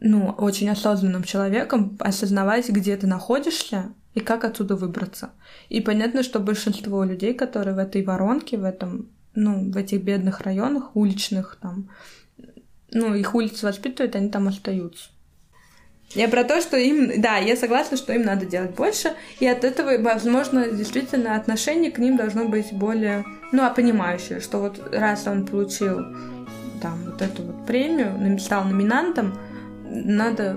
ну, 0.00 0.30
очень 0.30 0.68
осознанным 0.70 1.24
человеком, 1.24 1.96
осознавать, 2.00 2.68
где 2.68 2.96
ты 2.96 3.06
находишься 3.06 3.92
и 4.14 4.20
как 4.20 4.44
отсюда 4.44 4.76
выбраться. 4.76 5.30
И 5.68 5.80
понятно, 5.80 6.22
что 6.22 6.38
большинство 6.38 7.02
людей, 7.04 7.34
которые 7.34 7.74
в 7.74 7.78
этой 7.78 8.04
воронке, 8.04 8.56
в 8.56 8.64
этом, 8.64 9.10
ну, 9.34 9.70
в 9.70 9.76
этих 9.76 10.02
бедных 10.02 10.42
районах, 10.42 10.94
уличных 10.94 11.58
там, 11.60 11.90
ну, 12.92 13.14
их 13.14 13.34
улицы 13.34 13.66
воспитывают, 13.66 14.14
они 14.14 14.30
там 14.30 14.46
остаются. 14.46 15.10
Я 16.10 16.28
про 16.28 16.44
то, 16.44 16.60
что 16.60 16.76
им, 16.76 17.20
да, 17.20 17.38
я 17.38 17.56
согласна, 17.56 17.96
что 17.96 18.12
им 18.12 18.22
надо 18.22 18.46
делать 18.46 18.74
больше, 18.74 19.14
и 19.40 19.46
от 19.46 19.64
этого, 19.64 20.00
возможно, 20.00 20.70
действительно 20.70 21.34
отношение 21.34 21.90
к 21.90 21.98
ним 21.98 22.16
должно 22.16 22.44
быть 22.44 22.72
более, 22.72 23.24
ну, 23.52 23.64
а 23.64 23.70
понимающее, 23.70 24.40
что 24.40 24.58
вот 24.58 24.80
раз 24.92 25.26
он 25.26 25.44
получил 25.46 25.98
там 26.80 27.04
вот 27.06 27.20
эту 27.20 27.42
вот 27.42 27.66
премию, 27.66 28.38
стал 28.38 28.64
номинантом, 28.64 29.38
надо 29.84 30.56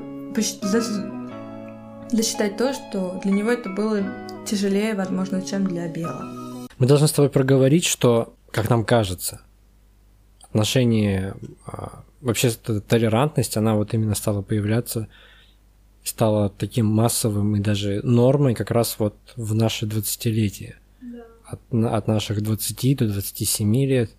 засчитать 2.12 2.58
то, 2.58 2.74
что 2.74 3.20
для 3.24 3.32
него 3.32 3.50
это 3.50 3.70
было 3.70 4.04
тяжелее, 4.46 4.94
возможно, 4.94 5.42
чем 5.42 5.66
для 5.68 5.88
Бела. 5.88 6.24
Мы 6.78 6.86
должны 6.86 7.08
с 7.08 7.12
тобой 7.12 7.30
проговорить, 7.30 7.86
что, 7.86 8.36
как 8.52 8.70
нам 8.70 8.84
кажется, 8.86 9.42
отношение, 10.44 11.34
а, 11.66 12.04
вообще 12.22 12.52
толерантность, 12.52 13.58
она 13.58 13.76
вот 13.76 13.94
именно 13.94 14.16
стала 14.16 14.42
появляться 14.42 15.08
стало 16.08 16.50
таким 16.50 16.86
массовым 16.86 17.56
и 17.56 17.60
даже 17.60 18.02
нормой 18.04 18.56
как 18.56 18.72
раз 18.72 18.96
вот 19.00 19.16
в 19.36 19.54
наше 19.54 19.86
20-летие. 19.86 20.76
Да. 21.02 21.26
От, 21.46 21.60
от 21.72 22.08
наших 22.08 22.42
20 22.42 22.98
до 22.98 23.08
27 23.08 23.76
лет. 23.86 24.12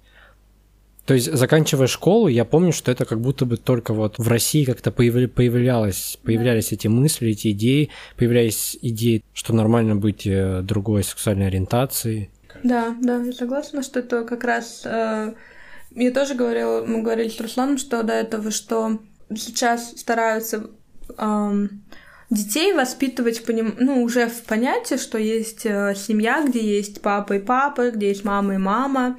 То 1.07 1.15
есть, 1.15 1.33
заканчивая 1.33 1.87
школу, 1.87 2.29
я 2.29 2.45
помню, 2.45 2.71
что 2.71 2.93
это 2.93 3.07
как 3.07 3.21
будто 3.23 3.47
бы 3.47 3.57
только 3.57 3.95
вот 3.95 4.19
в 4.19 4.29
России 4.29 4.67
как-то 4.67 4.91
появлялось, 4.91 6.19
появлялись 6.23 6.69
да. 6.69 6.77
эти 6.77 6.87
мысли, 6.87 7.31
эти 7.31 7.53
идеи, 7.53 7.89
появлялись 8.19 8.77
идеи, 8.83 9.25
что 9.33 9.55
нормально 9.55 9.97
быть 9.97 10.27
э, 10.27 10.61
другой 10.63 11.03
сексуальной 11.03 11.47
ориентацией. 11.47 12.29
Да, 12.63 12.95
да, 13.01 13.23
я 13.23 13.33
согласна, 13.33 13.83
что 13.83 14.01
это 14.01 14.25
как 14.25 14.45
раз... 14.45 14.83
Э, 14.85 15.33
я 15.93 16.11
тоже 16.11 16.35
говорила, 16.35 16.85
мы 16.85 17.01
говорили 17.01 17.31
с 17.31 17.41
Русланом, 17.41 17.79
что 17.79 18.03
до 18.03 18.13
этого, 18.13 18.51
что 18.51 18.99
сейчас 19.35 19.93
стараются 19.99 20.71
детей 22.31 22.73
воспитывать 22.73 23.45
поним... 23.45 23.75
ну, 23.79 24.03
уже 24.03 24.29
в 24.29 24.43
понятии, 24.43 24.97
что 24.97 25.19
есть 25.19 25.65
э, 25.65 25.95
семья, 25.97 26.45
где 26.47 26.61
есть 26.61 27.01
папа 27.01 27.35
и 27.35 27.39
папа, 27.39 27.91
где 27.91 28.09
есть 28.09 28.25
мама 28.25 28.55
и 28.55 28.59
мама, 28.59 29.19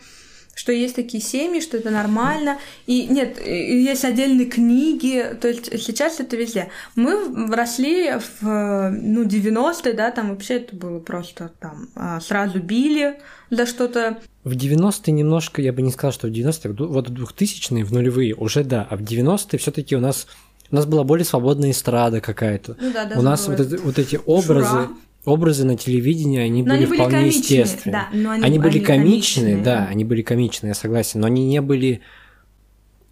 что 0.53 0.71
есть 0.73 0.95
такие 0.95 1.23
семьи, 1.23 1.61
что 1.61 1.77
это 1.77 1.89
нормально. 1.89 2.57
И 2.85 3.07
нет, 3.07 3.39
есть 3.45 4.03
отдельные 4.03 4.45
книги, 4.45 5.25
то 5.39 5.47
есть 5.47 5.71
сейчас 5.81 6.19
это 6.19 6.35
везде. 6.35 6.69
Мы 6.95 7.47
росли 7.47 8.11
в 8.41 8.89
ну, 8.91 9.23
90-е, 9.23 9.93
да, 9.93 10.11
там 10.11 10.29
вообще 10.29 10.55
это 10.55 10.75
было 10.75 10.99
просто 10.99 11.51
там 11.59 11.87
а, 11.95 12.19
сразу 12.19 12.59
били 12.59 13.19
за 13.49 13.65
что-то. 13.65 14.19
В 14.43 14.51
90-е 14.51 15.13
немножко, 15.13 15.61
я 15.61 15.71
бы 15.71 15.81
не 15.81 15.91
сказал, 15.91 16.11
что 16.11 16.27
в 16.27 16.31
90-е, 16.31 16.73
вот 16.73 17.09
в 17.09 17.13
2000-е, 17.13 17.85
в 17.85 17.93
нулевые 17.93 18.35
уже 18.35 18.65
да, 18.65 18.85
а 18.89 18.97
в 18.97 19.01
90-е 19.01 19.57
все 19.57 19.71
таки 19.71 19.95
у 19.95 20.01
нас 20.01 20.27
у 20.71 20.75
нас 20.75 20.85
была 20.85 21.03
более 21.03 21.25
свободная 21.25 21.71
эстрада 21.71 22.21
какая-то. 22.21 22.77
Ну 22.79 22.91
да, 22.93 23.09
У 23.17 23.21
нас 23.21 23.47
вот, 23.47 23.59
это, 23.59 23.77
вот 23.77 23.97
эти 23.97 24.19
образы, 24.25 24.69
Шура. 24.69 24.89
образы 25.25 25.65
на 25.65 25.77
телевидении, 25.77 26.39
они 26.39 26.63
но 26.63 26.73
были 26.75 26.85
они 26.85 26.93
вполне 26.93 27.17
были 27.17 27.27
естественны. 27.27 27.91
Да, 27.91 28.07
но 28.13 28.31
они, 28.31 28.43
они 28.43 28.59
были 28.59 28.77
они 28.77 28.85
комичные, 28.85 29.55
комичные, 29.55 29.63
да, 29.63 29.87
они 29.89 30.05
были 30.05 30.21
комичные, 30.21 30.69
я 30.69 30.75
согласен, 30.75 31.21
но 31.21 31.27
они 31.27 31.45
не 31.45 31.61
были 31.61 32.01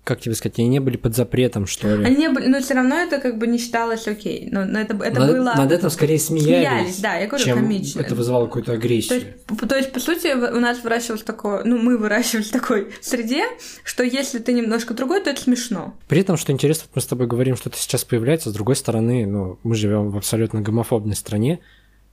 как 0.08 0.22
тебе 0.22 0.36
сказать, 0.36 0.58
они 0.58 0.70
не 0.70 0.80
были 0.80 0.96
под 0.96 1.16
запретом, 1.16 1.68
что 1.68 1.94
ли. 1.94 2.06
Они 2.06 2.16
не 2.16 2.30
были, 2.30 2.48
но 2.48 2.62
все 2.62 2.76
равно 2.76 2.96
это 2.96 3.20
как 3.20 3.38
бы 3.38 3.46
не 3.46 3.58
считалось 3.58 4.08
окей. 4.08 4.48
Но, 4.50 4.64
но 4.64 4.80
это, 4.80 4.96
это 5.04 5.20
над, 5.20 5.32
было... 5.32 5.54
Над 5.54 5.72
этим 5.72 5.90
скорее 5.90 6.18
смеялись. 6.18 6.48
Смеялись, 6.48 7.00
да, 7.00 7.16
я 7.16 7.28
говорю, 7.28 7.44
чем 7.44 7.58
комично. 7.58 8.00
это 8.00 8.16
вызывало 8.16 8.46
какую-то 8.46 8.72
агрессию. 8.72 9.20
То 9.20 9.26
есть, 9.56 9.70
то 9.70 9.76
есть, 9.76 9.92
по 9.92 10.00
сути, 10.00 10.34
у 10.34 10.60
нас 10.62 10.82
выращивалось 10.82 11.24
такое, 11.24 11.66
ну, 11.66 11.78
мы 11.78 11.98
выращивали 11.98 12.44
в 12.44 12.52
такой 12.52 12.88
среде, 13.02 13.44
что 13.84 14.04
если 14.04 14.40
ты 14.40 14.54
немножко 14.54 14.94
другой, 14.94 15.22
то 15.22 15.30
это 15.30 15.42
смешно. 15.42 15.94
При 16.08 16.22
этом, 16.22 16.38
что 16.38 16.54
интересно, 16.54 16.88
мы 16.96 17.02
с 17.02 17.06
тобой 17.06 17.28
говорим, 17.28 17.58
что 17.58 17.70
это 17.70 17.78
сейчас 17.78 18.06
появляется, 18.06 18.50
с 18.50 18.54
другой 18.54 18.78
стороны, 18.78 19.26
ну, 19.28 19.60
мы 19.64 19.76
живем 19.76 20.12
в 20.12 20.18
абсолютно 20.18 20.62
гомофобной 20.62 21.16
стране, 21.16 21.60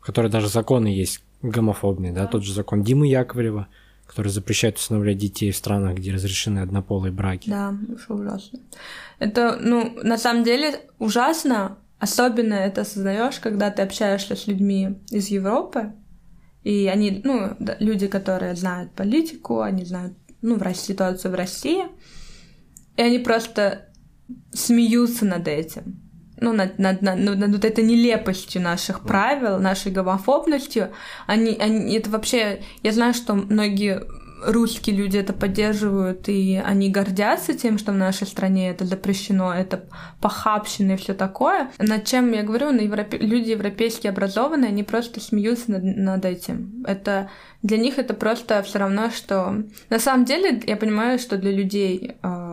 в 0.01 0.07
которой 0.07 0.33
даже 0.33 0.49
законы 0.49 0.89
есть 0.89 1.23
гомофобные, 1.43 2.13
да, 2.13 2.23
да 2.23 2.27
тот 2.27 2.43
же 2.43 2.53
закон 2.53 2.83
Димы 2.83 3.07
Яковлева, 3.07 3.69
который 4.07 4.31
запрещает 4.31 4.77
усыновлять 4.77 5.19
детей 5.19 5.51
в 5.51 5.57
странах, 5.57 5.97
где 5.97 6.13
разрешены 6.13 6.61
однополые 6.61 7.13
браки. 7.13 7.49
Да, 7.51 7.77
что 8.03 8.15
ужасно. 8.15 8.61
Это, 9.19 9.59
ну, 9.61 9.99
на 10.03 10.19
самом 10.19 10.45
деле 10.45 10.81
ужасно, 10.99 11.79
особенно 11.99 12.55
это 12.55 12.83
осознаешь, 12.83 13.39
когда 13.39 13.71
ты 13.71 13.83
общаешься 13.83 14.37
с 14.37 14.47
людьми 14.47 14.99
из 15.11 15.29
Европы, 15.29 15.93
и 16.63 16.87
они, 16.87 17.23
ну, 17.25 17.57
люди, 17.79 18.07
которые 18.07 18.55
знают 18.57 18.93
политику, 18.93 19.61
они 19.61 19.85
знают, 19.85 20.15
ну, 20.43 20.59
ситуацию 20.75 21.33
в 21.33 21.35
России, 21.35 21.85
и 22.97 23.03
они 23.03 23.19
просто 23.19 23.89
смеются 24.53 25.25
над 25.25 25.49
этим 25.49 26.04
ну, 26.41 26.53
над, 26.53 26.79
над, 26.79 27.03
над, 27.03 27.19
над 27.19 27.51
вот 27.51 27.65
этой 27.65 27.85
нелепостью 27.85 28.63
наших 28.63 29.01
правил, 29.01 29.59
нашей 29.59 29.93
гомофобностью. 29.93 30.91
Они, 31.27 31.57
они, 31.61 31.97
это 31.97 32.11
вообще... 32.11 32.63
Я 32.83 32.93
знаю, 32.93 33.15
что 33.15 33.35
многие 33.35 34.03
русские 34.47 34.97
люди 34.97 35.17
это 35.17 35.33
поддерживают, 35.33 36.29
и 36.29 36.61
они 36.65 36.91
гордятся 36.91 37.55
тем, 37.55 37.79
что 37.79 37.93
в 37.93 37.97
нашей 37.97 38.27
стране 38.27 38.71
это 38.71 38.85
запрещено, 38.85 39.53
это 39.53 39.85
похабщина 40.21 40.93
и 40.93 40.97
все 40.97 41.15
такое. 41.15 41.71
Над 41.79 42.05
чем 42.05 42.33
я 42.33 42.43
говорю, 42.43 42.73
на 42.73 42.81
европе... 42.81 43.19
люди 43.19 43.51
европейские 43.51 44.11
образованные, 44.11 44.69
они 44.69 44.83
просто 44.83 45.21
смеются 45.21 45.73
над, 45.73 45.85
над 45.85 46.25
этим. 46.25 46.85
Это 46.87 47.31
для 47.63 47.79
них 47.79 47.99
это 47.99 48.15
просто 48.15 48.63
все 48.63 48.79
равно, 48.79 49.11
что 49.11 49.65
на 49.89 49.99
самом 49.99 50.25
деле 50.25 50.61
я 50.67 50.77
понимаю, 50.77 51.19
что 51.19 51.39
для 51.39 51.51
людей 51.51 52.17
э, 52.23 52.44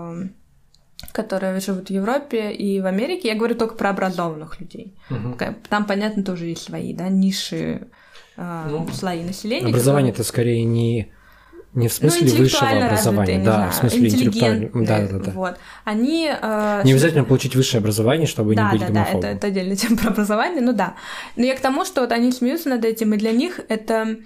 которые 1.12 1.60
живут 1.60 1.88
в 1.88 1.92
Европе 1.92 2.52
и 2.52 2.80
в 2.80 2.86
Америке. 2.86 3.30
Я 3.30 3.36
говорю 3.36 3.56
только 3.56 3.76
про 3.76 3.90
образованных 3.90 4.60
людей. 4.60 4.96
Угу. 5.10 5.38
Там, 5.70 5.86
понятно, 5.86 6.24
тоже 6.24 6.46
есть 6.46 6.64
свои, 6.64 6.94
да, 6.94 7.10
ниши, 7.10 7.88
э, 8.38 8.68
ну, 8.70 8.88
слои 8.94 9.24
населения. 9.24 9.68
Образование 9.68 10.14
это 10.14 10.24
скорее 10.24 10.64
не 10.64 11.12
не 11.74 11.88
в 11.88 11.94
смысле 11.94 12.30
ну, 12.30 12.38
высшего 12.38 12.70
образования, 12.70 12.90
развитые, 12.90 13.46
да, 13.46 13.54
знаю, 13.54 13.72
в 13.72 13.76
смысле 13.76 14.08
интеллектуального. 14.10 14.86
Да, 14.86 15.08
да, 15.08 15.20
да. 15.20 15.32
Вот. 15.32 15.56
Они. 15.86 16.30
Э, 16.30 16.82
не 16.84 16.92
обязательно 16.92 17.24
получить 17.24 17.56
высшее 17.56 17.80
образование, 17.80 18.28
чтобы 18.28 18.56
да, 18.56 18.66
не 18.66 18.72
быть 18.72 18.82
да, 18.82 18.88
гомофобом. 18.88 19.22
Да, 19.22 19.28
это, 19.30 19.38
это 19.38 19.48
отдельная 19.48 19.76
тема 19.78 19.98
про 19.98 20.10
образование, 20.10 20.62
ну 20.62 20.74
да. 20.74 20.96
Но 21.38 21.46
я 21.46 21.56
к 21.56 21.62
тому, 21.62 21.86
что 21.86 22.02
вот 22.02 22.12
они 22.12 22.34
смеются 22.34 22.68
над 22.68 22.84
этим, 22.84 23.14
и 23.14 23.18
для 23.18 23.32
них 23.32 23.62
это, 23.70 24.18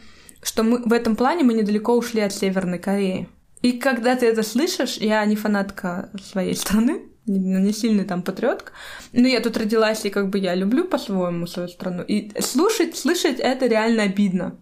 что 0.41 0.63
мы 0.63 0.81
в 0.83 0.91
этом 0.91 1.15
плане 1.15 1.43
мы 1.43 1.53
недалеко 1.53 1.95
ушли 1.95 2.21
от 2.21 2.33
Северной 2.33 2.79
Кореи. 2.79 3.29
И 3.65 3.71
когда 3.79 4.15
ты 4.15 4.27
это 4.27 4.43
слышишь, 4.43 4.97
я 4.97 5.25
не 5.25 5.35
фанатка 5.35 6.11
своей 6.21 6.53
страны, 6.53 7.01
не 7.25 7.73
сильный 7.73 8.05
там 8.05 8.21
патриотка, 8.21 8.71
но 9.11 9.27
я 9.27 9.41
тут 9.41 9.57
родилась, 9.57 10.05
и 10.05 10.11
как 10.11 10.29
бы 10.29 10.37
я 10.37 10.53
люблю 10.53 10.85
по-своему 10.85 11.47
свою 11.47 11.67
страну. 11.67 12.03
И 12.03 12.31
слушать, 12.41 12.95
слышать 12.95 13.39
это 13.39 13.65
реально 13.65 14.03
обидно. 14.03 14.55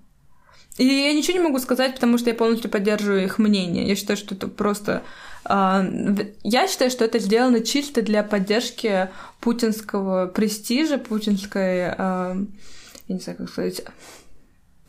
И 0.77 0.85
я 0.85 1.11
ничего 1.11 1.37
не 1.37 1.43
могу 1.43 1.59
сказать, 1.59 1.95
потому 1.95 2.17
что 2.17 2.29
я 2.29 2.33
полностью 2.33 2.71
поддерживаю 2.71 3.25
их 3.25 3.39
мнение. 3.39 3.85
Я 3.89 3.97
считаю, 3.97 4.15
что 4.15 4.35
это 4.35 4.47
просто... 4.47 5.03
А, 5.43 5.85
я 6.43 6.69
считаю, 6.69 6.89
что 6.89 7.03
это 7.03 7.19
сделано 7.19 7.59
чисто 7.59 8.03
для 8.03 8.23
поддержки 8.23 9.09
путинского 9.41 10.27
престижа, 10.27 10.97
путинской... 10.97 11.89
А, 11.89 12.37
я 13.09 13.15
не 13.15 13.19
знаю, 13.19 13.37
как 13.37 13.49
сказать 13.49 13.81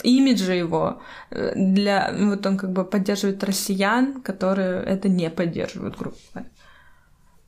имиджа 0.05 0.53
его 0.53 1.01
э, 1.31 1.53
для 1.57 2.15
вот 2.17 2.47
он 2.47 2.57
как 2.57 2.73
бы 2.73 2.85
поддерживает 2.85 3.43
россиян, 3.43 4.21
которые 4.23 4.83
это 4.85 5.09
не 5.09 5.31
поддерживают, 5.31 5.97
грубо 5.97 6.17
говоря. 6.33 6.51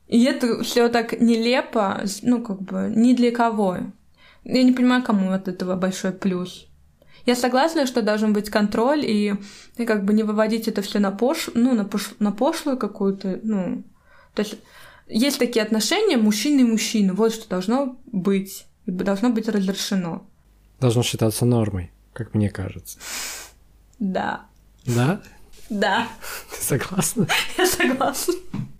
И 0.07 0.23
это 0.23 0.63
все 0.63 0.89
так 0.89 1.19
нелепо, 1.19 2.03
ну 2.23 2.41
как 2.41 2.61
бы 2.61 2.91
ни 2.95 3.13
для 3.13 3.31
кого. 3.31 3.77
Я 4.43 4.63
не 4.63 4.71
понимаю, 4.71 5.03
кому 5.03 5.31
от 5.31 5.47
этого 5.47 5.75
большой 5.75 6.11
плюс. 6.11 6.67
Я 7.25 7.35
согласна, 7.35 7.85
что 7.85 8.01
должен 8.01 8.31
быть 8.31 8.49
контроль 8.49 9.03
и, 9.05 9.35
и 9.75 9.85
как 9.85 10.05
бы 10.05 10.13
не 10.13 10.23
выводить 10.23 10.69
это 10.69 10.81
все 10.81 10.99
на 10.99 11.11
пош, 11.11 11.49
ну 11.53 11.73
на 11.73 11.83
пош, 11.83 12.11
на 12.19 12.31
пошлую 12.31 12.77
какую-то, 12.77 13.39
ну 13.43 13.83
то 14.33 14.43
есть 14.43 14.55
есть 15.07 15.39
такие 15.39 15.63
отношения 15.63 16.17
мужчины 16.17 16.61
и 16.61 16.71
мужчины, 16.71 17.13
вот 17.13 17.33
что 17.33 17.49
должно 17.49 17.97
быть 18.05 18.65
и 18.85 18.91
должно 18.91 19.29
быть 19.29 19.49
разрешено. 19.49 20.25
Должно 20.79 21.03
считаться 21.03 21.45
нормой 21.45 21.91
как 22.17 22.33
мне 22.33 22.49
кажется. 22.49 22.97
Да. 23.99 24.47
Да? 24.85 25.21
Да. 25.69 26.07
Ты 26.51 26.63
согласна? 26.63 27.27
Я 27.57 27.65
согласна. 27.67 28.33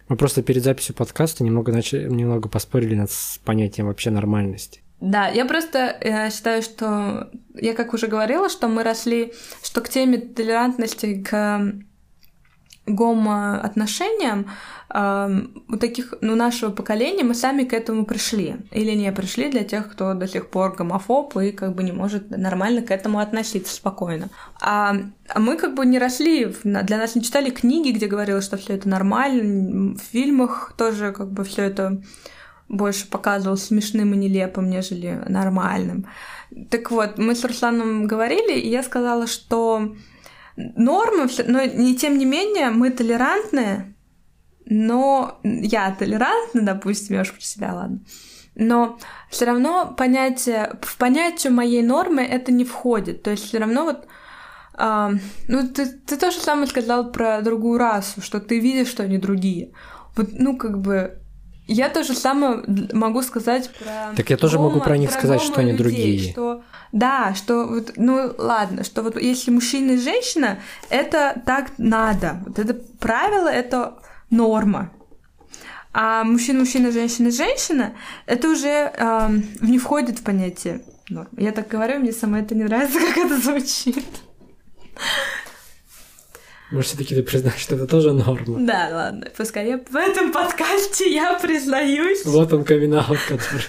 Мы 0.09 0.15
просто 0.15 0.41
перед 0.41 0.63
записью 0.63 0.95
подкаста 0.95 1.43
немного, 1.43 1.71
начали, 1.71 2.07
немного 2.09 2.49
поспорили 2.49 2.95
над 2.95 3.11
с 3.11 3.39
понятием 3.43 3.87
вообще 3.87 4.09
нормальности. 4.09 4.81
Да, 4.99 5.27
я 5.27 5.45
просто 5.45 5.95
я 6.01 6.31
считаю, 6.31 6.63
что 6.63 7.29
я 7.53 7.75
как 7.75 7.93
уже 7.93 8.07
говорила, 8.07 8.49
что 8.49 8.67
мы 8.67 8.83
росли, 8.83 9.33
что 9.61 9.81
к 9.81 9.89
теме 9.89 10.17
толерантности 10.17 11.21
к 11.21 11.73
гомоотношениям 12.87 14.47
э, 14.89 15.41
у 15.67 15.77
таких, 15.77 16.13
ну, 16.21 16.35
нашего 16.35 16.71
поколения 16.71 17.23
мы 17.23 17.35
сами 17.35 17.63
к 17.63 17.73
этому 17.73 18.05
пришли. 18.05 18.55
Или 18.71 18.91
не 18.91 19.11
пришли 19.11 19.49
для 19.49 19.63
тех, 19.63 19.91
кто 19.91 20.13
до 20.13 20.27
сих 20.27 20.49
пор 20.49 20.75
гомофоб 20.75 21.37
и 21.37 21.51
как 21.51 21.75
бы 21.75 21.83
не 21.83 21.91
может 21.91 22.29
нормально 22.29 22.81
к 22.81 22.91
этому 22.91 23.19
относиться 23.19 23.75
спокойно. 23.75 24.29
А, 24.61 24.95
а 25.29 25.39
мы 25.39 25.57
как 25.57 25.75
бы 25.75 25.85
не 25.85 25.99
росли, 25.99 26.53
для 26.63 26.97
нас 26.97 27.15
не 27.15 27.23
читали 27.23 27.49
книги, 27.49 27.91
где 27.91 28.07
говорилось, 28.07 28.45
что 28.45 28.57
все 28.57 28.73
это 28.75 28.87
нормально. 28.87 29.95
В 29.95 30.01
фильмах 30.11 30.73
тоже 30.77 31.11
как 31.11 31.31
бы 31.31 31.43
все 31.43 31.63
это 31.63 32.01
больше 32.69 33.09
показывалось 33.09 33.65
смешным 33.65 34.13
и 34.13 34.17
нелепым, 34.17 34.69
нежели 34.69 35.21
нормальным. 35.27 36.05
Так 36.69 36.91
вот, 36.91 37.17
мы 37.17 37.35
с 37.35 37.43
Русланом 37.43 38.07
говорили, 38.07 38.59
и 38.59 38.69
я 38.69 38.83
сказала, 38.83 39.27
что 39.27 39.95
нормы, 40.57 41.29
но 41.45 41.63
не 41.63 41.95
тем 41.95 42.17
не 42.17 42.25
менее 42.25 42.69
мы 42.71 42.89
толерантные, 42.89 43.95
но 44.65 45.39
я 45.43 45.91
толерантна, 45.91 46.61
допустим, 46.61 47.15
я 47.15 47.21
уж 47.21 47.31
про 47.31 47.41
себя, 47.41 47.73
ладно. 47.73 48.01
Но 48.55 48.97
все 49.29 49.45
равно 49.45 49.93
понятие, 49.95 50.77
в 50.81 50.97
понятие 50.97 51.53
моей 51.53 51.83
нормы 51.83 52.23
это 52.23 52.51
не 52.51 52.65
входит. 52.65 53.23
То 53.23 53.29
есть 53.29 53.45
все 53.45 53.59
равно 53.59 53.85
вот 53.85 54.07
а, 54.79 55.11
ну, 55.47 55.67
ты, 55.67 55.87
ты 55.87 56.17
то 56.17 56.31
же 56.31 56.39
самое 56.39 56.67
сказал 56.67 57.11
про 57.11 57.41
другую 57.41 57.79
расу, 57.79 58.21
что 58.21 58.39
ты 58.39 58.59
видишь, 58.59 58.89
что 58.89 59.03
они 59.03 59.17
другие. 59.17 59.73
Вот, 60.15 60.29
ну, 60.33 60.55
как 60.55 60.79
бы, 60.79 61.19
я 61.67 61.89
то 61.89 62.03
же 62.03 62.13
самое 62.13 62.63
могу 62.93 63.21
сказать 63.21 63.69
про... 63.71 64.15
Так 64.15 64.29
я 64.29 64.37
тоже 64.37 64.57
гомо, 64.57 64.69
могу 64.69 64.81
про 64.81 64.97
них 64.97 65.11
про 65.11 65.19
сказать, 65.19 65.41
что 65.41 65.61
они 65.61 65.71
людей, 65.71 65.83
другие. 65.83 66.31
Что, 66.31 66.63
да, 66.91 67.33
что 67.35 67.65
вот, 67.65 67.93
ну 67.97 68.33
ладно, 68.37 68.83
что 68.83 69.03
вот 69.03 69.19
если 69.19 69.51
мужчина 69.51 69.91
и 69.91 69.97
женщина, 69.97 70.59
это 70.89 71.41
так 71.45 71.71
надо. 71.77 72.41
Вот 72.45 72.57
это 72.57 72.73
правило, 72.99 73.49
это 73.49 73.99
норма. 74.29 74.91
А 75.93 76.23
мужчина, 76.23 76.59
мужчина, 76.59 76.91
женщина, 76.91 77.31
женщина, 77.31 77.93
это 78.25 78.49
уже 78.49 78.93
э, 78.95 79.29
не 79.61 79.79
входит 79.79 80.19
в 80.19 80.23
понятие 80.23 80.83
норм. 81.09 81.29
Я 81.37 81.51
так 81.51 81.67
говорю, 81.67 81.99
мне 81.99 82.11
сама 82.11 82.39
это 82.39 82.55
не 82.55 82.63
нравится, 82.63 82.99
как 83.13 83.17
это 83.17 83.37
звучит. 83.37 84.05
Может, 86.69 86.89
все-таки 86.89 87.15
ты 87.15 87.23
признаешь, 87.23 87.61
что 87.61 87.75
это 87.75 87.87
тоже 87.87 88.11
норма? 88.11 88.59
Да, 88.67 88.89
ладно. 88.91 89.27
Пускай 89.37 89.67
я 89.67 89.77
в 89.77 89.95
этом 89.95 90.33
подкасте 90.33 91.09
я 91.13 91.39
признаюсь. 91.39 92.25
Вот 92.25 92.51
он 92.51 92.65
камин 92.65 92.91
который 93.27 93.67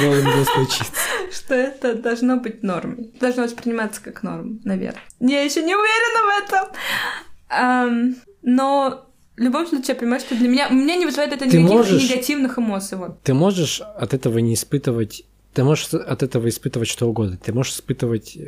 должен 0.00 0.24
был 0.24 0.44
случиться. 0.44 0.92
Что 1.32 1.54
это 1.54 1.94
должно 1.94 2.36
быть 2.36 2.62
нормой. 2.62 3.10
Должно 3.20 3.42
восприниматься 3.42 4.00
как 4.00 4.22
норма, 4.22 4.58
наверное. 4.64 5.02
Я 5.18 5.42
еще 5.42 5.62
не 5.62 5.74
уверена 5.74 6.22
в 6.26 6.30
этом. 6.44 8.14
Но 8.42 9.04
в 9.36 9.40
любом 9.40 9.66
случае, 9.66 9.88
я 9.88 9.94
понимаю, 9.96 10.20
что 10.20 10.34
для 10.36 10.48
меня... 10.48 10.68
У 10.70 10.74
меня 10.74 10.96
не 10.96 11.06
вызывает 11.06 11.32
это 11.32 11.44
никаких 11.44 11.68
можешь, 11.68 12.02
негативных 12.02 12.58
эмоций. 12.58 12.98
Вот. 12.98 13.22
Ты 13.22 13.34
можешь 13.34 13.80
от 13.80 14.14
этого 14.14 14.38
не 14.38 14.54
испытывать... 14.54 15.24
Ты 15.54 15.64
можешь 15.64 15.92
от 15.92 16.22
этого 16.22 16.48
испытывать 16.48 16.88
что 16.88 17.06
угодно. 17.08 17.36
Ты 17.36 17.52
можешь 17.52 17.74
испытывать 17.74 18.38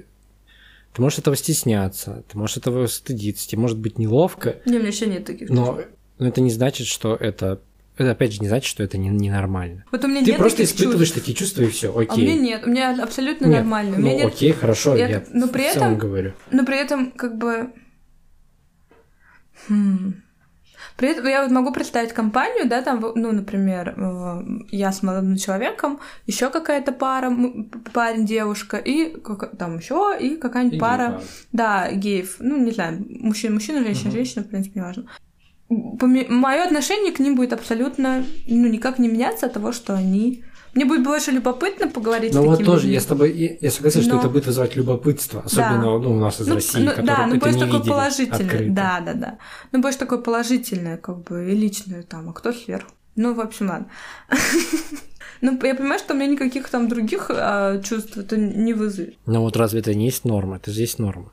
ты 0.92 1.02
можешь 1.02 1.18
этого 1.18 1.36
стесняться, 1.36 2.24
ты 2.28 2.36
можешь 2.36 2.56
этого 2.56 2.86
стыдиться, 2.86 3.48
тебе 3.48 3.60
может 3.60 3.78
быть 3.78 3.98
неловко. 3.98 4.56
Не, 4.64 4.76
у 4.76 4.78
меня 4.78 4.88
еще 4.88 5.06
нет 5.06 5.24
таких. 5.24 5.48
Но, 5.50 5.80
но 6.18 6.26
это 6.26 6.40
не 6.40 6.50
значит, 6.50 6.86
что 6.86 7.14
это 7.14 7.60
это 8.00 8.12
опять 8.12 8.32
же 8.32 8.40
не 8.40 8.48
значит, 8.48 8.66
что 8.66 8.82
это 8.82 8.96
не, 8.96 9.10
ненормально. 9.10 9.84
Вот 9.92 10.02
у 10.02 10.08
меня 10.08 10.24
Ты 10.24 10.30
нет 10.30 10.38
просто 10.38 10.64
испытываешь 10.64 11.08
чувств. 11.08 11.14
такие 11.16 11.36
чувства 11.36 11.62
и 11.64 11.68
все, 11.68 11.90
окей. 11.94 12.08
А 12.08 12.14
у 12.14 12.18
меня 12.18 12.34
нет, 12.34 12.62
у 12.66 12.70
меня 12.70 13.02
абсолютно 13.02 13.44
нет, 13.44 13.56
нормально. 13.56 13.98
Ну, 13.98 14.08
у 14.08 14.14
меня 14.14 14.26
окей, 14.26 14.48
нет... 14.48 14.58
хорошо, 14.58 14.96
я, 14.96 15.06
я 15.06 15.24
но 15.34 15.48
при 15.48 15.64
этом, 15.64 15.98
говорю. 15.98 16.32
Но 16.50 16.64
при 16.64 16.80
этом, 16.80 17.10
как 17.10 17.36
бы... 17.36 17.70
Хм. 19.68 20.14
При 21.00 21.08
этом 21.08 21.26
я 21.26 21.42
вот 21.42 21.50
могу 21.50 21.72
представить 21.72 22.12
компанию, 22.12 22.68
да, 22.68 22.82
там, 22.82 23.00
ну, 23.14 23.32
например, 23.32 23.94
э, 23.96 24.42
я 24.70 24.92
с 24.92 25.02
молодым 25.02 25.38
человеком, 25.38 25.98
еще 26.26 26.50
какая-то 26.50 26.92
пара, 26.92 27.34
парень, 27.94 28.26
девушка, 28.26 28.76
и 28.76 29.16
там 29.58 29.78
еще 29.78 30.14
и 30.20 30.36
какая-нибудь 30.36 30.76
и 30.76 30.78
пара, 30.78 31.08
гей 31.08 31.26
да, 31.52 31.90
геев, 31.90 32.36
ну, 32.38 32.58
не 32.58 32.72
знаю, 32.72 33.02
мужчина, 33.08 33.54
мужчина, 33.54 33.82
женщина, 33.82 34.10
угу. 34.10 34.16
женщина, 34.16 34.44
в 34.44 34.48
принципе, 34.48 34.80
неважно. 34.80 35.06
Мое 35.70 36.64
отношение 36.64 37.12
к 37.12 37.18
ним 37.18 37.34
будет 37.34 37.54
абсолютно, 37.54 38.22
ну, 38.46 38.68
никак 38.68 38.98
не 38.98 39.08
меняться 39.08 39.46
от 39.46 39.54
того, 39.54 39.72
что 39.72 39.94
они 39.94 40.44
мне 40.74 40.84
будет 40.84 41.02
больше 41.02 41.30
любопытно 41.32 41.88
поговорить 41.88 42.32
Ну 42.32 42.44
вот 42.44 42.64
тоже, 42.64 42.82
людьми. 42.82 42.94
я 42.94 43.00
с 43.00 43.06
тобой, 43.06 43.32
я, 43.32 43.56
я 43.60 43.70
согласен, 43.70 44.00
но... 44.00 44.06
что 44.06 44.18
это 44.18 44.28
будет 44.28 44.46
вызывать 44.46 44.76
любопытство, 44.76 45.42
особенно 45.44 45.82
да. 45.82 45.98
ну, 45.98 46.12
у 46.12 46.18
нас 46.18 46.40
из 46.40 46.46
ну, 46.46 46.54
России, 46.54 46.80
ну, 46.80 47.04
Да, 47.04 47.26
ну 47.26 47.38
больше 47.38 47.58
такое 47.58 47.80
положительное, 47.80 48.40
открыто. 48.40 48.72
да, 48.72 49.00
да, 49.00 49.14
да. 49.14 49.38
Ну 49.72 49.80
больше 49.80 49.98
такое 49.98 50.18
положительное, 50.18 50.96
как 50.96 51.24
бы, 51.24 51.50
и 51.50 51.56
личное 51.56 52.02
там, 52.02 52.28
а 52.28 52.32
кто 52.32 52.52
сверху. 52.52 52.90
Ну, 53.16 53.34
в 53.34 53.40
общем, 53.40 53.68
ладно. 53.68 53.86
Ну, 55.42 55.58
я 55.62 55.74
понимаю, 55.74 55.98
что 55.98 56.12
у 56.12 56.16
меня 56.18 56.26
никаких 56.26 56.68
там 56.68 56.88
других 56.88 57.30
а, 57.30 57.80
чувств 57.80 58.14
это 58.18 58.36
не 58.36 58.74
вызовет. 58.74 59.16
Ну 59.24 59.40
вот 59.40 59.56
разве 59.56 59.80
это 59.80 59.94
не 59.94 60.04
есть 60.04 60.26
норма? 60.26 60.56
Это 60.56 60.70
же 60.70 60.80
есть 60.82 60.98
норма. 60.98 61.32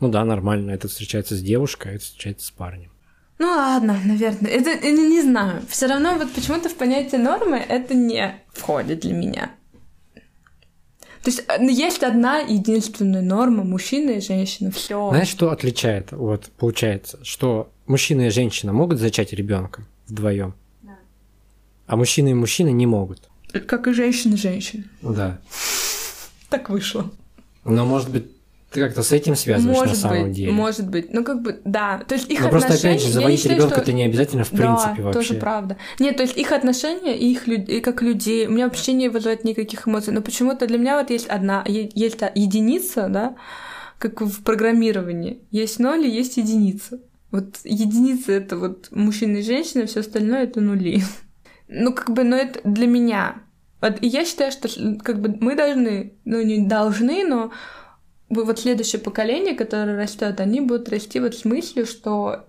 Ну 0.00 0.08
да, 0.08 0.24
нормально. 0.24 0.72
Это 0.72 0.88
встречается 0.88 1.36
с 1.36 1.40
девушкой, 1.40 1.92
а 1.92 1.94
это 1.94 2.04
встречается 2.04 2.46
с 2.48 2.50
парнем. 2.50 2.90
Ну 3.38 3.46
ладно, 3.46 3.98
наверное. 4.04 4.50
Это, 4.50 4.70
это 4.70 4.90
не 4.90 5.22
знаю. 5.22 5.62
Все 5.68 5.86
равно 5.86 6.16
вот 6.16 6.32
почему-то 6.32 6.68
в 6.68 6.74
понятие 6.74 7.20
нормы 7.20 7.56
это 7.56 7.94
не 7.94 8.40
входит 8.52 9.00
для 9.00 9.12
меня. 9.12 9.50
То 11.24 11.30
есть 11.30 11.42
э, 11.48 11.64
есть 11.70 12.02
одна 12.02 12.38
единственная 12.38 13.22
норма 13.22 13.64
мужчина 13.64 14.10
и 14.10 14.20
женщина. 14.20 14.70
Все. 14.70 15.08
Знаешь, 15.08 15.28
что 15.28 15.50
отличает? 15.50 16.12
Вот 16.12 16.50
получается, 16.58 17.18
что 17.24 17.72
мужчина 17.86 18.26
и 18.26 18.30
женщина 18.30 18.72
могут 18.72 18.98
зачать 19.00 19.32
ребенка 19.32 19.82
вдвоем, 20.06 20.54
да. 20.82 20.98
а 21.86 21.96
мужчина 21.96 22.28
и 22.28 22.34
мужчина 22.34 22.68
не 22.68 22.86
могут. 22.86 23.30
Как 23.66 23.88
и 23.88 23.92
женщина 23.94 24.34
и 24.34 24.36
женщина. 24.36 24.84
Да. 25.00 25.40
Так 26.50 26.68
вышло. 26.68 27.10
Но 27.64 27.86
может 27.86 28.10
быть 28.10 28.26
ты 28.74 28.80
как-то 28.80 29.04
с 29.04 29.12
этим 29.12 29.36
связываешь 29.36 29.78
может 29.78 29.94
на 29.94 30.00
самом 30.00 30.24
быть, 30.24 30.32
деле. 30.32 30.50
Может 30.50 30.90
быть. 30.90 31.14
Ну, 31.14 31.22
как 31.22 31.42
бы, 31.42 31.60
да. 31.64 32.02
То 32.08 32.16
есть 32.16 32.28
их 32.28 32.40
Но 32.40 32.48
отношения... 32.48 32.70
просто, 32.70 32.88
опять 32.88 33.02
же, 33.02 33.12
заводить 33.12 33.44
ребенка 33.44 33.74
что... 33.74 33.80
это 33.82 33.92
не 33.92 34.02
обязательно 34.02 34.42
в 34.42 34.50
принципе 34.50 34.96
да, 34.96 35.02
вообще. 35.04 35.12
тоже 35.12 35.34
правда. 35.34 35.76
Нет, 36.00 36.16
то 36.16 36.24
есть 36.24 36.36
их 36.36 36.50
отношения 36.50 37.16
и 37.16 37.30
их 37.30 37.46
и 37.46 37.80
как 37.80 38.02
людей 38.02 38.48
у 38.48 38.50
меня 38.50 38.64
вообще 38.64 38.92
не 38.92 39.08
вызывает 39.08 39.44
никаких 39.44 39.86
эмоций. 39.86 40.12
Но 40.12 40.22
почему-то 40.22 40.66
для 40.66 40.78
меня 40.78 40.98
вот 40.98 41.10
есть 41.10 41.28
одна, 41.28 41.64
есть 41.68 42.18
единица, 42.34 43.06
да, 43.08 43.36
как 43.98 44.20
в 44.20 44.42
программировании. 44.42 45.38
Есть 45.52 45.78
ноль 45.78 46.06
и 46.06 46.10
есть 46.10 46.36
единица. 46.36 46.98
Вот 47.30 47.60
единица 47.62 48.32
это 48.32 48.56
вот 48.56 48.88
мужчина 48.90 49.36
и 49.36 49.42
женщина, 49.42 49.86
все 49.86 50.00
остальное 50.00 50.44
это 50.44 50.60
нули. 50.60 51.02
Ну, 51.66 51.94
как 51.94 52.10
бы, 52.10 52.24
но 52.24 52.36
это 52.36 52.60
для 52.64 52.86
меня. 52.86 53.36
Вот, 53.80 53.94
и 54.02 54.06
я 54.06 54.26
считаю, 54.26 54.52
что 54.52 54.68
как 55.02 55.18
бы 55.18 55.34
мы 55.40 55.56
должны, 55.56 56.12
ну, 56.26 56.42
не 56.42 56.66
должны, 56.66 57.24
но 57.24 57.52
вот 58.28 58.58
следующее 58.58 59.00
поколение, 59.00 59.54
которое 59.54 59.96
растет, 59.96 60.40
они 60.40 60.60
будут 60.60 60.88
расти 60.88 61.20
вот 61.20 61.34
с 61.34 61.44
мыслью, 61.44 61.86
что 61.86 62.46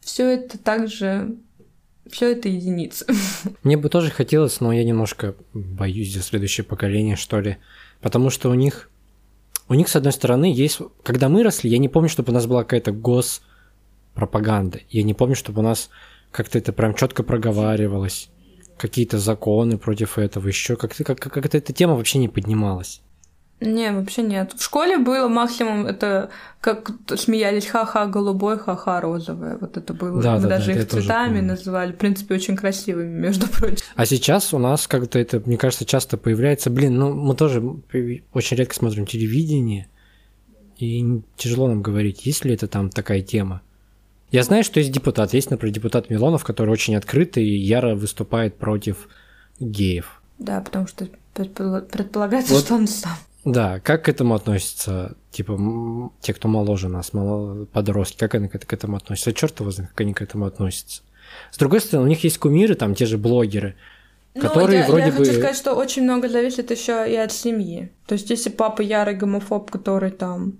все 0.00 0.28
это 0.28 0.58
также 0.58 1.36
все 2.10 2.32
это 2.32 2.48
единицы. 2.48 3.06
Мне 3.62 3.76
бы 3.76 3.88
тоже 3.88 4.10
хотелось, 4.10 4.60
но 4.60 4.72
я 4.72 4.84
немножко 4.84 5.34
боюсь 5.54 6.12
за 6.12 6.22
следующее 6.22 6.64
поколение, 6.64 7.16
что 7.16 7.40
ли. 7.40 7.58
Потому 8.00 8.30
что 8.30 8.50
у 8.50 8.54
них, 8.54 8.90
у 9.68 9.74
них, 9.74 9.88
с 9.88 9.96
одной 9.96 10.12
стороны, 10.12 10.52
есть... 10.52 10.80
Когда 11.02 11.28
мы 11.28 11.42
росли, 11.42 11.70
я 11.70 11.78
не 11.78 11.88
помню, 11.88 12.08
чтобы 12.08 12.30
у 12.30 12.34
нас 12.34 12.46
была 12.46 12.64
какая-то 12.64 12.92
госпропаганда. 12.92 14.80
Я 14.90 15.02
не 15.04 15.14
помню, 15.14 15.36
чтобы 15.36 15.60
у 15.60 15.62
нас 15.62 15.90
как-то 16.30 16.58
это 16.58 16.72
прям 16.72 16.94
четко 16.94 17.22
проговаривалось. 17.22 18.28
Какие-то 18.76 19.18
законы 19.18 19.78
против 19.78 20.18
этого, 20.18 20.48
еще 20.48 20.76
как-то 20.76 21.04
как, 21.04 21.20
как 21.20 21.54
эта 21.54 21.72
тема 21.72 21.94
вообще 21.94 22.18
не 22.18 22.28
поднималась. 22.28 23.00
Не, 23.64 23.92
вообще 23.92 24.22
нет. 24.22 24.52
В 24.56 24.62
школе 24.62 24.98
было 24.98 25.28
максимум 25.28 25.86
это 25.86 26.30
как 26.60 26.90
смеялись 27.16 27.66
ха-ха 27.66 28.06
голубой, 28.06 28.58
ха-ха 28.58 29.00
розовое. 29.00 29.58
Вот 29.60 29.76
это 29.76 29.94
было. 29.94 30.22
Да, 30.22 30.36
Мы 30.36 30.42
да, 30.42 30.48
даже 30.48 30.72
да, 30.72 30.80
их 30.80 30.88
цветами 30.88 31.40
называли. 31.40 31.92
В 31.92 31.96
принципе, 31.96 32.34
очень 32.34 32.56
красивыми, 32.56 33.18
между 33.18 33.46
прочим. 33.48 33.84
А 33.96 34.06
сейчас 34.06 34.52
у 34.54 34.58
нас 34.58 34.86
как-то 34.86 35.18
это, 35.18 35.42
мне 35.44 35.56
кажется, 35.56 35.84
часто 35.84 36.16
появляется. 36.16 36.70
Блин, 36.70 36.96
ну 36.96 37.12
мы 37.12 37.34
тоже 37.34 37.60
очень 38.32 38.56
редко 38.56 38.74
смотрим 38.74 39.06
телевидение. 39.06 39.88
И 40.78 41.22
тяжело 41.36 41.68
нам 41.68 41.82
говорить, 41.82 42.26
есть 42.26 42.44
ли 42.44 42.54
это 42.54 42.66
там 42.66 42.90
такая 42.90 43.22
тема. 43.22 43.62
Я 44.30 44.42
знаю, 44.44 44.64
что 44.64 44.80
есть 44.80 44.90
депутат. 44.90 45.34
Есть, 45.34 45.50
например, 45.50 45.74
депутат 45.74 46.10
Милонов, 46.10 46.42
который 46.42 46.70
очень 46.70 46.96
открытый 46.96 47.44
и 47.44 47.56
яро 47.56 47.94
выступает 47.94 48.56
против 48.56 49.08
геев. 49.60 50.22
Да, 50.38 50.60
потому 50.60 50.86
что 50.86 51.06
предполагается, 51.34 52.54
вот, 52.54 52.64
что 52.64 52.74
он 52.74 52.86
сам. 52.86 53.16
Да, 53.44 53.80
как 53.80 54.04
к 54.04 54.08
этому 54.08 54.34
относятся, 54.34 55.16
типа, 55.30 56.12
те, 56.20 56.32
кто 56.32 56.48
моложе 56.48 56.88
нас, 56.88 57.12
мало... 57.12 57.64
подростки, 57.64 58.18
как 58.18 58.34
они 58.36 58.48
к, 58.48 58.72
этому 58.72 58.96
относятся? 58.96 59.32
Черт 59.32 59.58
его 59.58 59.70
знает, 59.70 59.90
как 59.90 60.00
они 60.02 60.14
к 60.14 60.22
этому 60.22 60.46
относятся. 60.46 61.02
С 61.50 61.58
другой 61.58 61.80
стороны, 61.80 62.06
у 62.06 62.08
них 62.08 62.22
есть 62.24 62.38
кумиры, 62.38 62.74
там 62.74 62.94
те 62.94 63.04
же 63.04 63.18
блогеры, 63.18 63.74
которые 64.40 64.80
я, 64.80 64.86
вроде 64.86 65.06
я 65.06 65.12
бы... 65.12 65.18
хочу 65.18 65.32
сказать, 65.32 65.56
что 65.56 65.74
очень 65.74 66.02
много 66.02 66.28
зависит 66.28 66.70
еще 66.70 67.10
и 67.10 67.16
от 67.16 67.32
семьи. 67.32 67.90
То 68.06 68.14
есть, 68.14 68.30
если 68.30 68.50
папа 68.50 68.80
ярый 68.80 69.14
гомофоб, 69.14 69.70
который 69.70 70.10
там 70.10 70.54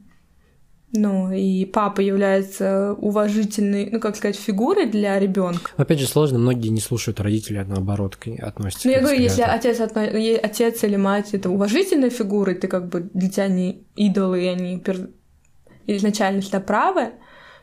ну, 0.93 1.33
и 1.33 1.65
папа 1.65 2.01
является 2.01 2.93
уважительной, 2.99 3.89
ну, 3.91 3.99
как 4.01 4.15
сказать, 4.17 4.37
фигурой 4.37 4.87
для 4.87 5.19
ребенка. 5.19 5.71
Опять 5.77 6.01
же, 6.01 6.07
сложно, 6.07 6.39
многие 6.39 6.69
не 6.69 6.81
слушают 6.81 7.19
родителей, 7.21 7.61
а 7.61 7.65
наоборот 7.65 8.17
к- 8.17 8.29
относятся 8.39 8.87
Ну, 8.89 8.93
я 8.95 9.01
говорю, 9.01 9.21
если 9.21 9.43
отец, 9.43 9.81
отно- 9.81 10.39
отец 10.43 10.85
или 10.85 10.97
мать 10.97 11.31
это 11.33 11.49
уважительная 11.51 12.11
фигура, 12.11 12.53
и 12.53 12.59
ты 12.59 12.69
как 12.69 12.89
бы 12.89 13.09
для 13.15 13.31
тебя 13.31 13.49
не 13.49 13.85
идолы, 13.97 14.45
и 14.45 14.47
они 14.47 14.77
пер- 14.79 15.11
изначально 15.87 16.43
всегда 16.43 16.61
правы, 16.61 17.13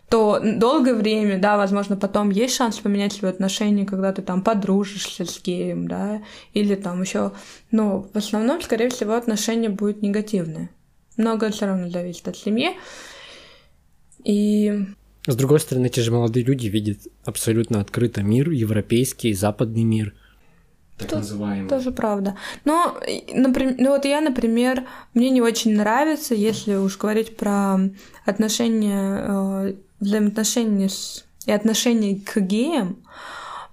то 0.10 0.40
долгое 0.44 0.96
время, 0.96 1.38
да, 1.40 1.56
возможно, 1.56 1.96
потом 1.96 2.32
есть 2.32 2.56
шанс 2.56 2.80
поменять 2.80 3.14
свои 3.14 3.30
отношения, 3.30 3.86
когда 3.86 4.12
ты 4.12 4.24
там 4.24 4.42
подружишься 4.42 5.24
с 5.26 5.40
геем, 5.44 5.88
да, 5.88 6.24
или 6.54 6.74
там 6.74 7.02
еще, 7.04 7.32
но 7.70 8.08
в 8.12 8.16
основном, 8.18 8.60
скорее 8.64 8.90
всего, 8.90 9.14
отношения 9.14 9.70
будут 9.70 10.02
негативные. 10.02 10.72
Многое 11.16 11.52
все 11.52 11.68
равно 11.68 11.90
зависит 11.90 12.28
от 12.28 12.38
семьи. 12.38 12.72
И 14.24 14.86
С 15.28 15.36
другой 15.36 15.59
стороны, 15.59 15.89
те 15.89 16.01
же 16.01 16.11
молодые 16.11 16.43
люди 16.45 16.67
видят 16.67 16.99
абсолютно 17.24 17.82
открыто 17.82 18.22
мир, 18.22 18.49
европейский, 18.49 19.34
западный 19.34 19.84
мир. 19.84 20.13
Так 20.97 21.09
Тут 21.09 21.20
называемый. 21.20 21.70
Тоже 21.70 21.91
правда. 21.91 22.36
Но, 22.65 22.97
например, 23.34 23.76
ну 23.78 23.89
вот 23.91 24.03
я, 24.05 24.20
например, 24.20 24.86
мне 25.13 25.30
не 25.30 25.41
очень 25.41 25.76
нравится, 25.76 26.36
если 26.36 26.76
уж 26.76 26.97
говорить 26.97 27.38
про 27.38 27.80
отношения, 28.26 29.24
э, 29.26 29.74
взаимоотношения 30.01 30.89
с, 30.89 31.26
и 31.45 31.51
отношения 31.51 32.20
к 32.20 32.39
геям, 32.41 32.97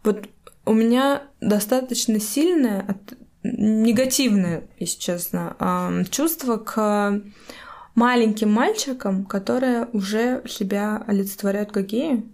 вот 0.04 0.28
у 0.64 0.72
меня 0.72 1.22
достаточно 1.40 2.20
сильное, 2.20 2.82
от- 2.82 3.18
негативное, 3.42 4.62
если 4.78 4.98
честно, 5.00 5.56
э, 5.58 6.04
чувство 6.10 6.56
к 6.58 7.20
маленьким 7.96 8.52
мальчикам, 8.52 9.24
которые 9.24 9.88
уже 9.92 10.42
себя 10.48 11.02
олицетворяют 11.08 11.72
как 11.72 11.86
геи, 11.86 12.24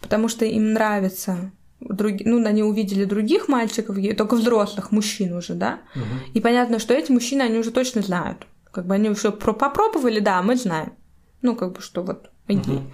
потому 0.00 0.28
что 0.28 0.44
им 0.44 0.72
нравится 0.72 1.52
други- 1.80 2.24
ну, 2.24 2.44
они 2.44 2.62
увидели 2.64 3.04
других 3.04 3.46
мальчиков, 3.48 3.96
только 4.16 4.34
взрослых 4.34 4.90
мужчин 4.90 5.32
уже, 5.36 5.54
да, 5.54 5.78
Мгм. 5.94 6.04
и 6.34 6.40
понятно, 6.40 6.78
что 6.80 6.94
эти 6.94 7.12
мужчины, 7.12 7.42
они 7.42 7.58
уже 7.58 7.70
точно 7.70 8.02
знают. 8.02 8.46
Как 8.72 8.86
бы 8.86 8.94
они 8.94 9.08
уже 9.10 9.30
про- 9.30 9.52
попробовали, 9.52 10.18
да, 10.20 10.42
мы 10.42 10.56
знаем. 10.56 10.92
Ну, 11.42 11.54
как 11.54 11.72
бы, 11.72 11.80
что 11.80 12.02
вот 12.02 12.30
они. 12.48 12.58
Мгм. 12.60 12.90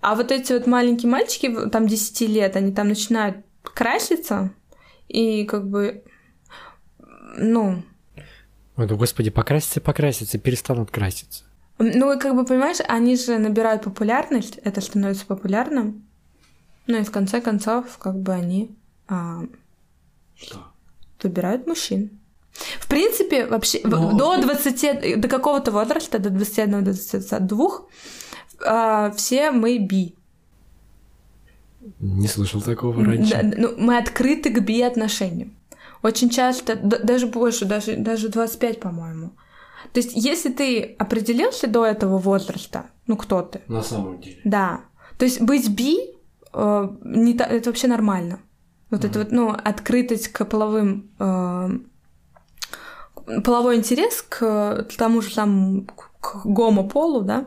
А 0.00 0.14
вот 0.14 0.30
эти 0.30 0.52
вот 0.52 0.66
маленькие 0.66 1.10
мальчики, 1.10 1.52
там 1.72 1.86
10 1.88 2.28
лет, 2.28 2.56
они 2.56 2.72
там 2.72 2.88
начинают 2.88 3.38
краситься, 3.62 4.50
и 5.08 5.44
как 5.44 5.68
бы, 5.68 6.02
ну, 7.38 7.82
Ой, 8.76 8.86
господи, 8.88 9.30
покраситься, 9.30 9.80
покраситься, 9.80 10.38
перестанут 10.38 10.90
краситься. 10.90 11.44
ну, 11.78 12.12
и 12.12 12.18
как 12.18 12.34
бы, 12.34 12.44
понимаешь, 12.44 12.78
они 12.88 13.16
же 13.16 13.38
набирают 13.38 13.82
популярность, 13.82 14.58
это 14.64 14.80
становится 14.80 15.26
популярным, 15.26 16.04
ну, 16.86 16.98
и 16.98 17.04
в 17.04 17.10
конце 17.10 17.40
концов, 17.40 17.98
как 17.98 18.18
бы 18.18 18.32
они 18.32 18.70
а, 19.08 19.42
Что? 20.34 20.66
выбирают 21.22 21.66
мужчин. 21.66 22.10
В 22.78 22.88
принципе, 22.88 23.46
вообще 23.46 23.80
Но- 23.84 24.12
до 24.16 24.40
20, 24.40 25.20
до 25.20 25.28
какого-то 25.28 25.70
возраста, 25.72 26.18
до 26.18 26.30
21-22, 26.30 27.86
а, 28.64 29.10
все 29.12 29.50
мы 29.50 29.78
би. 29.78 30.14
Не 32.00 32.28
слышал 32.28 32.62
такого 32.62 33.04
раньше. 33.04 33.30
Да, 33.30 33.42
ну, 33.56 33.74
мы 33.76 33.98
открыты 33.98 34.50
к 34.50 34.60
би-отношениям. 34.60 35.54
Очень 36.04 36.28
часто, 36.28 36.76
даже 36.76 37.26
больше, 37.26 37.64
даже, 37.64 37.96
даже 37.96 38.28
25, 38.28 38.78
по-моему. 38.80 39.30
То 39.92 40.00
есть, 40.00 40.12
если 40.14 40.50
ты 40.50 40.96
определился 40.98 41.66
до 41.66 41.84
этого 41.86 42.18
возраста, 42.18 42.86
ну, 43.06 43.16
кто 43.16 43.40
ты, 43.42 43.62
На 43.68 43.82
самом 43.82 44.20
деле. 44.20 44.38
да. 44.44 44.80
То 45.18 45.24
есть 45.24 45.40
быть 45.40 45.68
би 45.70 45.96
э, 46.52 46.88
не 47.04 47.34
та- 47.34 47.46
это 47.46 47.70
вообще 47.70 47.86
нормально. 47.88 48.38
Вот 48.90 49.04
это 49.04 49.18
вот, 49.20 49.32
ну, 49.32 49.48
открытость 49.50 50.28
к 50.28 50.44
половым 50.44 51.10
э, 51.18 51.68
половой 53.42 53.76
интерес 53.76 54.22
к 54.28 54.86
тому 54.98 55.22
же 55.22 55.32
самому 55.32 55.84
к 55.86 56.10
к 56.20 56.46
гомополу, 56.46 57.20
да, 57.20 57.46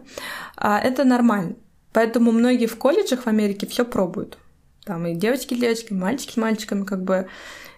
а, 0.55 0.79
это 0.79 1.03
нормально. 1.03 1.55
Поэтому 1.93 2.31
многие 2.31 2.67
в 2.67 2.77
колледжах 2.77 3.23
в 3.23 3.27
Америке 3.27 3.65
все 3.65 3.83
пробуют. 3.83 4.37
Там 4.85 5.07
и 5.07 5.15
девочки 5.15 5.55
с 5.55 5.57
девочками, 5.57 5.99
мальчики 5.99 6.33
с 6.33 6.37
мальчиками, 6.37 6.83
как 6.85 7.03
бы, 7.03 7.27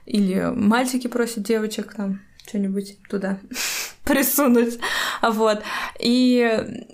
или 0.09 0.51
мальчики 0.55 1.07
просят 1.07 1.43
девочек 1.43 1.93
там 1.93 2.21
что-нибудь 2.47 2.97
туда 3.09 3.39
присунуть. 4.03 4.79
Вот. 5.21 5.61
И 5.99 6.87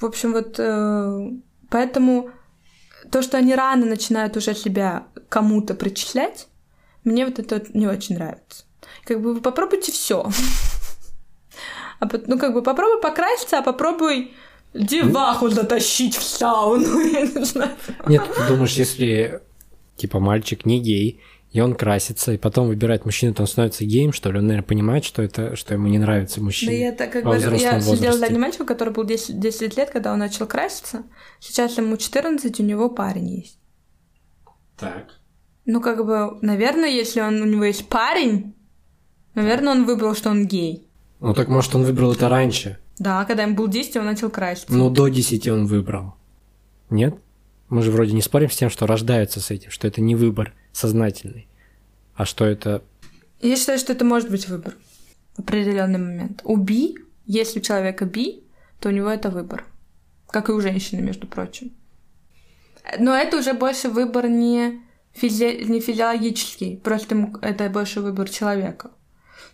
в 0.00 0.06
общем, 0.06 0.32
вот 0.32 0.54
э, 0.58 1.30
поэтому 1.68 2.30
то, 3.10 3.20
что 3.20 3.36
они 3.36 3.54
рано 3.54 3.84
начинают 3.84 4.36
уже 4.36 4.54
себя 4.54 5.06
кому-то 5.28 5.74
причислять, 5.74 6.46
мне 7.04 7.26
вот 7.26 7.38
это 7.38 7.62
не 7.74 7.86
очень 7.86 8.14
нравится. 8.14 8.64
Как 9.04 9.20
бы 9.20 9.34
вы 9.34 9.40
попробуйте 9.40 9.92
все. 9.92 10.30
А, 11.98 12.08
ну, 12.26 12.38
как 12.38 12.54
бы 12.54 12.62
попробуй 12.62 13.00
покраситься, 13.00 13.58
а 13.58 13.62
попробуй 13.62 14.32
деваху 14.72 15.50
затащить 15.50 16.16
в 16.16 16.22
сауну. 16.22 17.02
Нет, 18.06 18.22
ты 18.34 18.48
думаешь, 18.48 18.72
если 18.72 19.42
типа 19.96 20.18
мальчик 20.18 20.64
не 20.64 20.80
гей, 20.80 21.20
и 21.52 21.60
он 21.60 21.74
красится, 21.74 22.32
и 22.32 22.38
потом 22.38 22.68
выбирает 22.68 23.04
мужчину, 23.04 23.34
то 23.34 23.42
он 23.42 23.48
становится 23.48 23.84
геем, 23.84 24.12
что 24.12 24.30
ли? 24.30 24.38
Он, 24.38 24.46
наверное, 24.46 24.66
понимает, 24.66 25.04
что 25.04 25.22
это, 25.22 25.56
что 25.56 25.74
ему 25.74 25.88
не 25.88 25.98
нравится 25.98 26.36
Да 26.38 26.44
мужчина. 26.44 26.70
я 26.70 26.92
так 26.92 27.12
как 27.12 27.24
взрослом 27.24 27.58
я 27.58 27.80
сидела 27.80 28.12
с 28.12 28.22
одним 28.22 28.42
мальчиком, 28.42 28.66
который 28.66 28.92
был 28.94 29.04
10, 29.04 29.40
10 29.40 29.76
лет, 29.76 29.90
когда 29.90 30.12
он 30.12 30.20
начал 30.20 30.46
краситься. 30.46 31.02
Сейчас 31.40 31.76
ему 31.76 31.96
14, 31.96 32.60
у 32.60 32.62
него 32.62 32.88
парень 32.88 33.40
есть. 33.40 33.58
Так. 34.78 35.06
Ну, 35.66 35.80
как 35.80 36.04
бы, 36.06 36.38
наверное, 36.40 36.88
если 36.88 37.20
он, 37.20 37.42
у 37.42 37.46
него 37.46 37.64
есть 37.64 37.88
парень, 37.88 38.54
наверное, 39.34 39.72
он 39.72 39.84
выбрал, 39.84 40.14
что 40.14 40.30
он 40.30 40.46
гей. 40.46 40.88
Ну 41.20 41.34
так 41.34 41.48
может 41.48 41.74
он 41.74 41.82
выбрал 41.84 42.12
это 42.12 42.28
раньше. 42.28 42.78
Да, 42.98 43.24
когда 43.24 43.42
ему 43.42 43.54
был 43.54 43.68
10, 43.68 43.96
он 43.96 44.06
начал 44.06 44.30
краситься. 44.30 44.72
Ну 44.72 44.88
до 44.88 45.08
10 45.08 45.48
он 45.48 45.66
выбрал. 45.66 46.14
Нет? 46.88 47.16
Мы 47.70 47.82
же 47.82 47.92
вроде 47.92 48.12
не 48.12 48.20
спорим 48.20 48.50
с 48.50 48.56
тем, 48.56 48.68
что 48.68 48.86
рождаются 48.86 49.40
с 49.40 49.50
этим, 49.52 49.70
что 49.70 49.86
это 49.86 50.00
не 50.00 50.16
выбор 50.16 50.52
сознательный, 50.72 51.48
а 52.14 52.24
что 52.24 52.44
это... 52.44 52.82
Я 53.40 53.56
считаю, 53.56 53.78
что 53.78 53.92
это 53.92 54.04
может 54.04 54.28
быть 54.28 54.48
выбор 54.48 54.74
в 55.36 55.40
определенный 55.40 56.00
момент. 56.00 56.40
У 56.44 56.56
би, 56.56 56.96
если 57.26 57.60
у 57.60 57.62
человека 57.62 58.04
би, 58.04 58.42
то 58.80 58.88
у 58.88 58.92
него 58.92 59.08
это 59.08 59.30
выбор. 59.30 59.64
Как 60.28 60.48
и 60.48 60.52
у 60.52 60.60
женщины, 60.60 61.00
между 61.00 61.28
прочим. 61.28 61.72
Но 62.98 63.14
это 63.14 63.38
уже 63.38 63.54
больше 63.54 63.88
выбор 63.88 64.28
не, 64.28 64.80
физи- 65.14 65.64
не 65.64 65.80
физиологический, 65.80 66.76
просто 66.76 67.32
это 67.40 67.70
больше 67.70 68.00
выбор 68.00 68.28
человека. 68.28 68.90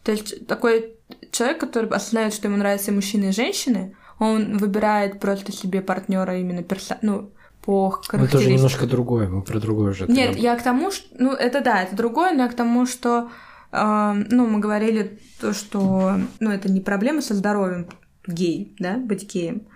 То 0.02 0.12
есть 0.12 0.46
такой 0.46 0.94
человек, 1.32 1.60
который 1.60 1.90
осознает, 1.90 2.32
что 2.32 2.48
ему 2.48 2.56
нравятся 2.56 2.92
мужчины, 2.92 3.26
и 3.26 3.32
женщины, 3.32 3.94
он 4.18 4.56
выбирает 4.56 5.20
просто 5.20 5.52
себе 5.52 5.82
партнера 5.82 6.38
именно 6.38 6.62
перса... 6.62 6.98
ну, 7.02 7.30
по 7.66 7.90
Ну, 7.90 7.98
это 7.98 8.08
характеристикам. 8.08 8.54
немножко 8.54 8.86
другое, 8.86 9.28
мы 9.28 9.42
про 9.42 9.58
другое 9.58 9.90
уже. 9.90 10.06
Нет, 10.06 10.36
я 10.36 10.56
к 10.56 10.62
тому, 10.62 10.90
что... 10.92 11.04
Ну, 11.18 11.32
это 11.32 11.60
да, 11.60 11.82
это 11.82 11.96
другое, 11.96 12.32
но 12.32 12.44
я 12.44 12.48
к 12.48 12.54
тому, 12.54 12.86
что... 12.86 13.28
э, 13.72 14.12
ну, 14.30 14.46
мы 14.46 14.60
говорили 14.60 15.18
то, 15.40 15.52
что... 15.52 16.14
Ну, 16.40 16.50
это 16.50 16.70
не 16.70 16.80
проблема 16.80 17.20
со 17.20 17.34
здоровьем 17.34 17.88
гей, 18.26 18.74
да, 18.78 18.96
быть 18.96 19.32
геем. 19.34 19.66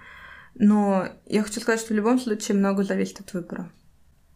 Но 0.54 1.08
я 1.26 1.42
хочу 1.42 1.60
сказать, 1.60 1.80
что 1.80 1.92
в 1.92 1.96
любом 1.96 2.20
случае 2.20 2.56
много 2.58 2.84
зависит 2.84 3.20
от 3.20 3.32
выбора. 3.34 3.70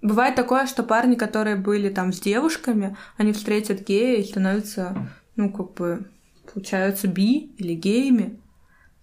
Бывает 0.02 0.34
такое, 0.34 0.66
что 0.66 0.82
парни, 0.82 1.14
которые 1.14 1.56
были 1.56 1.88
там 1.88 2.12
с 2.12 2.20
девушками, 2.20 2.96
они 3.16 3.32
встретят 3.32 3.86
гея 3.86 4.18
и 4.20 4.24
становятся, 4.24 5.10
ну, 5.36 5.50
как 5.50 5.74
бы, 5.74 6.06
получаются 6.52 7.08
би 7.08 7.54
или 7.58 7.74
геями. 7.74 8.38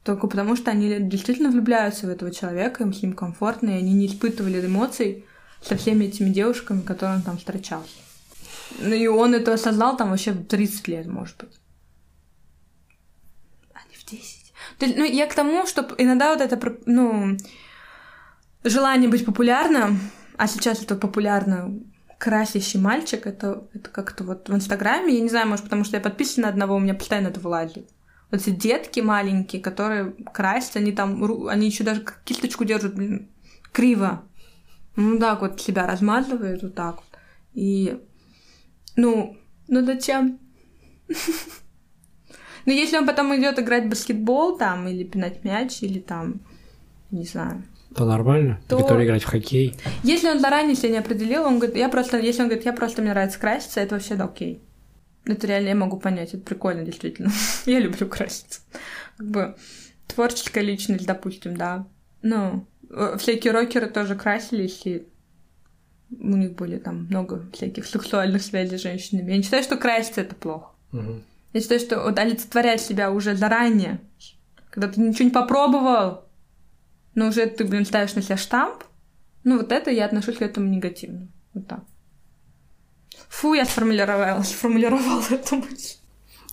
Только 0.03 0.27
потому, 0.27 0.55
что 0.55 0.71
они 0.71 0.99
действительно 0.99 1.51
влюбляются 1.51 2.07
в 2.07 2.09
этого 2.09 2.31
человека, 2.31 2.83
им 2.83 2.93
с 2.93 3.01
ним 3.03 3.13
комфортно, 3.13 3.69
и 3.69 3.79
они 3.79 3.93
не 3.93 4.07
испытывали 4.07 4.65
эмоций 4.65 5.25
со 5.61 5.77
всеми 5.77 6.05
этими 6.05 6.29
девушками, 6.29 6.81
которые 6.81 7.17
он 7.17 7.21
там 7.21 7.37
встречался. 7.37 7.93
Ну 8.79 8.93
и 8.93 9.05
он 9.07 9.35
это 9.35 9.53
осознал 9.53 9.97
там 9.97 10.09
вообще 10.09 10.31
в 10.31 10.45
30 10.45 10.87
лет, 10.87 11.05
может 11.05 11.37
быть. 11.37 11.59
А 13.73 13.79
не 13.89 13.95
в 13.95 14.05
10. 14.09 14.53
То 14.79 14.85
есть, 14.85 14.97
ну, 14.97 15.03
я 15.03 15.27
к 15.27 15.35
тому, 15.35 15.67
что 15.67 15.87
иногда 15.99 16.33
вот 16.33 16.41
это, 16.41 16.77
ну, 16.87 17.37
желание 18.63 19.09
быть 19.09 19.25
популярным, 19.25 19.99
а 20.37 20.47
сейчас 20.47 20.81
это 20.81 20.95
популярно 20.95 21.79
красящий 22.17 22.79
мальчик, 22.79 23.27
это, 23.27 23.67
это 23.73 23.89
как-то 23.89 24.23
вот 24.23 24.49
в 24.49 24.55
Инстаграме, 24.55 25.15
я 25.15 25.21
не 25.21 25.29
знаю, 25.29 25.47
может, 25.47 25.65
потому 25.65 25.83
что 25.83 25.97
я 25.97 26.01
подписана 26.01 26.47
на 26.47 26.53
одного, 26.53 26.75
у 26.75 26.79
меня 26.79 26.93
постоянно 26.93 27.27
это 27.27 27.39
вылазит. 27.39 27.89
Вот 28.31 28.41
эти 28.41 28.49
детки 28.51 29.01
маленькие, 29.01 29.61
которые 29.61 30.11
красят, 30.33 30.77
они 30.77 30.91
там, 30.93 31.47
они 31.49 31.67
еще 31.67 31.83
даже 31.83 32.03
кисточку 32.23 32.63
держат, 32.63 32.95
блин, 32.95 33.29
криво. 33.71 34.23
Ну 34.95 35.19
так 35.19 35.41
вот 35.41 35.59
себя 35.61 35.85
размазывает 35.85 36.63
вот 36.63 36.75
так 36.75 36.95
вот. 36.95 37.19
И, 37.53 37.99
ну, 38.95 39.37
ну 39.67 39.85
зачем? 39.85 40.39
Ну, 42.65 42.73
если 42.73 42.95
он 42.97 43.07
потом 43.07 43.35
идет 43.35 43.57
играть 43.57 43.85
в 43.85 43.89
баскетбол 43.89 44.55
там, 44.55 44.87
или 44.87 45.03
пинать 45.03 45.43
мяч, 45.43 45.81
или 45.81 45.97
там, 45.99 46.41
не 47.09 47.25
знаю. 47.25 47.63
То 47.95 48.05
нормально? 48.05 48.61
То- 48.69 48.77
Который 48.77 49.05
играть 49.05 49.23
в 49.23 49.27
хоккей? 49.27 49.75
Если 50.03 50.29
он 50.29 50.39
заранее 50.39 50.75
себя 50.75 50.89
не 50.89 50.97
определил, 50.99 51.43
он 51.43 51.57
говорит, 51.57 51.75
я 51.75 51.89
просто, 51.89 52.19
если 52.19 52.43
он 52.43 52.49
говорит, 52.49 52.65
я 52.65 52.73
просто, 52.73 53.01
мне 53.01 53.11
нравится 53.11 53.39
краситься, 53.39 53.79
это 53.79 53.95
вообще 53.95 54.13
да, 54.15 54.25
окей. 54.25 54.61
Это 55.25 55.47
реально 55.47 55.69
я 55.69 55.75
могу 55.75 55.99
понять, 55.99 56.33
это 56.33 56.43
прикольно, 56.43 56.83
действительно. 56.83 57.31
я 57.65 57.79
люблю 57.79 58.07
краситься. 58.07 58.61
Как 59.17 59.27
бы 59.27 59.55
творческая 60.07 60.61
личность, 60.61 61.05
допустим, 61.05 61.55
да. 61.55 61.87
Ну, 62.21 62.65
э, 62.89 63.17
всякие 63.19 63.53
рокеры 63.53 63.87
тоже 63.87 64.15
красились, 64.15 64.81
и 64.85 65.07
у 66.09 66.35
них 66.37 66.53
были 66.53 66.77
там 66.77 67.05
много 67.05 67.45
всяких 67.53 67.85
сексуальных 67.85 68.41
связей 68.41 68.77
с 68.77 68.81
женщинами. 68.81 69.31
Я 69.31 69.37
не 69.37 69.43
считаю, 69.43 69.63
что 69.63 69.77
краситься 69.77 70.21
это 70.21 70.35
плохо. 70.35 70.71
Мгм. 70.91 71.23
Я 71.53 71.61
считаю, 71.61 71.79
что 71.79 72.01
вот 72.01 72.17
олицетворять 72.17 72.81
себя 72.81 73.11
уже 73.11 73.35
заранее, 73.35 73.99
когда 74.69 74.87
ты 74.87 75.01
ничего 75.01 75.25
не 75.25 75.31
попробовал, 75.31 76.25
но 77.13 77.27
уже 77.27 77.45
ты, 77.45 77.65
блин, 77.65 77.85
ставишь 77.85 78.15
на 78.15 78.21
себя 78.21 78.37
штамп, 78.37 78.83
ну 79.43 79.57
вот 79.57 79.71
это 79.71 79.91
я 79.91 80.05
отношусь 80.05 80.37
к 80.37 80.41
этому 80.41 80.67
негативно. 80.67 81.27
Вот 81.53 81.67
так. 81.67 81.83
Фу, 83.31 83.53
я 83.53 83.65
сформулировала, 83.65 84.43
сформулировала 84.43 85.23
эту 85.29 85.55
мысль. 85.55 85.95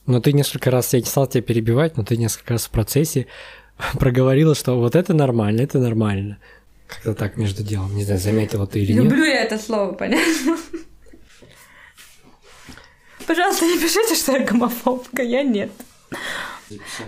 Но 0.06 0.20
ты 0.20 0.32
несколько 0.32 0.70
раз, 0.70 0.94
я 0.94 1.00
не 1.00 1.06
стал 1.06 1.26
тебя 1.26 1.42
перебивать, 1.42 1.96
но 1.96 2.04
ты 2.04 2.16
несколько 2.16 2.54
раз 2.54 2.66
в 2.66 2.70
процессе 2.70 3.26
проговорила, 3.98 4.54
что 4.54 4.78
вот 4.78 4.94
это 4.94 5.12
нормально, 5.12 5.62
это 5.62 5.78
нормально. 5.78 6.38
Как-то 6.86 7.14
так 7.14 7.36
между 7.36 7.62
делом. 7.62 7.94
Не 7.94 8.04
знаю, 8.04 8.20
заметила 8.20 8.66
ты 8.66 8.80
или 8.80 8.92
нет. 8.92 9.04
Люблю 9.04 9.24
я 9.24 9.42
это 9.42 9.58
слово, 9.58 9.92
понятно? 9.92 10.56
Пожалуйста, 13.26 13.66
не 13.66 13.78
пишите, 13.78 14.14
что 14.14 14.32
я 14.32 14.44
гомофобка, 14.44 15.22
я 15.22 15.42
нет. 15.42 15.70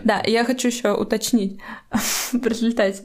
Да, 0.05 0.23
я 0.27 0.45
хочу 0.45 0.69
еще 0.69 0.93
уточнить 0.93 1.59
в 2.33 2.47
результате. 2.47 3.05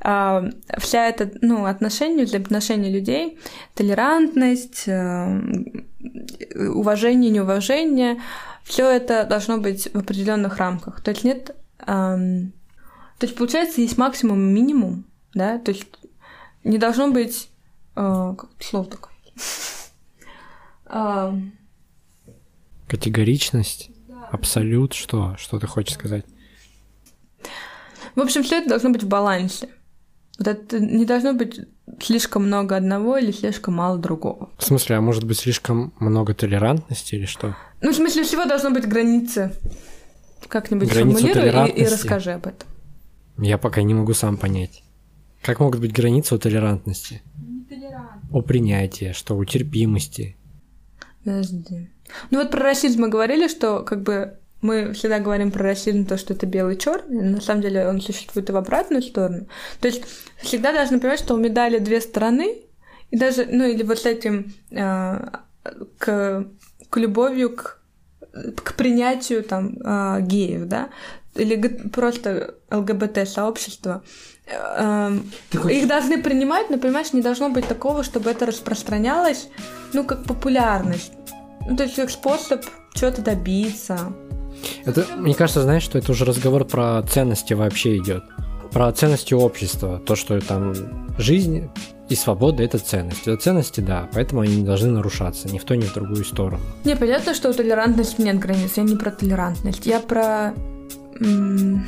А, 0.00 0.44
Вся 0.78 1.08
эта, 1.08 1.30
ну, 1.40 1.64
отношения, 1.66 2.24
взаимоотношения 2.24 2.90
людей, 2.90 3.38
толерантность, 3.74 4.84
э, 4.86 5.40
уважение, 6.54 7.30
неуважение, 7.30 8.20
все 8.64 8.88
это 8.90 9.24
должно 9.24 9.58
быть 9.58 9.88
в 9.92 9.98
определенных 9.98 10.58
рамках. 10.58 11.00
То 11.02 11.10
есть 11.10 11.24
нет... 11.24 11.54
То 13.18 13.24
есть, 13.24 13.36
получается, 13.36 13.80
есть 13.80 13.96
максимум 13.96 14.38
и 14.40 14.52
минимум, 14.52 15.06
да? 15.32 15.58
То 15.58 15.70
есть 15.72 15.86
не 16.64 16.76
должно 16.78 17.10
быть... 17.10 17.48
э, 17.94 18.34
Как 18.36 18.50
слово 18.60 18.86
такое? 18.86 19.12
Категоричность, 22.88 23.90
абсолют, 24.30 24.92
что? 24.92 25.36
Что 25.38 25.58
ты 25.58 25.66
хочешь 25.66 25.94
сказать? 25.94 26.24
В 28.14 28.20
общем, 28.20 28.42
все 28.42 28.58
это 28.58 28.68
должно 28.68 28.90
быть 28.90 29.02
в 29.02 29.08
балансе. 29.08 29.68
Вот 30.38 30.48
это 30.48 30.78
не 30.80 31.04
должно 31.04 31.32
быть 31.32 31.60
слишком 32.00 32.46
много 32.46 32.76
одного 32.76 33.16
или 33.16 33.32
слишком 33.32 33.74
мало 33.74 33.98
другого. 33.98 34.50
В 34.58 34.64
смысле, 34.64 34.96
а 34.96 35.00
может 35.00 35.24
быть 35.24 35.38
слишком 35.38 35.92
много 35.98 36.34
толерантности 36.34 37.14
или 37.14 37.24
что? 37.26 37.56
Ну, 37.80 37.92
в 37.92 37.94
смысле, 37.96 38.22
всего 38.24 38.44
должно 38.44 38.70
быть 38.70 38.86
границы. 38.86 39.52
Как-нибудь 40.48 40.88
Границы 40.92 41.20
сформулируй 41.28 41.68
и- 41.70 41.82
и, 41.82 41.86
расскажи 41.86 42.32
об 42.32 42.46
этом. 42.46 42.68
Я 43.38 43.58
пока 43.58 43.82
не 43.82 43.94
могу 43.94 44.14
сам 44.14 44.36
понять. 44.36 44.82
Как 45.42 45.60
могут 45.60 45.80
быть 45.80 45.92
границы 45.92 46.34
у 46.34 46.38
толерантности? 46.38 47.22
О 48.32 48.42
принятии, 48.42 49.12
что 49.12 49.36
у 49.36 49.44
терпимости. 49.44 50.36
Подожди. 51.24 51.90
Ну 52.30 52.38
вот 52.38 52.50
про 52.50 52.60
расизм 52.62 53.02
мы 53.02 53.08
говорили, 53.08 53.48
что 53.48 53.82
как 53.82 54.02
бы 54.02 54.38
мы 54.60 54.92
всегда 54.94 55.18
говорим 55.18 55.50
про 55.50 55.64
расизм, 55.64 56.06
то, 56.06 56.16
что 56.16 56.34
это 56.34 56.46
белый 56.46 56.76
черный, 56.76 57.22
на 57.22 57.40
самом 57.40 57.62
деле 57.62 57.86
он 57.88 58.00
существует 58.00 58.48
и 58.48 58.52
в 58.52 58.56
обратную 58.56 59.02
сторону. 59.02 59.46
То 59.80 59.88
есть 59.88 60.02
всегда 60.38 60.72
должны 60.72 60.98
понимать, 60.98 61.20
что 61.20 61.34
у 61.34 61.38
медали 61.38 61.78
две 61.78 62.00
стороны, 62.00 62.62
и 63.10 63.16
даже, 63.16 63.46
ну 63.46 63.64
или 63.64 63.82
вот 63.82 63.98
с 63.98 64.06
этим 64.06 64.54
э, 64.70 65.28
к, 65.98 66.46
к 66.90 66.96
любовью 66.96 67.50
к, 67.50 67.80
к 68.64 68.74
принятию 68.74 69.42
там 69.44 69.76
э, 69.78 70.20
геев, 70.22 70.66
да, 70.66 70.88
или 71.34 71.56
просто 71.90 72.54
ЛГБТ-сообщества. 72.70 74.02
Э, 74.46 75.12
их 75.68 75.86
должны 75.86 76.22
принимать, 76.22 76.70
но, 76.70 76.78
понимаешь, 76.78 77.12
не 77.12 77.22
должно 77.22 77.50
быть 77.50 77.68
такого, 77.68 78.02
чтобы 78.02 78.30
это 78.30 78.46
распространялось, 78.46 79.48
ну, 79.92 80.04
как 80.04 80.24
популярность. 80.24 81.12
Ну, 81.68 81.76
то 81.76 81.84
есть 81.84 81.96
как 81.96 82.10
способ 82.10 82.64
чего-то 82.94 83.22
добиться. 83.22 84.12
Это, 84.84 85.06
мне 85.16 85.34
кажется, 85.34 85.62
знаешь, 85.62 85.82
что 85.82 85.98
это 85.98 86.12
уже 86.12 86.24
разговор 86.24 86.64
про 86.64 87.02
ценности 87.02 87.54
вообще 87.54 87.96
идет. 87.98 88.24
Про 88.72 88.92
ценности 88.92 89.34
общества. 89.34 90.00
То, 90.04 90.16
что 90.16 90.40
там 90.40 90.74
жизнь 91.18 91.68
и 92.08 92.14
свобода 92.14 92.62
это 92.62 92.78
ценности. 92.78 93.30
Это 93.30 93.36
ценности, 93.36 93.80
да, 93.80 94.08
поэтому 94.12 94.42
они 94.42 94.56
не 94.56 94.64
должны 94.64 94.90
нарушаться 94.90 95.48
ни 95.48 95.58
в 95.58 95.64
ту, 95.64 95.74
ни 95.74 95.82
в 95.82 95.94
другую 95.94 96.24
сторону. 96.24 96.62
Не, 96.84 96.96
понятно, 96.96 97.34
что 97.34 97.50
у 97.50 97.52
толерантности 97.52 98.20
нет 98.20 98.38
границ. 98.38 98.72
Я 98.76 98.84
не 98.84 98.96
про 98.96 99.10
толерантность. 99.10 99.86
Я 99.86 100.00
про... 100.00 100.54
м, 101.20 101.86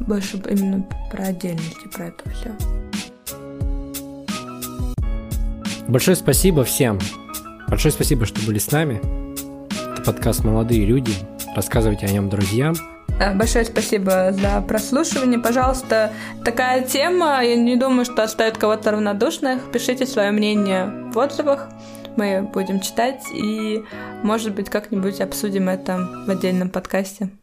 больше 0.00 0.42
именно 0.48 0.86
про 1.10 1.26
отдельность 1.26 1.76
и 1.84 1.88
про 1.88 2.06
это 2.06 2.30
все. 2.30 2.50
Большое 5.86 6.16
спасибо 6.16 6.64
всем. 6.64 6.98
Большое 7.68 7.92
спасибо, 7.92 8.26
что 8.26 8.40
были 8.46 8.58
с 8.58 8.70
нами. 8.70 9.00
Это 9.92 10.02
подкаст 10.02 10.44
«Молодые 10.44 10.84
люди». 10.84 11.12
Рассказывайте 11.54 12.06
о 12.06 12.10
нем 12.10 12.28
друзьям. 12.28 12.74
Э, 13.18 13.34
Большое 13.34 13.64
спасибо 13.64 14.32
за 14.32 14.60
прослушивание. 14.62 15.38
Пожалуйста, 15.38 16.12
такая 16.44 16.82
тема, 16.82 17.42
я 17.42 17.56
не 17.56 17.76
думаю, 17.76 18.04
что 18.04 18.22
оставит 18.22 18.56
кого-то 18.56 18.92
равнодушных. 18.92 19.70
Пишите 19.72 20.06
свое 20.06 20.30
мнение 20.30 20.86
в 21.12 21.18
отзывах. 21.18 21.68
Мы 22.16 22.42
будем 22.42 22.80
читать 22.80 23.22
и, 23.34 23.82
может 24.22 24.54
быть, 24.54 24.68
как-нибудь 24.68 25.20
обсудим 25.20 25.68
это 25.68 25.98
в 26.26 26.30
отдельном 26.30 26.68
подкасте. 26.68 27.30